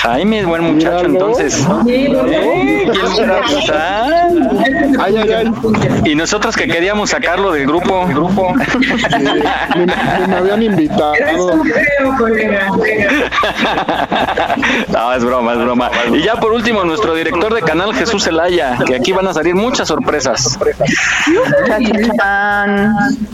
[0.00, 1.66] Jaime es buen muchacho, entonces.
[1.88, 2.12] Eh.
[6.04, 8.06] Y nosotros que queríamos sacarlo del grupo.
[8.06, 8.54] grupo.
[10.28, 11.14] me habían invitado.
[14.88, 15.90] No, es broma, es broma.
[16.12, 19.54] Y ya por último, nuestro director de canal, Jesús Zelaya, que aquí van a salir
[19.54, 20.58] muchas sorpresas.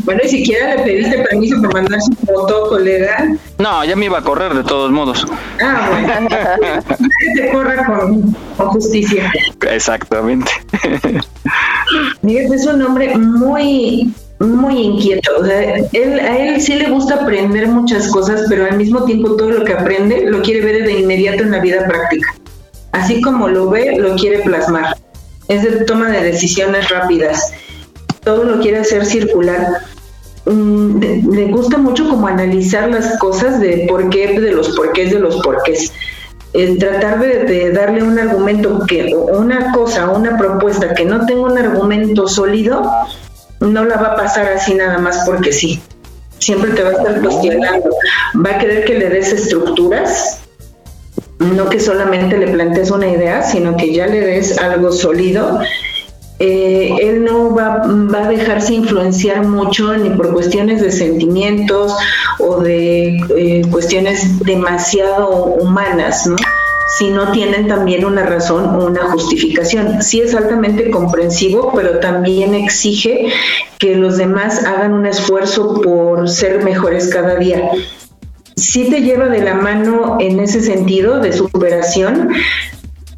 [0.05, 3.29] Bueno, y siquiera le pediste permiso para mandar su foto, colega.
[3.59, 5.27] No, ya me iba a correr de todos modos.
[5.63, 6.29] Ah, bueno.
[6.29, 9.33] Que te corra con, con justicia.
[9.71, 10.51] Exactamente.
[12.23, 15.31] Miguel es un hombre muy, muy inquieto.
[15.39, 19.37] O sea, él, a él sí le gusta aprender muchas cosas, pero al mismo tiempo
[19.37, 22.35] todo lo que aprende lo quiere ver de inmediato en la vida práctica.
[22.93, 24.97] Así como lo ve, lo quiere plasmar.
[25.49, 27.53] Es de toma de decisiones rápidas.
[28.25, 29.67] Todo lo quiere hacer circular.
[30.47, 35.11] Mm, de- Le gusta mucho como analizar las cosas de por qué, de los porqués,
[35.13, 35.93] de los porqués.
[36.53, 41.25] El tratar de, de darle un argumento que, o una cosa, una propuesta que no
[41.27, 42.89] tenga un argumento sólido,
[43.61, 45.81] no la va a pasar así nada más porque sí.
[46.39, 47.91] Siempre te va a estar cuestionando.
[48.45, 50.41] Va a querer que le des estructuras,
[51.39, 55.59] no que solamente le plantees una idea, sino que ya le des algo sólido.
[56.41, 61.95] Eh, él no va, a dejarse influenciar mucho ni por cuestiones de sentimientos
[62.41, 66.37] o de eh, cuestiones demasiado humanas, ¿no?
[66.99, 70.03] si no tienen también una razón o una justificación.
[70.03, 73.33] Sí es altamente comprensivo, pero también exige
[73.79, 77.71] que los demás hagan un esfuerzo por ser mejores cada día.
[78.57, 82.31] Sí te lleva de la mano en ese sentido de superación,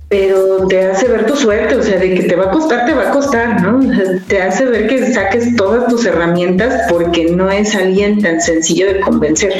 [0.09, 2.95] pero te hace ver tu suerte, o sea, de que te va a costar, te
[2.95, 3.81] va a costar, ¿no?
[4.28, 9.01] Te hace ver que saques todas tus herramientas porque no es alguien tan sencillo de
[9.01, 9.53] convencer.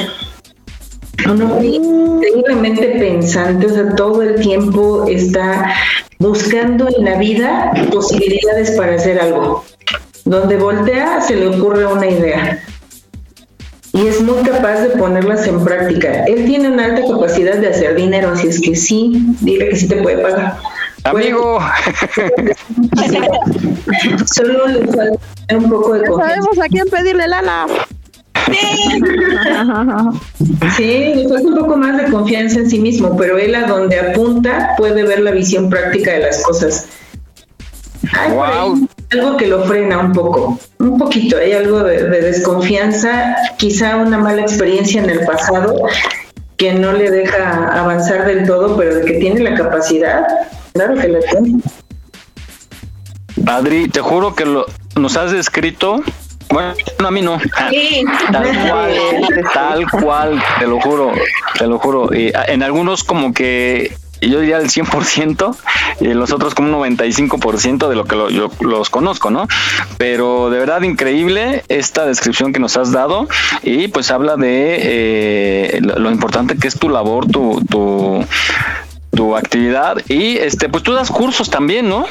[1.29, 5.75] Un hombre increíblemente pensante, o sea, todo el tiempo está
[6.19, 9.65] buscando en la vida posibilidades para hacer algo.
[10.25, 12.63] Donde voltea se le ocurre una idea
[13.97, 16.25] y es muy capaz de ponerlas en práctica.
[16.25, 19.89] Él tiene una alta capacidad de hacer dinero, así es que sí, dile que sí
[19.89, 20.59] te puede pagar.
[21.05, 21.59] Amigo.
[24.27, 26.35] Solo le falta un poco de confianza.
[26.35, 27.67] sabemos a quién pedirle lana.
[30.77, 33.99] Sí, le falta un poco más de confianza en sí mismo, pero él a donde
[33.99, 36.87] apunta puede ver la visión práctica de las cosas.
[38.29, 43.37] Por ahí algo que lo frena un poco, un poquito, hay algo de, de desconfianza,
[43.57, 45.75] quizá una mala experiencia en el pasado
[46.57, 50.27] que no le deja avanzar del todo, pero de que tiene la capacidad,
[50.73, 51.61] claro que la tiene.
[53.47, 54.67] Adri, te juro que lo,
[54.97, 56.03] nos has descrito.
[56.49, 57.39] Bueno, a mí no.
[58.33, 58.95] Tal cual,
[59.55, 61.13] tal cual, te lo juro,
[61.59, 62.15] te lo juro.
[62.15, 63.95] Y ah, en algunos como que
[64.31, 65.57] yo diría el 100%
[66.01, 69.47] y los otros como un 95% de lo que lo- yo los conozco, ¿no?
[69.99, 73.29] Pero de verdad increíble esta descripción que nos has dado
[73.63, 78.25] y pues habla de eh, lo, lo importante que es tu labor, tu, tu,
[79.15, 82.07] tu actividad y este pues tú das cursos también, ¿no?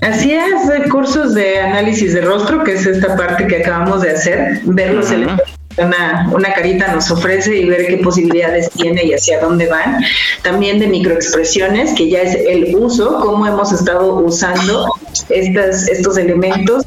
[0.00, 4.60] Así es, cursos de análisis de rostro, que es esta parte que acabamos de hacer,
[4.64, 9.14] ver los elementos que una, una carita nos ofrece y ver qué posibilidades tiene y
[9.14, 10.02] hacia dónde van.
[10.42, 14.92] También de microexpresiones, que ya es el uso, cómo hemos estado usando
[15.28, 16.84] estas, estos elementos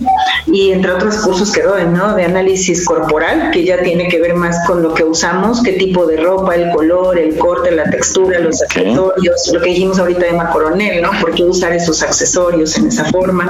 [0.47, 2.15] y entre otros cursos que doy, ¿no?
[2.15, 6.05] De análisis corporal, que ya tiene que ver más con lo que usamos, qué tipo
[6.05, 10.29] de ropa, el color, el corte, la textura, los accesorios, lo que dijimos ahorita de
[10.29, 11.11] Emma Coronel, ¿no?
[11.21, 13.49] ¿Por qué usar esos accesorios en esa forma?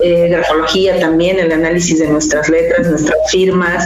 [0.00, 3.84] Eh, grafología también, el análisis de nuestras letras, nuestras firmas.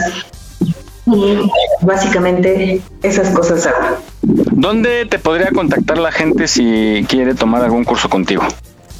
[1.07, 1.49] Y
[1.81, 3.97] básicamente esas cosas hago.
[4.21, 8.43] ¿Dónde te podría contactar la gente si quiere tomar algún curso contigo?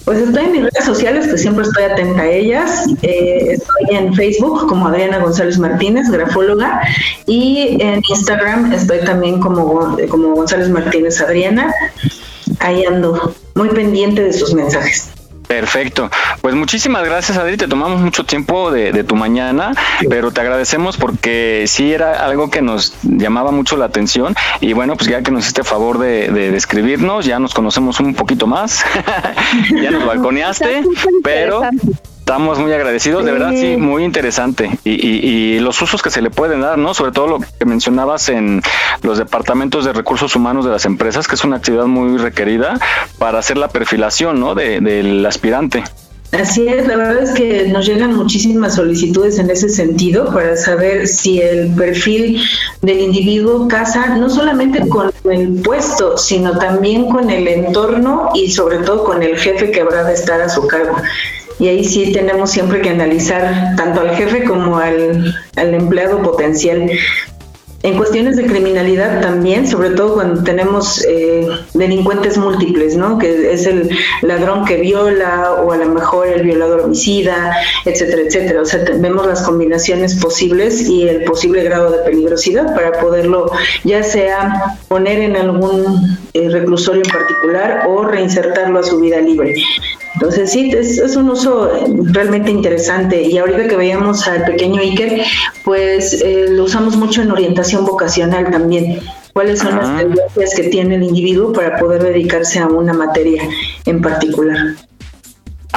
[0.05, 2.85] Pues estoy en mis redes sociales, que siempre estoy atenta a ellas.
[3.01, 6.81] Eh, estoy en Facebook como Adriana González Martínez, grafóloga,
[7.25, 11.73] y en Instagram estoy también como, como González Martínez Adriana.
[12.59, 15.09] Ahí ando, muy pendiente de sus mensajes.
[15.47, 16.09] Perfecto.
[16.41, 17.57] Pues muchísimas gracias, Adri.
[17.57, 19.71] Te tomamos mucho tiempo de, de tu mañana,
[20.09, 24.35] pero te agradecemos porque sí era algo que nos llamaba mucho la atención.
[24.59, 28.13] Y bueno, pues ya que nos hiciste favor de, de describirnos, ya nos conocemos un
[28.13, 28.83] poquito más.
[29.81, 30.83] ya nos balconeaste,
[31.23, 31.61] pero
[32.27, 33.23] estamos muy agradecidos.
[33.23, 34.69] De verdad, sí, muy interesante.
[34.83, 36.93] Y, y- y los usos que se le pueden dar, ¿no?
[36.93, 38.61] Sobre todo lo que mencionabas en
[39.01, 42.79] los departamentos de recursos humanos de las empresas, que es una actividad muy requerida
[43.17, 44.55] para hacer la perfilación, ¿no?
[44.55, 45.83] De- del aspirante.
[46.33, 51.07] Así es, la verdad es que nos llegan muchísimas solicitudes en ese sentido para saber
[51.07, 52.43] si el perfil
[52.81, 58.79] del individuo casa no solamente con el puesto, sino también con el entorno y sobre
[58.79, 60.97] todo con el jefe que habrá de estar a su cargo.
[61.59, 66.89] Y ahí sí tenemos siempre que analizar tanto al jefe como al, empleado potencial.
[67.83, 73.19] En cuestiones de criminalidad también, sobre todo cuando tenemos eh, delincuentes múltiples, ¿no?
[73.19, 73.89] Que es el
[74.23, 77.55] ladrón que viola o a lo mejor el violador homicida,
[77.85, 78.61] etcétera, etcétera.
[78.63, 83.51] O sea, vemos las combinaciones posibles y el posible grado de peligrosidad para poderlo
[83.83, 89.53] ya sea poner en algún eh, reclusorio en particular o reinsertarlo a su vida libre.
[90.17, 91.69] Entonces sí, es, es un uso
[92.11, 95.21] realmente interesante y ahorita que veíamos al pequeño Iker,
[95.63, 98.99] pues eh, lo usamos mucho en orientación vocacional también.
[99.33, 103.43] ¿Cuáles son las tendencias que tiene el individuo para poder dedicarse a una materia
[103.85, 104.57] en particular?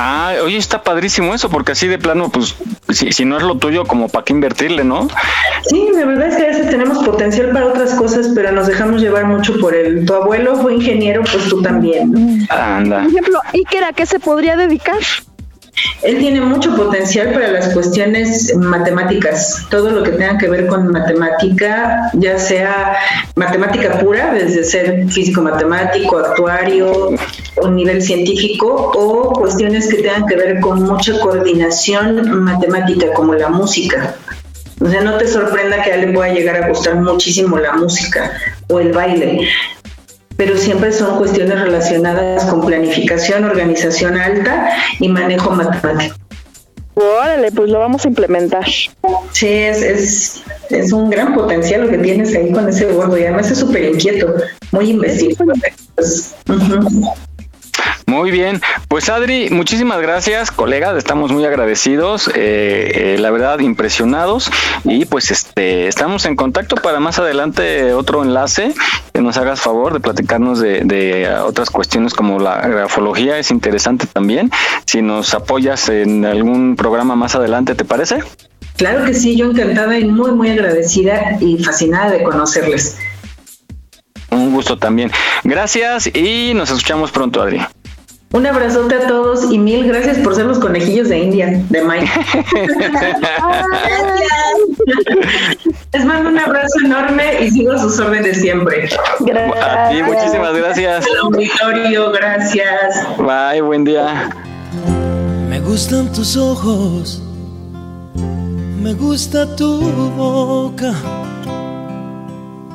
[0.03, 2.55] Ah, oye, está padrísimo eso, porque así de plano, pues,
[2.89, 5.09] si, si no es lo tuyo, como para qué invertirle, ¿no?
[5.69, 9.03] Sí, la verdad es que a veces tenemos potencial para otras cosas, pero nos dejamos
[9.03, 12.47] llevar mucho por el tu abuelo fue ingeniero, pues tú también.
[12.49, 13.03] Anda.
[13.03, 15.01] Por ejemplo, Iker, ¿a qué se podría dedicar?
[16.03, 20.89] Él tiene mucho potencial para las cuestiones matemáticas, todo lo que tenga que ver con
[20.89, 22.97] matemática, ya sea
[23.37, 27.11] matemática pura, desde ser físico matemático, actuario,
[27.63, 33.49] un nivel científico, o cuestiones que tengan que ver con mucha coordinación matemática, como la
[33.49, 34.15] música.
[34.81, 38.33] O sea, no te sorprenda que a él pueda llegar a gustar muchísimo la música
[38.69, 39.47] o el baile,
[40.41, 46.17] pero siempre son cuestiones relacionadas con planificación, organización alta y manejo matemático.
[46.95, 48.65] Órale, pues lo vamos a implementar.
[49.33, 53.25] Sí, es, es, es un gran potencial lo que tienes ahí con ese gordo y
[53.25, 54.35] además es súper inquieto,
[54.73, 55.53] muy investigado.
[55.95, 57.05] Pues, ujú.
[58.11, 64.51] Muy bien, pues Adri, muchísimas gracias, colegas, estamos muy agradecidos, eh, eh, la verdad impresionados
[64.83, 68.75] y pues este estamos en contacto para más adelante otro enlace
[69.15, 74.09] que nos hagas favor de platicarnos de, de, otras cuestiones como la grafología, es interesante
[74.13, 74.51] también.
[74.87, 78.25] Si nos apoyas en algún programa más adelante, ¿te parece?
[78.77, 82.99] Claro que sí, yo encantada y muy, muy agradecida y fascinada de conocerles.
[84.33, 85.13] Un gusto también.
[85.45, 87.61] Gracias y nos escuchamos pronto, Adri.
[88.33, 92.07] Un abrazote a todos y mil gracias por ser los conejillos de India, de Mike.
[95.93, 98.89] Les mando un abrazo enorme y sigo sus órdenes siempre.
[99.19, 99.65] Gracias.
[99.65, 101.05] A ti, muchísimas gracias.
[101.25, 103.05] auditorio, gracias.
[103.19, 104.31] Bye, buen día.
[105.49, 107.21] Me gustan tus ojos,
[108.81, 109.81] me gusta tu
[110.17, 110.93] boca,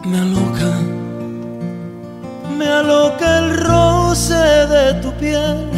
[0.04, 0.82] me aloca,
[2.58, 5.70] me aloca el roce de tu piel,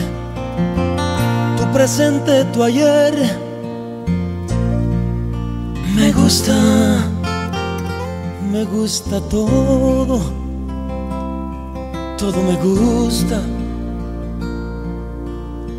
[1.58, 3.14] tu presente, tu ayer.
[5.96, 6.54] Me gusta,
[8.52, 10.20] me gusta todo,
[12.18, 13.42] todo me gusta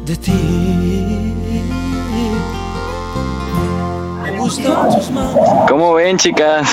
[0.04, 1.37] de ti.
[5.68, 6.68] ¿Cómo ven, chicas?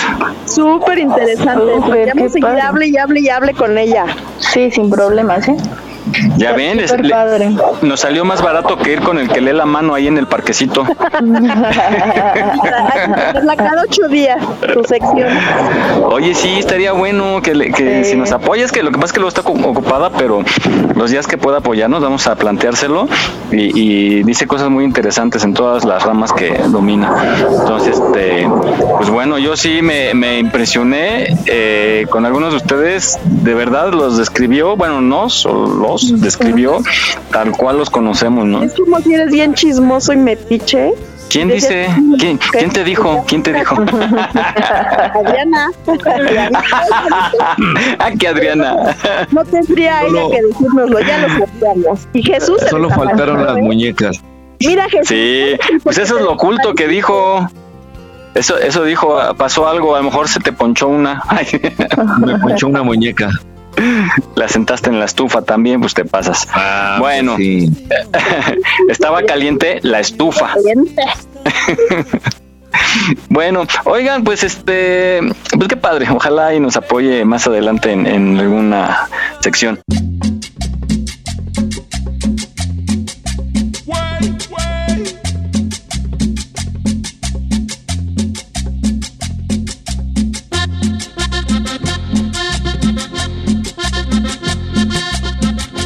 [0.46, 1.76] Súper interesante.
[1.76, 2.62] Súper, Podríamos qué seguir padre.
[2.62, 4.06] hable y hable y hable con ella.
[4.40, 5.56] Sí, sin problemas, ¿eh?
[6.38, 6.84] Ya ven, le-
[7.82, 10.28] nos salió más barato que ir con el que lee la mano ahí en el
[10.28, 10.86] parquecito.
[13.44, 14.38] La cada ocho días,
[14.74, 15.30] tu sección.
[16.12, 19.14] Oye, sí, estaría bueno que, le- que si nos apoyas, que lo que pasa es
[19.14, 20.44] que luego está ocu- ocupada, pero
[20.96, 23.08] los días que pueda apoyarnos vamos a planteárselo
[23.52, 23.80] y,
[24.20, 27.14] y dice cosas muy interesantes en todas las ramas que domina.
[27.60, 28.48] Entonces, este,
[28.98, 34.18] pues bueno, yo sí me, me impresioné eh, con algunos de ustedes, de verdad los
[34.18, 36.80] describió, bueno, nos o los describió
[37.32, 38.64] tal cual los conocemos, ¿no?
[38.64, 40.94] Es como si eres bien chismoso y metiche.
[41.30, 41.88] ¿Quién dice?
[42.20, 43.24] ¿Quién, quién te dijo?
[43.28, 43.76] ¿Quién te dijo?
[43.76, 45.72] Adriana.
[48.00, 48.96] ah, que Adriana.
[49.32, 52.08] No tendría ella que decírnoslo, ya lo sabíamos.
[52.14, 52.58] Y Jesús.
[52.70, 53.62] Solo faltaron las ¿eh?
[53.62, 54.22] muñecas.
[54.60, 55.08] Mira, Jesús.
[55.10, 57.50] Sí, pues eso es lo oculto que dijo.
[58.34, 61.24] Eso, eso dijo, pasó algo, a lo mejor se te ponchó una.
[62.20, 63.30] Me ponchó una muñeca.
[64.36, 66.48] la sentaste en la estufa también, pues te pasas.
[66.54, 67.88] Ah, bueno, pues sí.
[68.90, 70.54] estaba caliente la estufa.
[73.30, 75.20] Bueno, oigan, pues este,
[75.58, 79.08] pues qué padre, ojalá y nos apoye más adelante en, en alguna
[79.42, 79.80] sección.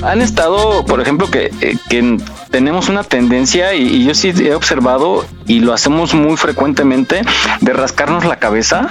[0.10, 2.18] Han estado, por ejemplo, que, eh, que
[2.50, 7.22] tenemos una tendencia, y, y yo sí he observado, y lo hacemos muy frecuentemente,
[7.62, 8.90] de rascarnos la cabeza.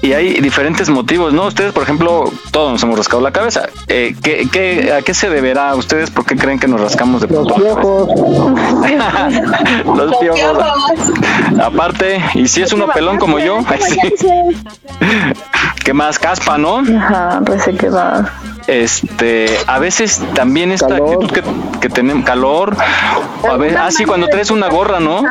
[0.00, 1.46] Y hay diferentes motivos, ¿no?
[1.46, 3.68] Ustedes, por ejemplo, todos nos hemos rascado la cabeza.
[3.88, 5.74] Eh, ¿qué, qué, a qué se deberá?
[5.74, 7.58] ¿Ustedes por qué creen que nos rascamos de pronto?
[7.58, 7.74] la
[8.94, 9.82] cabeza?
[9.84, 10.64] Los piojos.
[11.62, 13.80] Aparte, y si es uno pelón como yo, ay,
[14.18, 14.26] sí.
[15.86, 16.78] ¿qué más caspa, no?
[16.78, 18.28] Ajá, resequedad.
[18.66, 21.44] Este, a veces también esta actitud que,
[21.80, 22.76] que tenemos, calor,
[23.42, 25.22] o a veces, ah, sí, cuando traes una gorra, ¿no?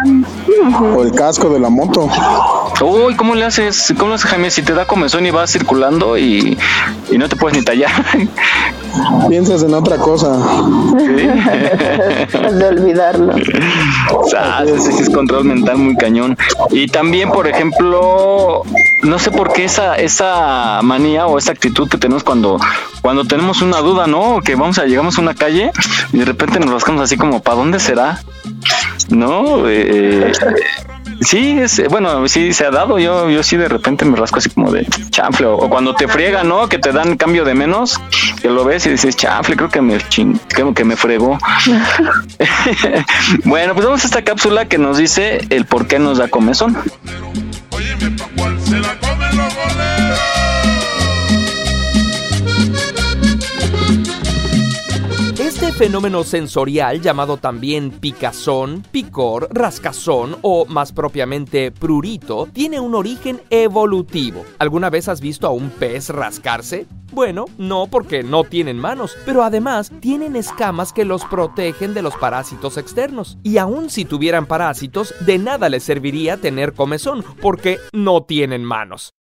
[0.95, 2.09] O el casco de la moto.
[2.81, 3.93] Uy, ¿cómo le haces?
[3.97, 4.49] ¿Cómo le haces, Jaime?
[4.49, 6.57] Si te da comezón y vas circulando y,
[7.11, 7.91] y no te puedes ni tallar.
[9.27, 10.37] Piensas en otra cosa.
[10.95, 13.33] de olvidarlo.
[14.37, 16.37] Ah, ese sí es control mental muy cañón.
[16.69, 18.63] Y también, por ejemplo,
[19.03, 20.44] no sé por qué esa, esa
[20.83, 22.59] manía o esa actitud que tenemos cuando,
[23.01, 24.41] cuando tenemos una duda, ¿no?
[24.41, 25.71] Que vamos a, llegamos a una calle
[26.13, 28.19] y de repente nos rascamos así como, ¿para dónde será?
[29.09, 29.69] ¿No?
[29.69, 30.31] Eh,
[31.21, 32.97] sí, es, bueno, sí se ha dado.
[32.97, 35.45] Yo, yo sí de repente me rasco así como de chanfle.
[35.45, 36.67] O, cuando te friegan, ¿no?
[36.67, 37.99] Que te dan cambio de menos,
[38.41, 41.37] que lo ves y dices, chanfle, creo que me, chin- que, que me fregó.
[43.45, 46.75] bueno, pues vamos a esta cápsula que nos dice el por qué nos da comezón.
[47.77, 48.09] Este
[55.75, 64.45] fenómeno sensorial, llamado también picazón, picor, rascazón o más propiamente prurito, tiene un origen evolutivo.
[64.57, 66.87] ¿Alguna vez has visto a un pez rascarse?
[67.11, 72.15] Bueno, no porque no tienen manos, pero además tienen escamas que los protegen de los
[72.15, 73.37] parásitos externos.
[73.43, 79.13] Y aun si tuvieran parásitos, de nada les serviría tener comezón, porque no tienen manos.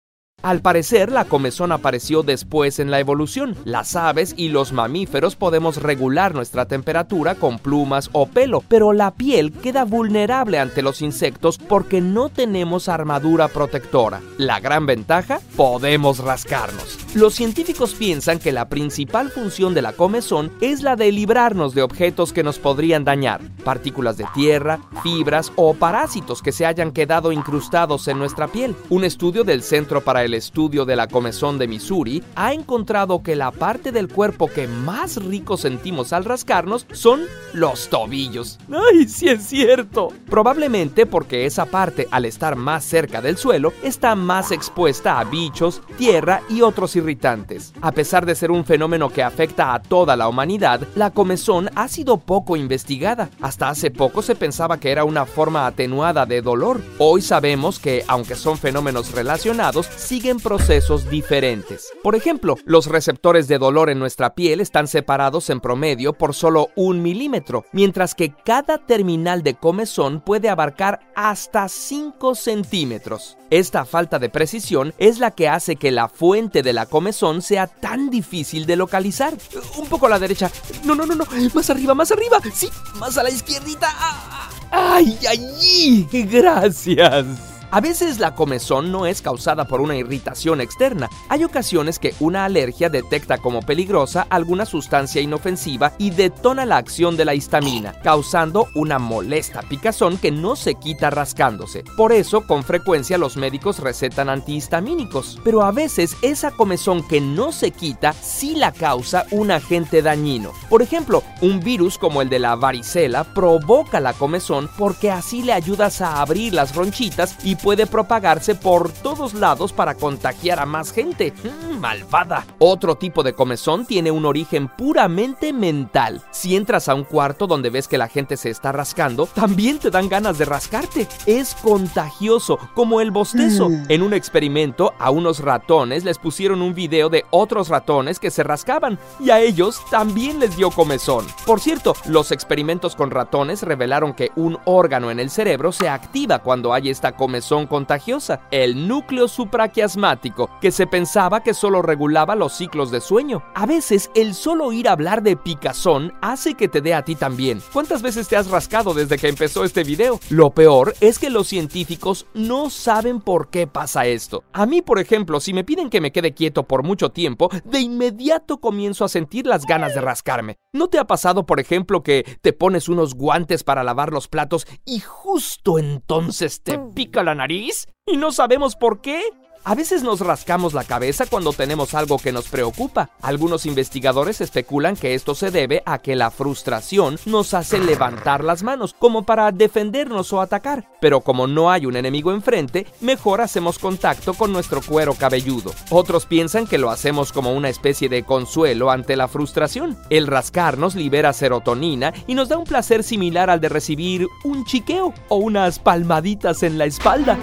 [0.44, 3.56] Al parecer, la comezón apareció después en la evolución.
[3.64, 9.14] Las aves y los mamíferos podemos regular nuestra temperatura con plumas o pelo, pero la
[9.14, 14.20] piel queda vulnerable ante los insectos porque no tenemos armadura protectora.
[14.36, 16.98] La gran ventaja, podemos rascarnos.
[17.14, 21.80] Los científicos piensan que la principal función de la comezón es la de librarnos de
[21.80, 27.32] objetos que nos podrían dañar, partículas de tierra, fibras o parásitos que se hayan quedado
[27.32, 28.76] incrustados en nuestra piel.
[28.90, 33.36] Un estudio del Centro para el Estudio de la Comezón de Missouri ha encontrado que
[33.36, 38.58] la parte del cuerpo que más rico sentimos al rascarnos son los tobillos.
[38.70, 40.08] ¡Ay, sí es cierto!
[40.28, 45.82] Probablemente porque esa parte, al estar más cerca del suelo, está más expuesta a bichos,
[45.96, 47.72] tierra y otros irritantes.
[47.80, 51.88] A pesar de ser un fenómeno que afecta a toda la humanidad, la comezón ha
[51.88, 53.30] sido poco investigada.
[53.40, 56.80] Hasta hace poco se pensaba que era una forma atenuada de dolor.
[56.98, 61.88] Hoy sabemos que, aunque son fenómenos relacionados, siguen procesos diferentes.
[62.00, 66.68] Por ejemplo, los receptores de dolor en nuestra piel están separados en promedio por solo
[66.76, 73.36] un milímetro, mientras que cada terminal de comezón puede abarcar hasta 5 centímetros.
[73.50, 77.66] Esta falta de precisión es la que hace que la fuente de la comezón sea
[77.66, 79.34] tan difícil de localizar.
[79.76, 80.48] Un poco a la derecha.
[80.84, 81.24] No, no, no, no.
[81.52, 82.38] Más arriba, más arriba.
[82.52, 82.68] Sí,
[83.00, 83.88] más a la izquierdita.
[83.90, 84.48] Ah.
[84.70, 86.06] ¡Ay, ay!
[86.30, 87.53] Gracias.
[87.74, 91.10] A veces la comezón no es causada por una irritación externa.
[91.28, 97.16] Hay ocasiones que una alergia detecta como peligrosa alguna sustancia inofensiva y detona la acción
[97.16, 101.82] de la histamina, causando una molesta picazón que no se quita rascándose.
[101.96, 105.40] Por eso, con frecuencia los médicos recetan antihistamínicos.
[105.42, 110.52] Pero a veces esa comezón que no se quita sí la causa un agente dañino.
[110.70, 115.52] Por ejemplo, un virus como el de la varicela provoca la comezón porque así le
[115.52, 120.92] ayudas a abrir las ronchitas y puede propagarse por todos lados para contagiar a más
[120.92, 121.32] gente.
[121.42, 122.44] Mm, malvada.
[122.58, 126.20] Otro tipo de comezón tiene un origen puramente mental.
[126.30, 129.90] Si entras a un cuarto donde ves que la gente se está rascando, también te
[129.90, 131.08] dan ganas de rascarte.
[131.24, 133.70] Es contagioso, como el bostezo.
[133.88, 138.42] En un experimento, a unos ratones les pusieron un video de otros ratones que se
[138.42, 141.24] rascaban y a ellos también les dio comezón.
[141.46, 146.40] Por cierto, los experimentos con ratones revelaron que un órgano en el cerebro se activa
[146.40, 152.54] cuando hay esta comezón contagiosa, el núcleo supraquiasmático, que se pensaba que solo regulaba los
[152.54, 153.42] ciclos de sueño.
[153.54, 157.60] A veces el solo oír hablar de picazón hace que te dé a ti también.
[157.72, 160.18] ¿Cuántas veces te has rascado desde que empezó este video?
[160.30, 164.44] Lo peor es que los científicos no saben por qué pasa esto.
[164.52, 167.80] A mí, por ejemplo, si me piden que me quede quieto por mucho tiempo, de
[167.80, 170.56] inmediato comienzo a sentir las ganas de rascarme.
[170.72, 174.66] ¿No te ha pasado, por ejemplo, que te pones unos guantes para lavar los platos
[174.84, 177.88] y justo entonces te pica la nariz?
[178.06, 179.22] ¿Y no sabemos por qué?
[179.66, 183.08] A veces nos rascamos la cabeza cuando tenemos algo que nos preocupa.
[183.22, 188.62] Algunos investigadores especulan que esto se debe a que la frustración nos hace levantar las
[188.62, 190.84] manos, como para defendernos o atacar.
[191.00, 195.72] Pero como no hay un enemigo enfrente, mejor hacemos contacto con nuestro cuero cabelludo.
[195.88, 199.96] Otros piensan que lo hacemos como una especie de consuelo ante la frustración.
[200.10, 205.14] El rascarnos libera serotonina y nos da un placer similar al de recibir un chiqueo
[205.28, 207.38] o unas palmaditas en la espalda.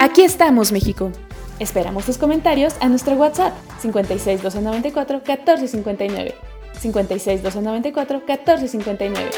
[0.00, 1.10] Aquí estamos, México.
[1.58, 6.34] Esperamos tus comentarios a nuestro WhatsApp 56 294 1459.
[6.78, 9.30] 56 294 1459.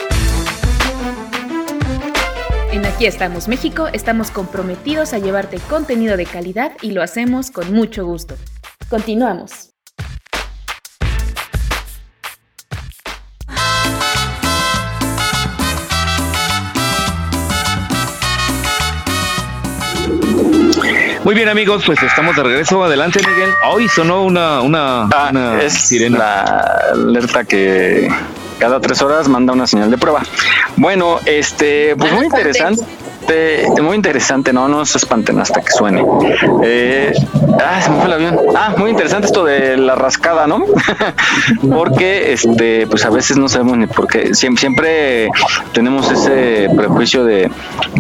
[2.73, 7.73] En Aquí estamos, México, estamos comprometidos a llevarte contenido de calidad y lo hacemos con
[7.73, 8.35] mucho gusto.
[8.91, 9.70] Continuamos.
[21.31, 22.83] Muy bien amigos, pues estamos de regreso.
[22.83, 23.51] Adelante Miguel.
[23.69, 26.19] Hoy sonó una, una, Ah, una es sirena.
[26.19, 28.09] la alerta que
[28.59, 30.23] cada tres horas manda una señal de prueba.
[30.75, 32.83] Bueno, este, pues muy interesante.
[33.83, 36.05] Muy interesante, no, no se espanten hasta que suene.
[36.63, 37.13] Eh,
[37.65, 38.39] ah, se me fue el avión.
[38.57, 40.65] Ah, muy interesante esto de la rascada, ¿no?
[41.71, 44.35] Porque, este, pues a veces no sabemos ni por qué.
[44.35, 45.29] Siempre, siempre
[45.73, 47.51] tenemos ese prejuicio de,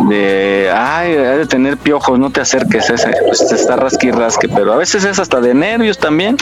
[0.08, 4.10] de, ay, ha de tener piojos, no te acerques, ese, pues te está rasque.
[4.48, 6.36] Pero a veces es hasta de nervios también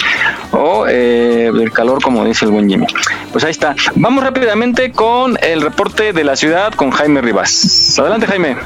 [0.52, 2.86] o eh, del calor, como dice el buen Jimmy.
[3.32, 3.74] Pues ahí está.
[3.94, 7.98] Vamos rápidamente con el reporte de la ciudad con Jaime Rivas.
[7.98, 8.56] Adelante, Jaime.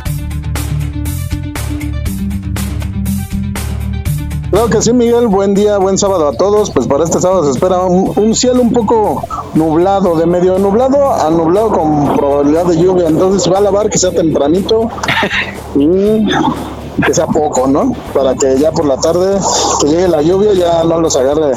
[4.53, 5.29] Claro que sí, Miguel.
[5.29, 6.71] Buen día, buen sábado a todos.
[6.71, 9.25] Pues para este sábado se espera un, un cielo un poco
[9.55, 13.09] nublado, de medio nublado a nublado con probabilidad de lluvia.
[13.09, 14.91] Entonces va a lavar que sea tempranito
[15.75, 16.27] y
[17.03, 17.95] que sea poco, ¿no?
[18.13, 19.41] Para que ya por la tarde
[19.81, 21.53] que llegue la lluvia ya no los agarre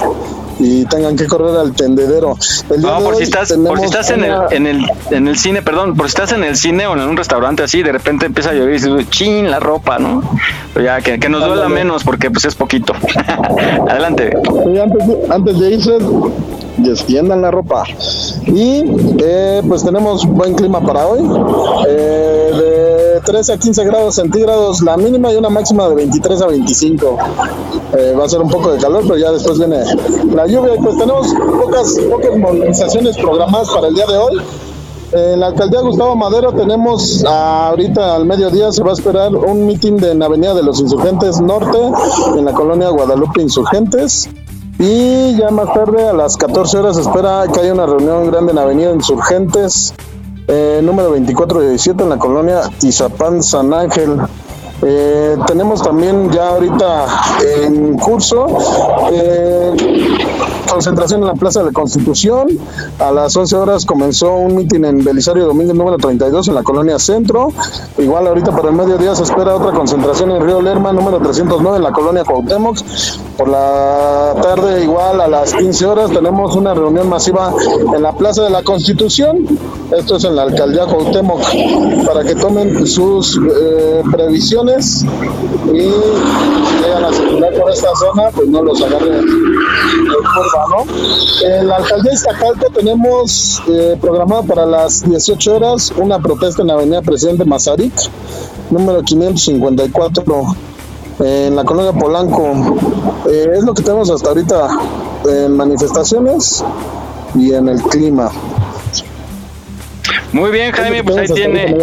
[0.60, 2.38] y tengan que correr al tendedero.
[2.78, 5.96] no, por si estás, por si estás en, el, en, el, en el cine, perdón,
[5.96, 8.54] por si estás en el cine o en un restaurante así, de repente empieza a
[8.54, 10.22] llover y dices, chin, la ropa, ¿no?
[10.82, 12.94] Ya, que, que nos duela menos porque pues es poquito.
[13.90, 14.36] Adelante.
[14.82, 15.98] antes, de, antes de irse,
[16.84, 17.84] extiendan la ropa.
[18.48, 18.84] Y
[19.24, 21.20] eh, pues tenemos buen clima para hoy.
[21.88, 26.48] Eh, de 13 a 15 grados centígrados la mínima y una máxima de 23 a
[26.48, 27.18] 25.
[27.98, 29.84] Eh, va a ser un poco de calor, pero ya después viene
[30.34, 30.76] la lluvia.
[30.76, 34.42] Y pues tenemos pocas, pocas movilizaciones programadas para el día de hoy.
[35.12, 39.98] En la alcaldía Gustavo Madero tenemos ahorita al mediodía se va a esperar un mitin
[39.98, 41.78] de en Avenida de los Insurgentes Norte,
[42.36, 44.28] en la colonia Guadalupe Insurgentes.
[44.78, 48.58] Y ya más tarde, a las 14 horas, espera que haya una reunión grande en
[48.58, 49.94] Avenida Insurgentes,
[50.48, 54.20] eh, número 2417, en la colonia Tizapán San Ángel.
[54.82, 57.06] Eh, tenemos también ya ahorita
[57.64, 58.46] en curso
[59.12, 59.74] eh,
[60.70, 62.48] concentración en la Plaza de la Constitución.
[63.00, 67.00] A las 11 horas comenzó un mitin en Belisario Domínguez número 32 en la colonia
[67.00, 67.54] Centro.
[67.98, 71.84] Igual ahorita para el mediodía se espera otra concentración en Río Lerma número 309 en
[71.84, 72.78] la colonia Cuauhtémoc.
[73.38, 77.54] Por la tarde igual a las 15 horas tenemos una reunión masiva
[77.96, 79.46] en la Plaza de la Constitución.
[79.96, 81.42] Esto es en la alcaldía Cuauhtémoc
[82.06, 88.48] para que tomen sus eh, previsiones y si llegan a circular por esta zona pues
[88.48, 91.48] no los agarren curva, ¿no?
[91.48, 96.70] En la alcaldía de Iztacalco tenemos eh, programado para las 18 horas una protesta en
[96.70, 97.94] la avenida Presidente Mazarik,
[98.72, 100.56] número 554
[101.20, 102.78] en la colonia Polanco.
[103.30, 104.68] Eh, es lo que tenemos hasta ahorita
[105.28, 106.64] en manifestaciones
[107.36, 108.32] y en el clima.
[110.34, 111.78] Muy bien, Jaime, pues ahí tiene,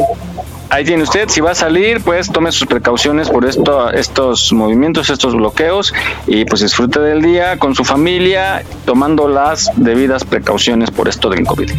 [0.73, 1.29] ahí tiene usted.
[1.29, 5.93] Si va a salir, pues tome sus precauciones por esto, estos movimientos, estos bloqueos
[6.27, 11.47] y pues disfrute del día con su familia, tomando las debidas precauciones por esto del
[11.47, 11.71] COVID.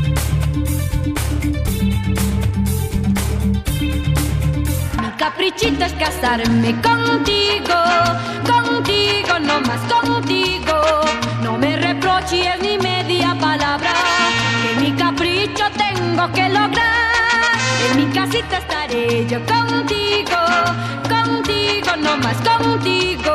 [5.02, 7.76] Mi caprichito es casarme contigo,
[8.46, 10.74] contigo, no más contigo.
[11.42, 13.92] No me reproches ni media palabra,
[14.62, 16.93] que mi capricho tengo que lograr.
[17.90, 20.38] En mi casita estaré yo contigo,
[21.10, 23.32] contigo, no más contigo.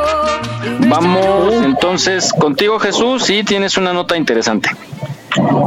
[0.88, 4.70] Vamos entonces contigo Jesús y tienes una nota interesante.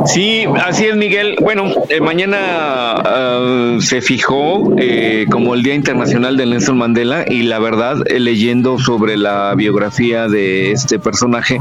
[0.05, 1.35] Sí, así es, Miguel.
[1.41, 7.43] Bueno, eh, mañana ah, se fijó eh, como el Día Internacional de Nelson Mandela y
[7.43, 11.59] la verdad, eh, leyendo sobre la biografía de este personaje,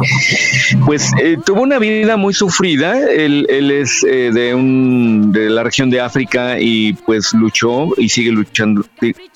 [0.86, 2.98] pues eh, tuvo una vida muy sufrida.
[3.10, 8.30] Él, él es de, un, de la región de África y pues luchó y sigue
[8.30, 8.84] luchando.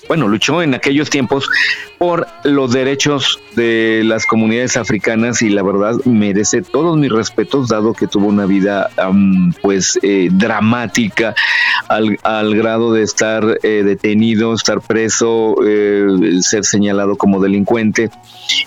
[0.07, 1.49] Bueno, luchó en aquellos tiempos
[1.97, 7.93] por los derechos de las comunidades africanas y la verdad merece todos mis respetos dado
[7.93, 11.33] que tuvo una vida am, pues eh, dramática
[11.87, 16.07] al, al grado de estar eh, detenido, estar preso, eh,
[16.41, 18.09] ser señalado como delincuente.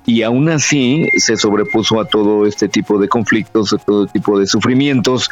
[0.06, 4.46] Y aún así se sobrepuso a todo este tipo de conflictos, a todo tipo de
[4.46, 5.28] sufrimientos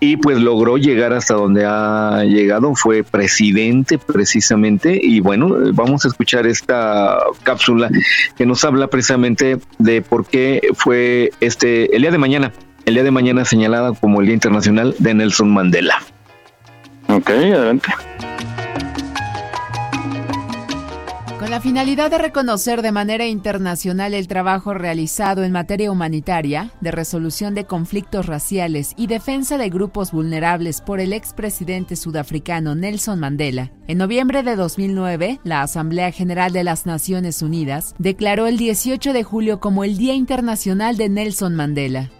[0.00, 5.37] y pues logró llegar hasta donde ha llegado, fue presidente precisamente y bueno,
[5.72, 7.90] vamos a escuchar esta cápsula
[8.36, 12.52] que nos habla precisamente de por qué fue este el día de mañana,
[12.84, 16.02] el día de mañana señalada como el Día Internacional de Nelson Mandela.
[17.08, 17.88] Ok, adelante.
[21.48, 26.90] Con la finalidad de reconocer de manera internacional el trabajo realizado en materia humanitaria, de
[26.90, 33.72] resolución de conflictos raciales y defensa de grupos vulnerables por el expresidente sudafricano Nelson Mandela,
[33.86, 39.24] en noviembre de 2009, la Asamblea General de las Naciones Unidas declaró el 18 de
[39.24, 42.10] julio como el Día Internacional de Nelson Mandela.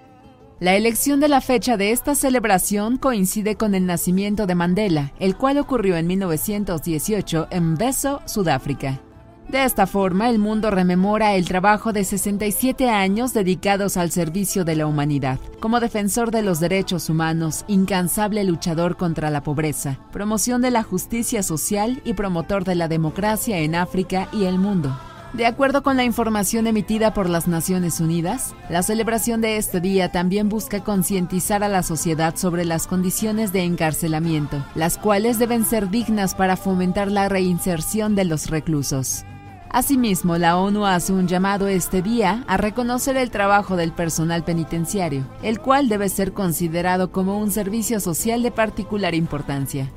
[0.58, 5.36] La elección de la fecha de esta celebración coincide con el nacimiento de Mandela, el
[5.36, 9.02] cual ocurrió en 1918 en Beso, Sudáfrica.
[9.48, 14.76] De esta forma, el mundo rememora el trabajo de 67 años dedicados al servicio de
[14.76, 20.70] la humanidad, como defensor de los derechos humanos, incansable luchador contra la pobreza, promoción de
[20.70, 24.94] la justicia social y promotor de la democracia en África y el mundo.
[25.32, 30.10] De acuerdo con la información emitida por las Naciones Unidas, la celebración de este día
[30.10, 35.90] también busca concientizar a la sociedad sobre las condiciones de encarcelamiento, las cuales deben ser
[35.90, 39.24] dignas para fomentar la reinserción de los reclusos.
[39.70, 45.24] Asimismo, la ONU hace un llamado este día a reconocer el trabajo del personal penitenciario,
[45.42, 49.90] el cual debe ser considerado como un servicio social de particular importancia.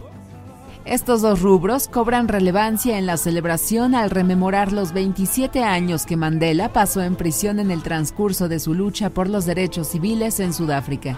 [0.83, 6.73] Estos dos rubros cobran relevancia en la celebración al rememorar los 27 años que Mandela
[6.73, 11.17] pasó en prisión en el transcurso de su lucha por los derechos civiles en Sudáfrica.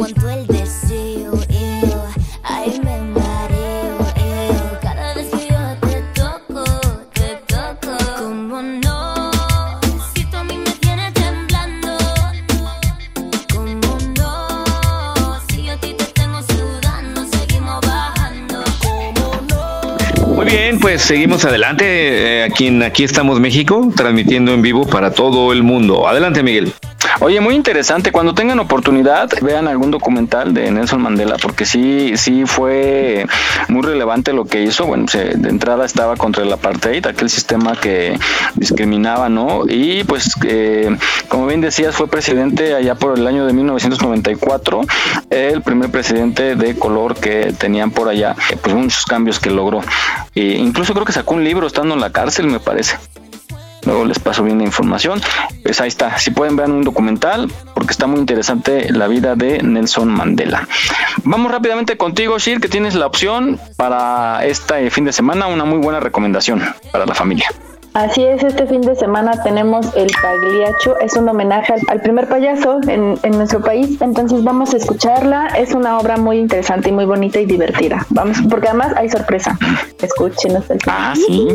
[20.91, 21.85] pues seguimos adelante.
[21.85, 26.05] eh, aquí Aquí estamos México, transmitiendo en vivo para todo el mundo.
[26.05, 26.73] Adelante, Miguel.
[27.19, 28.11] Oye, muy interesante.
[28.11, 33.25] Cuando tengan oportunidad, vean algún documental de Nelson Mandela, porque sí, sí fue
[33.69, 34.85] muy relevante lo que hizo.
[34.85, 38.17] Bueno, se- de entrada estaba contra el apartheid, aquel sistema que
[38.55, 39.63] discriminaba, ¿no?
[39.67, 40.95] Y pues, eh,
[41.27, 44.81] como bien decías, fue presidente allá por el año de 1994,
[45.29, 49.81] el primer presidente de color que tenían por allá, pues muchos cambios que logró.
[50.35, 52.97] E incluso creo que sacó un libro estando en la cárcel, me parece.
[53.85, 55.21] Luego les paso bien la información.
[55.63, 56.17] Pues ahí está.
[56.17, 60.67] Si pueden ver un documental, porque está muy interesante la vida de Nelson Mandela.
[61.23, 65.79] Vamos rápidamente contigo, Shir, que tienes la opción para este fin de semana, una muy
[65.79, 67.47] buena recomendación para la familia.
[67.93, 72.29] Así es, este fin de semana tenemos el Pagliaccio, es un homenaje al, al primer
[72.29, 76.93] payaso en, en nuestro país, entonces vamos a escucharla, es una obra muy interesante y
[76.93, 79.59] muy bonita y divertida, vamos, porque además hay sorpresa,
[80.01, 80.97] escuchen hasta el final.
[80.97, 81.49] Ah, sí.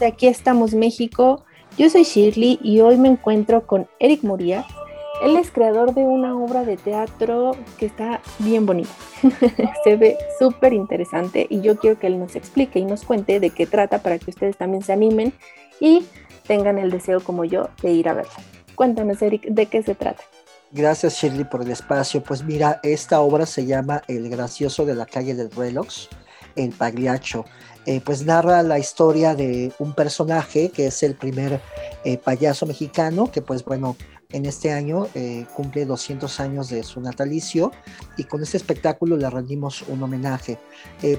[0.00, 1.44] Hola amigos de Aquí estamos México,
[1.76, 4.64] yo soy Shirley y hoy me encuentro con Eric Muria.
[5.22, 8.90] Él es creador de una obra de teatro que está bien bonita.
[9.84, 13.50] se ve súper interesante y yo quiero que él nos explique y nos cuente de
[13.50, 15.34] qué trata para que ustedes también se animen
[15.80, 16.04] y
[16.46, 18.32] tengan el deseo como yo de ir a verla.
[18.74, 20.22] Cuéntanos Eric, ¿de qué se trata?
[20.72, 22.22] Gracias Shirley por el espacio.
[22.22, 25.88] Pues mira, esta obra se llama El gracioso de la calle del reloj,
[26.56, 27.44] El Pagliaccio.
[27.86, 31.60] Eh, pues narra la historia de un personaje que es el primer
[32.04, 33.96] eh, payaso mexicano, que pues bueno,
[34.32, 37.72] en este año eh, cumple 200 años de su natalicio
[38.16, 40.58] y con este espectáculo le rendimos un homenaje.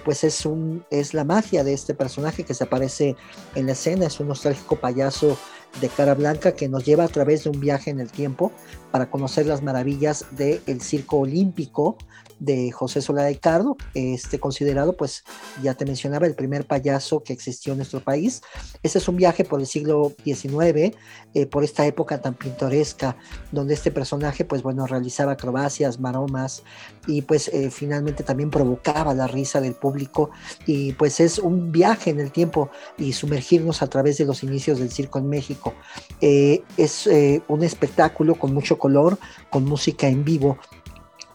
[0.06, 3.16] Pues es, un, es la magia de este personaje que se aparece
[3.56, 5.38] en la escena, es un nostálgico payaso
[5.82, 8.52] de cara blanca que nos lleva a través de un viaje en el tiempo
[8.92, 11.98] para conocer las maravillas del circo olímpico
[12.42, 15.24] de José Solá de Cardo, este considerado, pues
[15.62, 18.42] ya te mencionaba, el primer payaso que existió en nuestro país.
[18.82, 20.98] Este es un viaje por el siglo XIX,
[21.36, 23.16] eh, por esta época tan pintoresca,
[23.52, 26.64] donde este personaje, pues bueno, realizaba acrobacias, maromas
[27.06, 30.32] y pues eh, finalmente también provocaba la risa del público
[30.66, 34.80] y pues es un viaje en el tiempo y sumergirnos a través de los inicios
[34.80, 35.76] del circo en México.
[36.22, 37.08] Eh, es
[37.48, 39.20] un espectáculo con mucho color,
[39.52, 40.58] con música en vivo,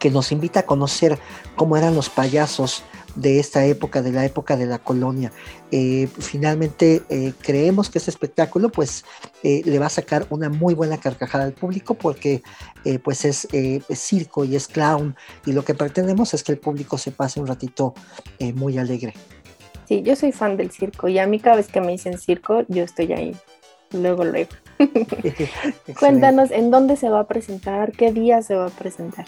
[0.07, 1.19] que nos invita a conocer
[1.57, 2.85] cómo eran los payasos
[3.17, 5.33] de esta época, de la época de la colonia.
[5.73, 9.05] Eh, finalmente eh, creemos que este espectáculo pues
[9.43, 12.41] eh, le va a sacar una muy buena carcajada al público porque
[13.03, 16.99] pues es, es circo y es clown y lo que pretendemos es que el público
[16.99, 17.93] se pase un ratito
[18.55, 19.13] muy alegre.
[19.89, 22.65] Sí, yo soy fan del circo y a mí cada vez que me dicen circo,
[22.69, 23.37] yo estoy ahí.
[23.91, 24.51] Luego, luego.
[25.99, 29.27] Cuéntanos en dónde se va a presentar, qué día se va a presentar.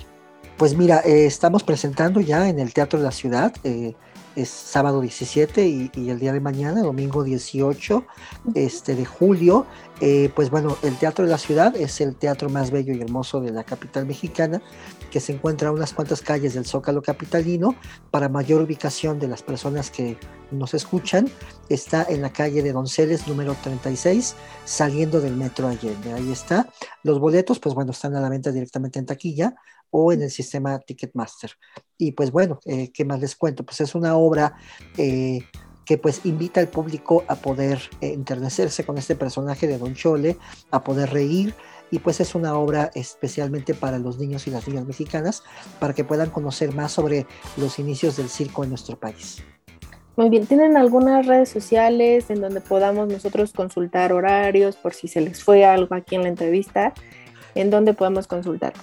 [0.59, 3.95] Pues mira, eh, estamos presentando ya en el Teatro de la Ciudad, eh,
[4.35, 8.05] es sábado 17 y, y el día de mañana, domingo 18
[8.57, 9.67] este, de julio.
[10.01, 13.41] Eh, pues bueno, el Teatro de la Ciudad es el teatro más bello y hermoso
[13.41, 14.61] de la capital mexicana,
[15.13, 17.77] que se encuentra a unas cuantas calles del Zócalo Capitalino.
[18.11, 20.19] Para mayor ubicación de las personas que
[20.51, 21.29] nos escuchan,
[21.69, 26.13] está en la calle de Donceles número 36, saliendo del Metro Allende.
[26.13, 26.69] Ahí está.
[27.05, 29.55] Los boletos, pues bueno, están a la venta directamente en taquilla
[29.91, 31.53] o en el sistema Ticketmaster.
[31.97, 33.65] Y pues bueno, eh, ¿qué más les cuento?
[33.65, 34.57] Pues es una obra
[34.97, 35.41] eh,
[35.85, 40.37] que pues invita al público a poder eh, enternecerse con este personaje de Don Chole,
[40.71, 41.55] a poder reír.
[41.91, 45.43] Y pues es una obra especialmente para los niños y las niñas mexicanas,
[45.81, 49.43] para que puedan conocer más sobre los inicios del circo en nuestro país.
[50.19, 55.21] Muy bien, ¿tienen algunas redes sociales en donde podamos nosotros consultar horarios por si se
[55.21, 56.93] les fue algo aquí en la entrevista?
[57.55, 58.75] ¿En dónde podemos consultar?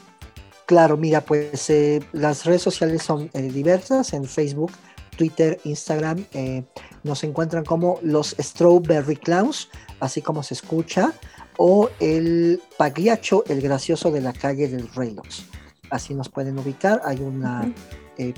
[0.66, 4.72] Claro, mira, pues eh, las redes sociales son eh, diversas, en Facebook,
[5.16, 6.64] Twitter, Instagram, eh,
[7.04, 9.70] nos encuentran como los Strawberry Clowns,
[10.00, 11.14] así como se escucha,
[11.58, 15.46] o el Pagliacho, el gracioso de la calle del Reynolds.
[15.92, 17.72] Así nos pueden ubicar, hay una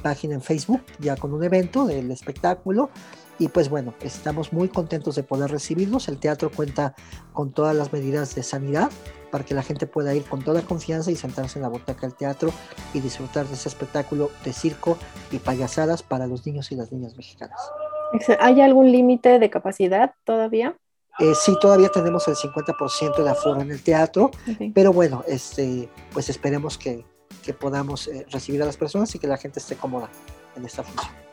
[0.02, 2.90] página en Facebook ya con un evento del espectáculo.
[3.40, 6.08] Y pues bueno, estamos muy contentos de poder recibirlos.
[6.08, 6.96] El teatro cuenta
[7.34, 8.90] con todas las medidas de sanidad
[9.32, 12.16] para que la gente pueda ir con toda confianza y sentarse en la butaca del
[12.16, 12.52] teatro
[12.94, 14.98] y disfrutar de ese espectáculo de circo
[15.32, 17.60] y payasadas para los niños y las niñas mexicanas.
[18.40, 20.76] ¿Hay algún límite de capacidad todavía?
[21.20, 24.32] Eh, sí, todavía tenemos el 50% de aforo en el teatro,
[24.74, 27.04] pero bueno, este, pues esperemos que,
[27.44, 30.10] que podamos eh, recibir a las personas y que la gente esté cómoda
[30.56, 31.27] en esta función.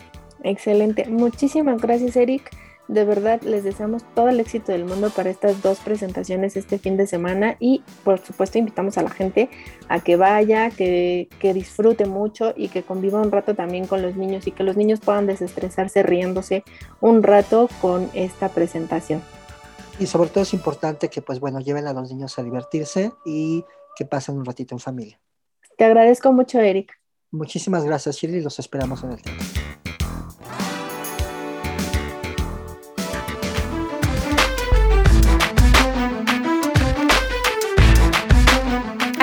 [0.45, 1.07] Excelente.
[1.09, 2.51] Muchísimas gracias, Eric.
[2.87, 6.99] De verdad, les deseamos todo el éxito del mundo para estas dos presentaciones este fin
[6.99, 9.49] de semana y por supuesto invitamos a la gente
[9.89, 14.16] a que vaya, que, que disfrute mucho y que conviva un rato también con los
[14.16, 16.62] niños y que los niños puedan desestresarse riéndose
[17.01, 19.23] un rato con esta presentación.
[19.99, 23.65] Y sobre todo es importante que, pues bueno, lleven a los niños a divertirse y
[23.97, 25.19] que pasen un ratito en familia.
[25.79, 26.93] Te agradezco mucho, Eric.
[27.31, 29.45] Muchísimas gracias, Shirley, los esperamos en el teatro.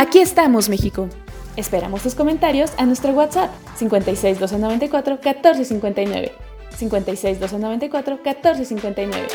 [0.02, 1.10] Aquí estamos, México.
[1.56, 6.32] Esperamos tus comentarios a nuestro WhatsApp 56 294 1459.
[6.76, 9.28] 56 294 1459.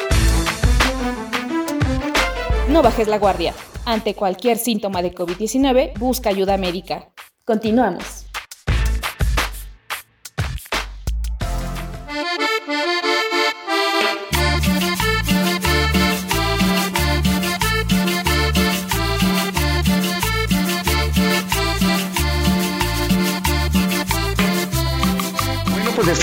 [2.69, 3.55] No bajes la guardia.
[3.85, 7.11] Ante cualquier síntoma de COVID-19, busca ayuda médica.
[7.45, 8.26] Continuamos.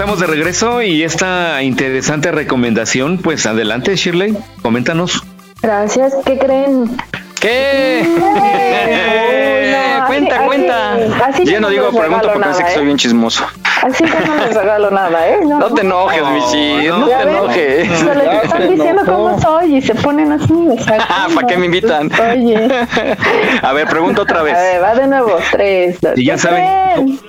[0.04, 5.24] Estamos de regreso y esta interesante recomendación, pues adelante Shirley, coméntanos.
[5.62, 6.98] Gracias, ¿qué creen?
[7.40, 8.04] ¿Qué?
[10.02, 10.94] no, cuenta, así- cuenta.
[11.26, 12.86] así Yo que no digo regalo porque sé que soy ¿eh?
[12.86, 13.46] bien chismoso.
[13.82, 15.38] Así que no les regalo nada, ¿eh?
[15.46, 18.00] No te enojes, No, Michi, no, no, te enojes.
[18.00, 20.54] Se les están diciendo cómo soy y se ponen así.
[21.00, 22.12] Ah, ¿Para qué me invitan?
[22.34, 22.68] Oye.
[23.62, 24.54] A ver, pregunto otra A vez.
[24.54, 25.38] ver, va de nuevo.
[25.54, 26.18] Tres, dos.
[26.18, 27.20] Y ya ¿qué saben.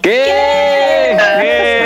[0.00, 0.24] ¿Qué?
[0.24, 1.81] ¿Qué?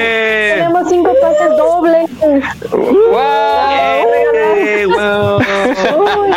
[4.58, 5.38] Eh, wow.
[5.38, 6.32] Uy,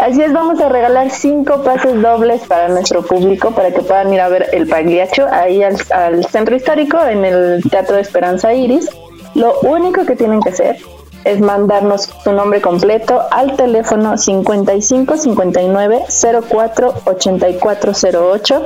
[0.00, 4.20] Así es, vamos a regalar cinco pases dobles para nuestro público para que puedan ir
[4.20, 8.88] a ver el Pagliacho ahí al, al centro histórico en el Teatro de Esperanza Iris.
[9.34, 10.76] Lo único que tienen que hacer
[11.24, 16.04] es mandarnos su nombre completo al teléfono 55 59
[16.48, 17.92] 04 84
[18.32, 18.62] 08.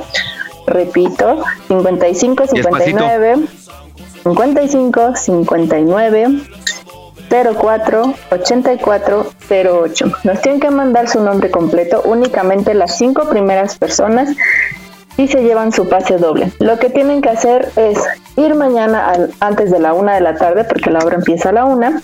[0.67, 3.35] Repito, 55 59
[4.23, 6.41] 55 59
[7.29, 10.11] 04 84 08.
[10.23, 14.29] Nos tienen que mandar su nombre completo, únicamente las cinco primeras personas
[15.17, 16.51] y se llevan su pase doble.
[16.59, 17.97] Lo que tienen que hacer es
[18.35, 21.53] ir mañana al- antes de la una de la tarde, porque la obra empieza a
[21.53, 22.01] la una,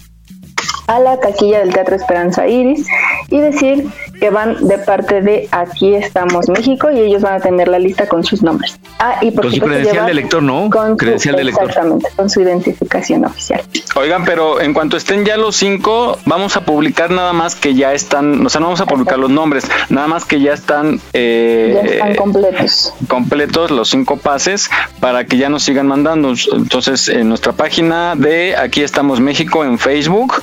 [0.87, 2.87] a la taquilla del Teatro Esperanza Iris
[3.29, 3.87] y decir
[4.21, 8.07] que van de parte de Aquí estamos México y ellos van a tener la lista
[8.07, 8.79] con sus nombres.
[8.99, 10.69] Ah, y por Con su credencial de lector, ¿no?
[10.69, 11.67] con su- Credencial de lector.
[11.67, 13.61] Exactamente, con su identificación oficial.
[13.95, 17.93] Oigan, pero en cuanto estén ya los cinco, vamos a publicar nada más que ya
[17.93, 21.71] están, o sea, no vamos a publicar los nombres, nada más que ya están, eh,
[21.83, 22.93] Ya están completos.
[23.07, 24.69] completos los cinco pases
[24.99, 26.31] para que ya nos sigan mandando.
[26.53, 30.35] Entonces, en nuestra página de Aquí estamos México en Facebook,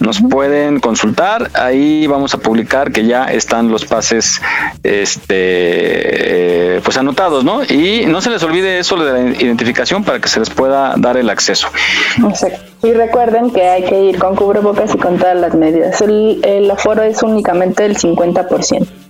[0.00, 1.50] nos pueden consultar.
[1.54, 4.40] Ahí vamos a publicar que ya están los pases,
[4.82, 7.62] este, eh, pues anotados, ¿no?
[7.64, 11.16] Y no se les olvide eso de la identificación para que se les pueda dar
[11.16, 11.68] el acceso.
[12.28, 12.60] Exacto.
[12.82, 16.00] Y recuerden que hay que ir con cubrebocas y con todas las medidas.
[16.00, 19.01] El, el aforo es únicamente el 50%.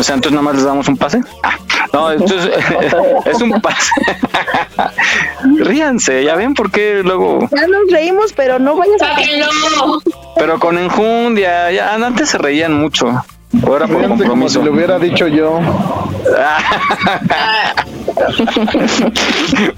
[0.00, 1.20] O sea, entonces nada más les damos un pase.
[1.42, 1.58] Ah,
[1.92, 2.50] no, entonces
[3.26, 3.92] es un pase.
[5.58, 7.46] Ríanse, ya ven por qué luego.
[7.54, 9.16] Ya nos reímos, pero no vayas a...
[10.36, 13.08] Pero con enjundia, ya antes se reían mucho.
[13.66, 14.60] Ahora por Fíjate como compromiso.
[14.60, 15.60] si lo hubiera dicho yo.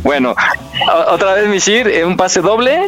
[0.04, 0.36] bueno,
[1.08, 2.86] otra vez, Michir, eh, un pase doble.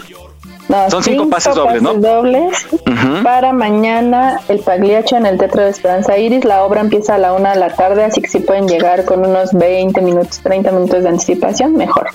[0.68, 1.92] No, Son cinco pases dobles, ¿no?
[1.94, 3.22] dobles Ujú.
[3.22, 6.44] para mañana el Pagliacho en el Teatro de Esperanza Iris.
[6.44, 9.20] La obra empieza a la una de la tarde, así que si pueden llegar con
[9.26, 12.08] unos 20 minutos, 30 minutos de anticipación, mejor.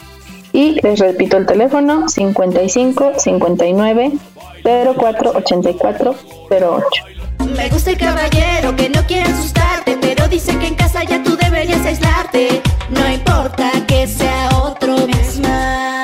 [0.51, 4.13] Y les repito el teléfono 55 59
[4.63, 6.85] 048408.
[7.55, 11.37] Me gusta el caballero que no quiere asustarte, pero dice que en casa ya tú
[11.37, 12.61] deberías aislarte.
[12.89, 15.98] No importa que sea otro mes más.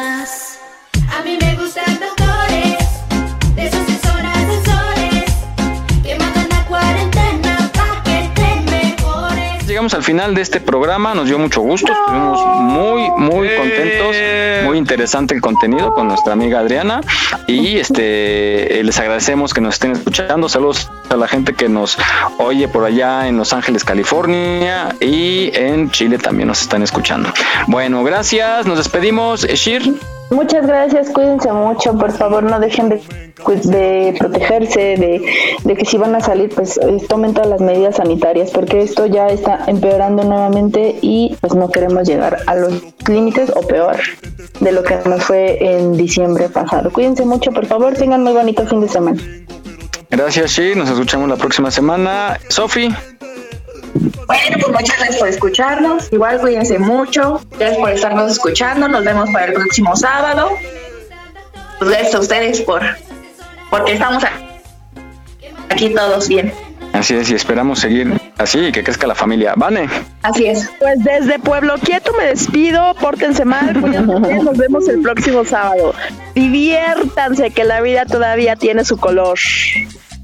[9.85, 14.15] Llegamos al final de este programa, nos dio mucho gusto, estuvimos muy, muy contentos,
[14.63, 17.01] muy interesante el contenido con nuestra amiga Adriana
[17.45, 21.99] y este eh, les agradecemos que nos estén escuchando, saludos a la gente que nos
[22.39, 27.31] oye por allá en Los Ángeles, California y en Chile también nos están escuchando.
[27.67, 29.93] Bueno, gracias, nos despedimos, Shir.
[30.31, 33.01] Muchas gracias, cuídense mucho, por favor no dejen de,
[33.63, 35.21] de protegerse, de,
[35.63, 39.05] de que si van a salir pues eh, tomen todas las medidas sanitarias porque esto
[39.05, 43.97] ya está empeorando nuevamente y pues no queremos llegar a los límites o peor
[44.59, 46.91] de lo que nos fue en diciembre pasado.
[46.91, 49.21] Cuídense mucho, por favor, tengan muy bonito fin de semana.
[50.09, 52.39] Gracias, Shir, nos escuchamos la próxima semana.
[52.49, 52.89] Sofi.
[53.95, 56.11] Bueno, pues muchas gracias por escucharnos.
[56.11, 57.41] Igual cuídense mucho.
[57.57, 58.87] Gracias por estarnos escuchando.
[58.87, 60.49] Nos vemos para el próximo sábado.
[61.79, 62.81] Pues gracias a ustedes por
[63.69, 64.23] porque estamos
[65.69, 66.53] aquí todos bien.
[66.93, 69.53] Así es, y esperamos seguir así y que crezca la familia.
[69.57, 69.89] Vane.
[70.21, 70.69] Así es.
[70.79, 75.93] Pues desde Pueblo Quieto me despido, pórtense mal, cuídense bien, nos vemos el próximo sábado.
[76.35, 79.37] Diviértanse, que la vida todavía tiene su color.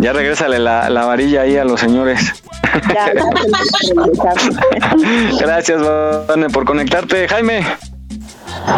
[0.01, 2.43] Ya regrésale la, la varilla ahí a los señores.
[5.39, 5.81] Gracias,
[6.27, 7.27] Vane, por conectarte.
[7.27, 7.63] Jaime.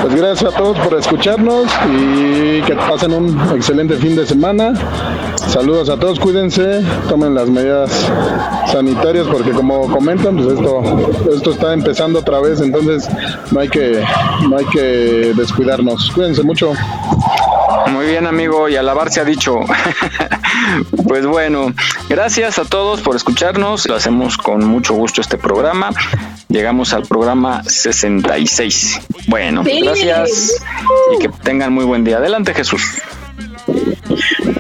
[0.02, 4.74] Pues gracias a todos por escucharnos y que pasen un excelente fin de semana.
[5.36, 8.10] Saludos a todos, cuídense, tomen las medidas
[8.72, 10.82] sanitarias porque como comentan, pues esto,
[11.34, 13.10] esto está empezando otra vez, entonces
[13.52, 14.04] no hay que,
[14.50, 16.12] no hay que descuidarnos.
[16.12, 16.74] Cuídense mucho.
[17.88, 19.60] Muy bien, amigo, y alabar se ha dicho.
[21.08, 21.74] pues bueno,
[22.10, 23.88] gracias a todos por escucharnos.
[23.88, 25.90] Lo hacemos con mucho gusto este programa.
[26.50, 29.02] Llegamos al programa 66.
[29.28, 29.82] Bueno, Sí.
[29.82, 30.64] gracias
[31.16, 32.18] y que tengan muy buen día.
[32.18, 32.82] Adelante, Jesús.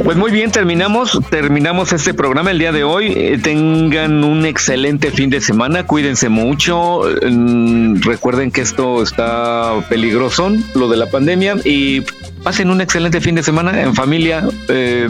[0.03, 3.13] Pues muy bien, terminamos, terminamos este programa el día de hoy.
[3.15, 7.01] Eh, tengan un excelente fin de semana, cuídense mucho.
[7.29, 12.01] Mm, recuerden que esto está peligroso, lo de la pandemia, y
[12.43, 15.07] pasen un excelente fin de semana en familia, eh,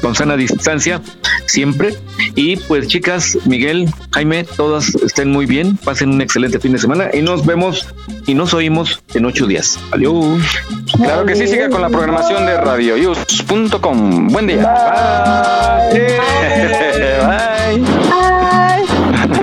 [0.00, 1.00] con sana distancia,
[1.46, 1.94] siempre.
[2.34, 7.08] Y pues chicas, Miguel, Jaime, todas estén muy bien, pasen un excelente fin de semana
[7.12, 7.88] y nos vemos
[8.26, 9.78] y nos oímos en ocho días.
[9.92, 10.42] Adiós.
[10.96, 14.28] Claro que sí, siga con la programación de radioyus.com.
[14.28, 14.62] Buen día.
[15.90, 17.78] Bye.
[17.78, 18.04] Bye.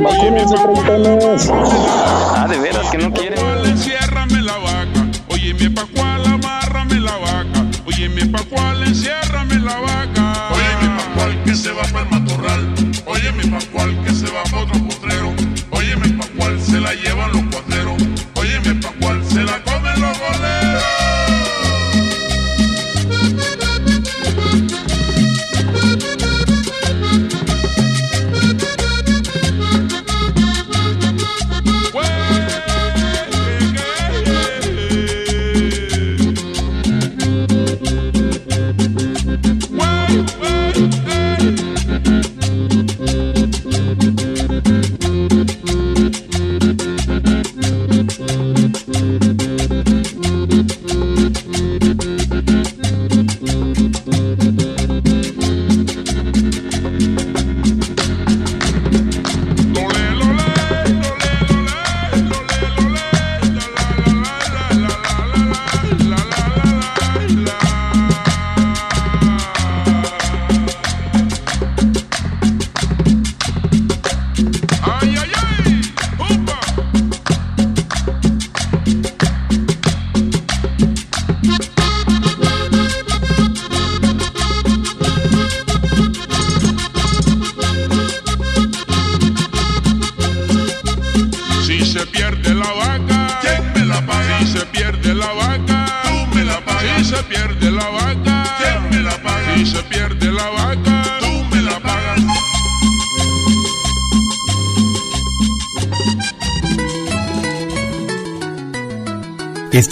[0.01, 1.49] Vacúnense, treintones.
[1.51, 3.50] Ah, de veras que no quieren.
[8.31, 10.49] Pascual, enciérrame la vaca.
[10.51, 12.73] Óyeme Pascual que se va para el matorral,
[13.05, 15.33] óyeme Pascual que se va para otro potrero,
[15.71, 18.00] óyeme Pascual se la llevan los cuadreros,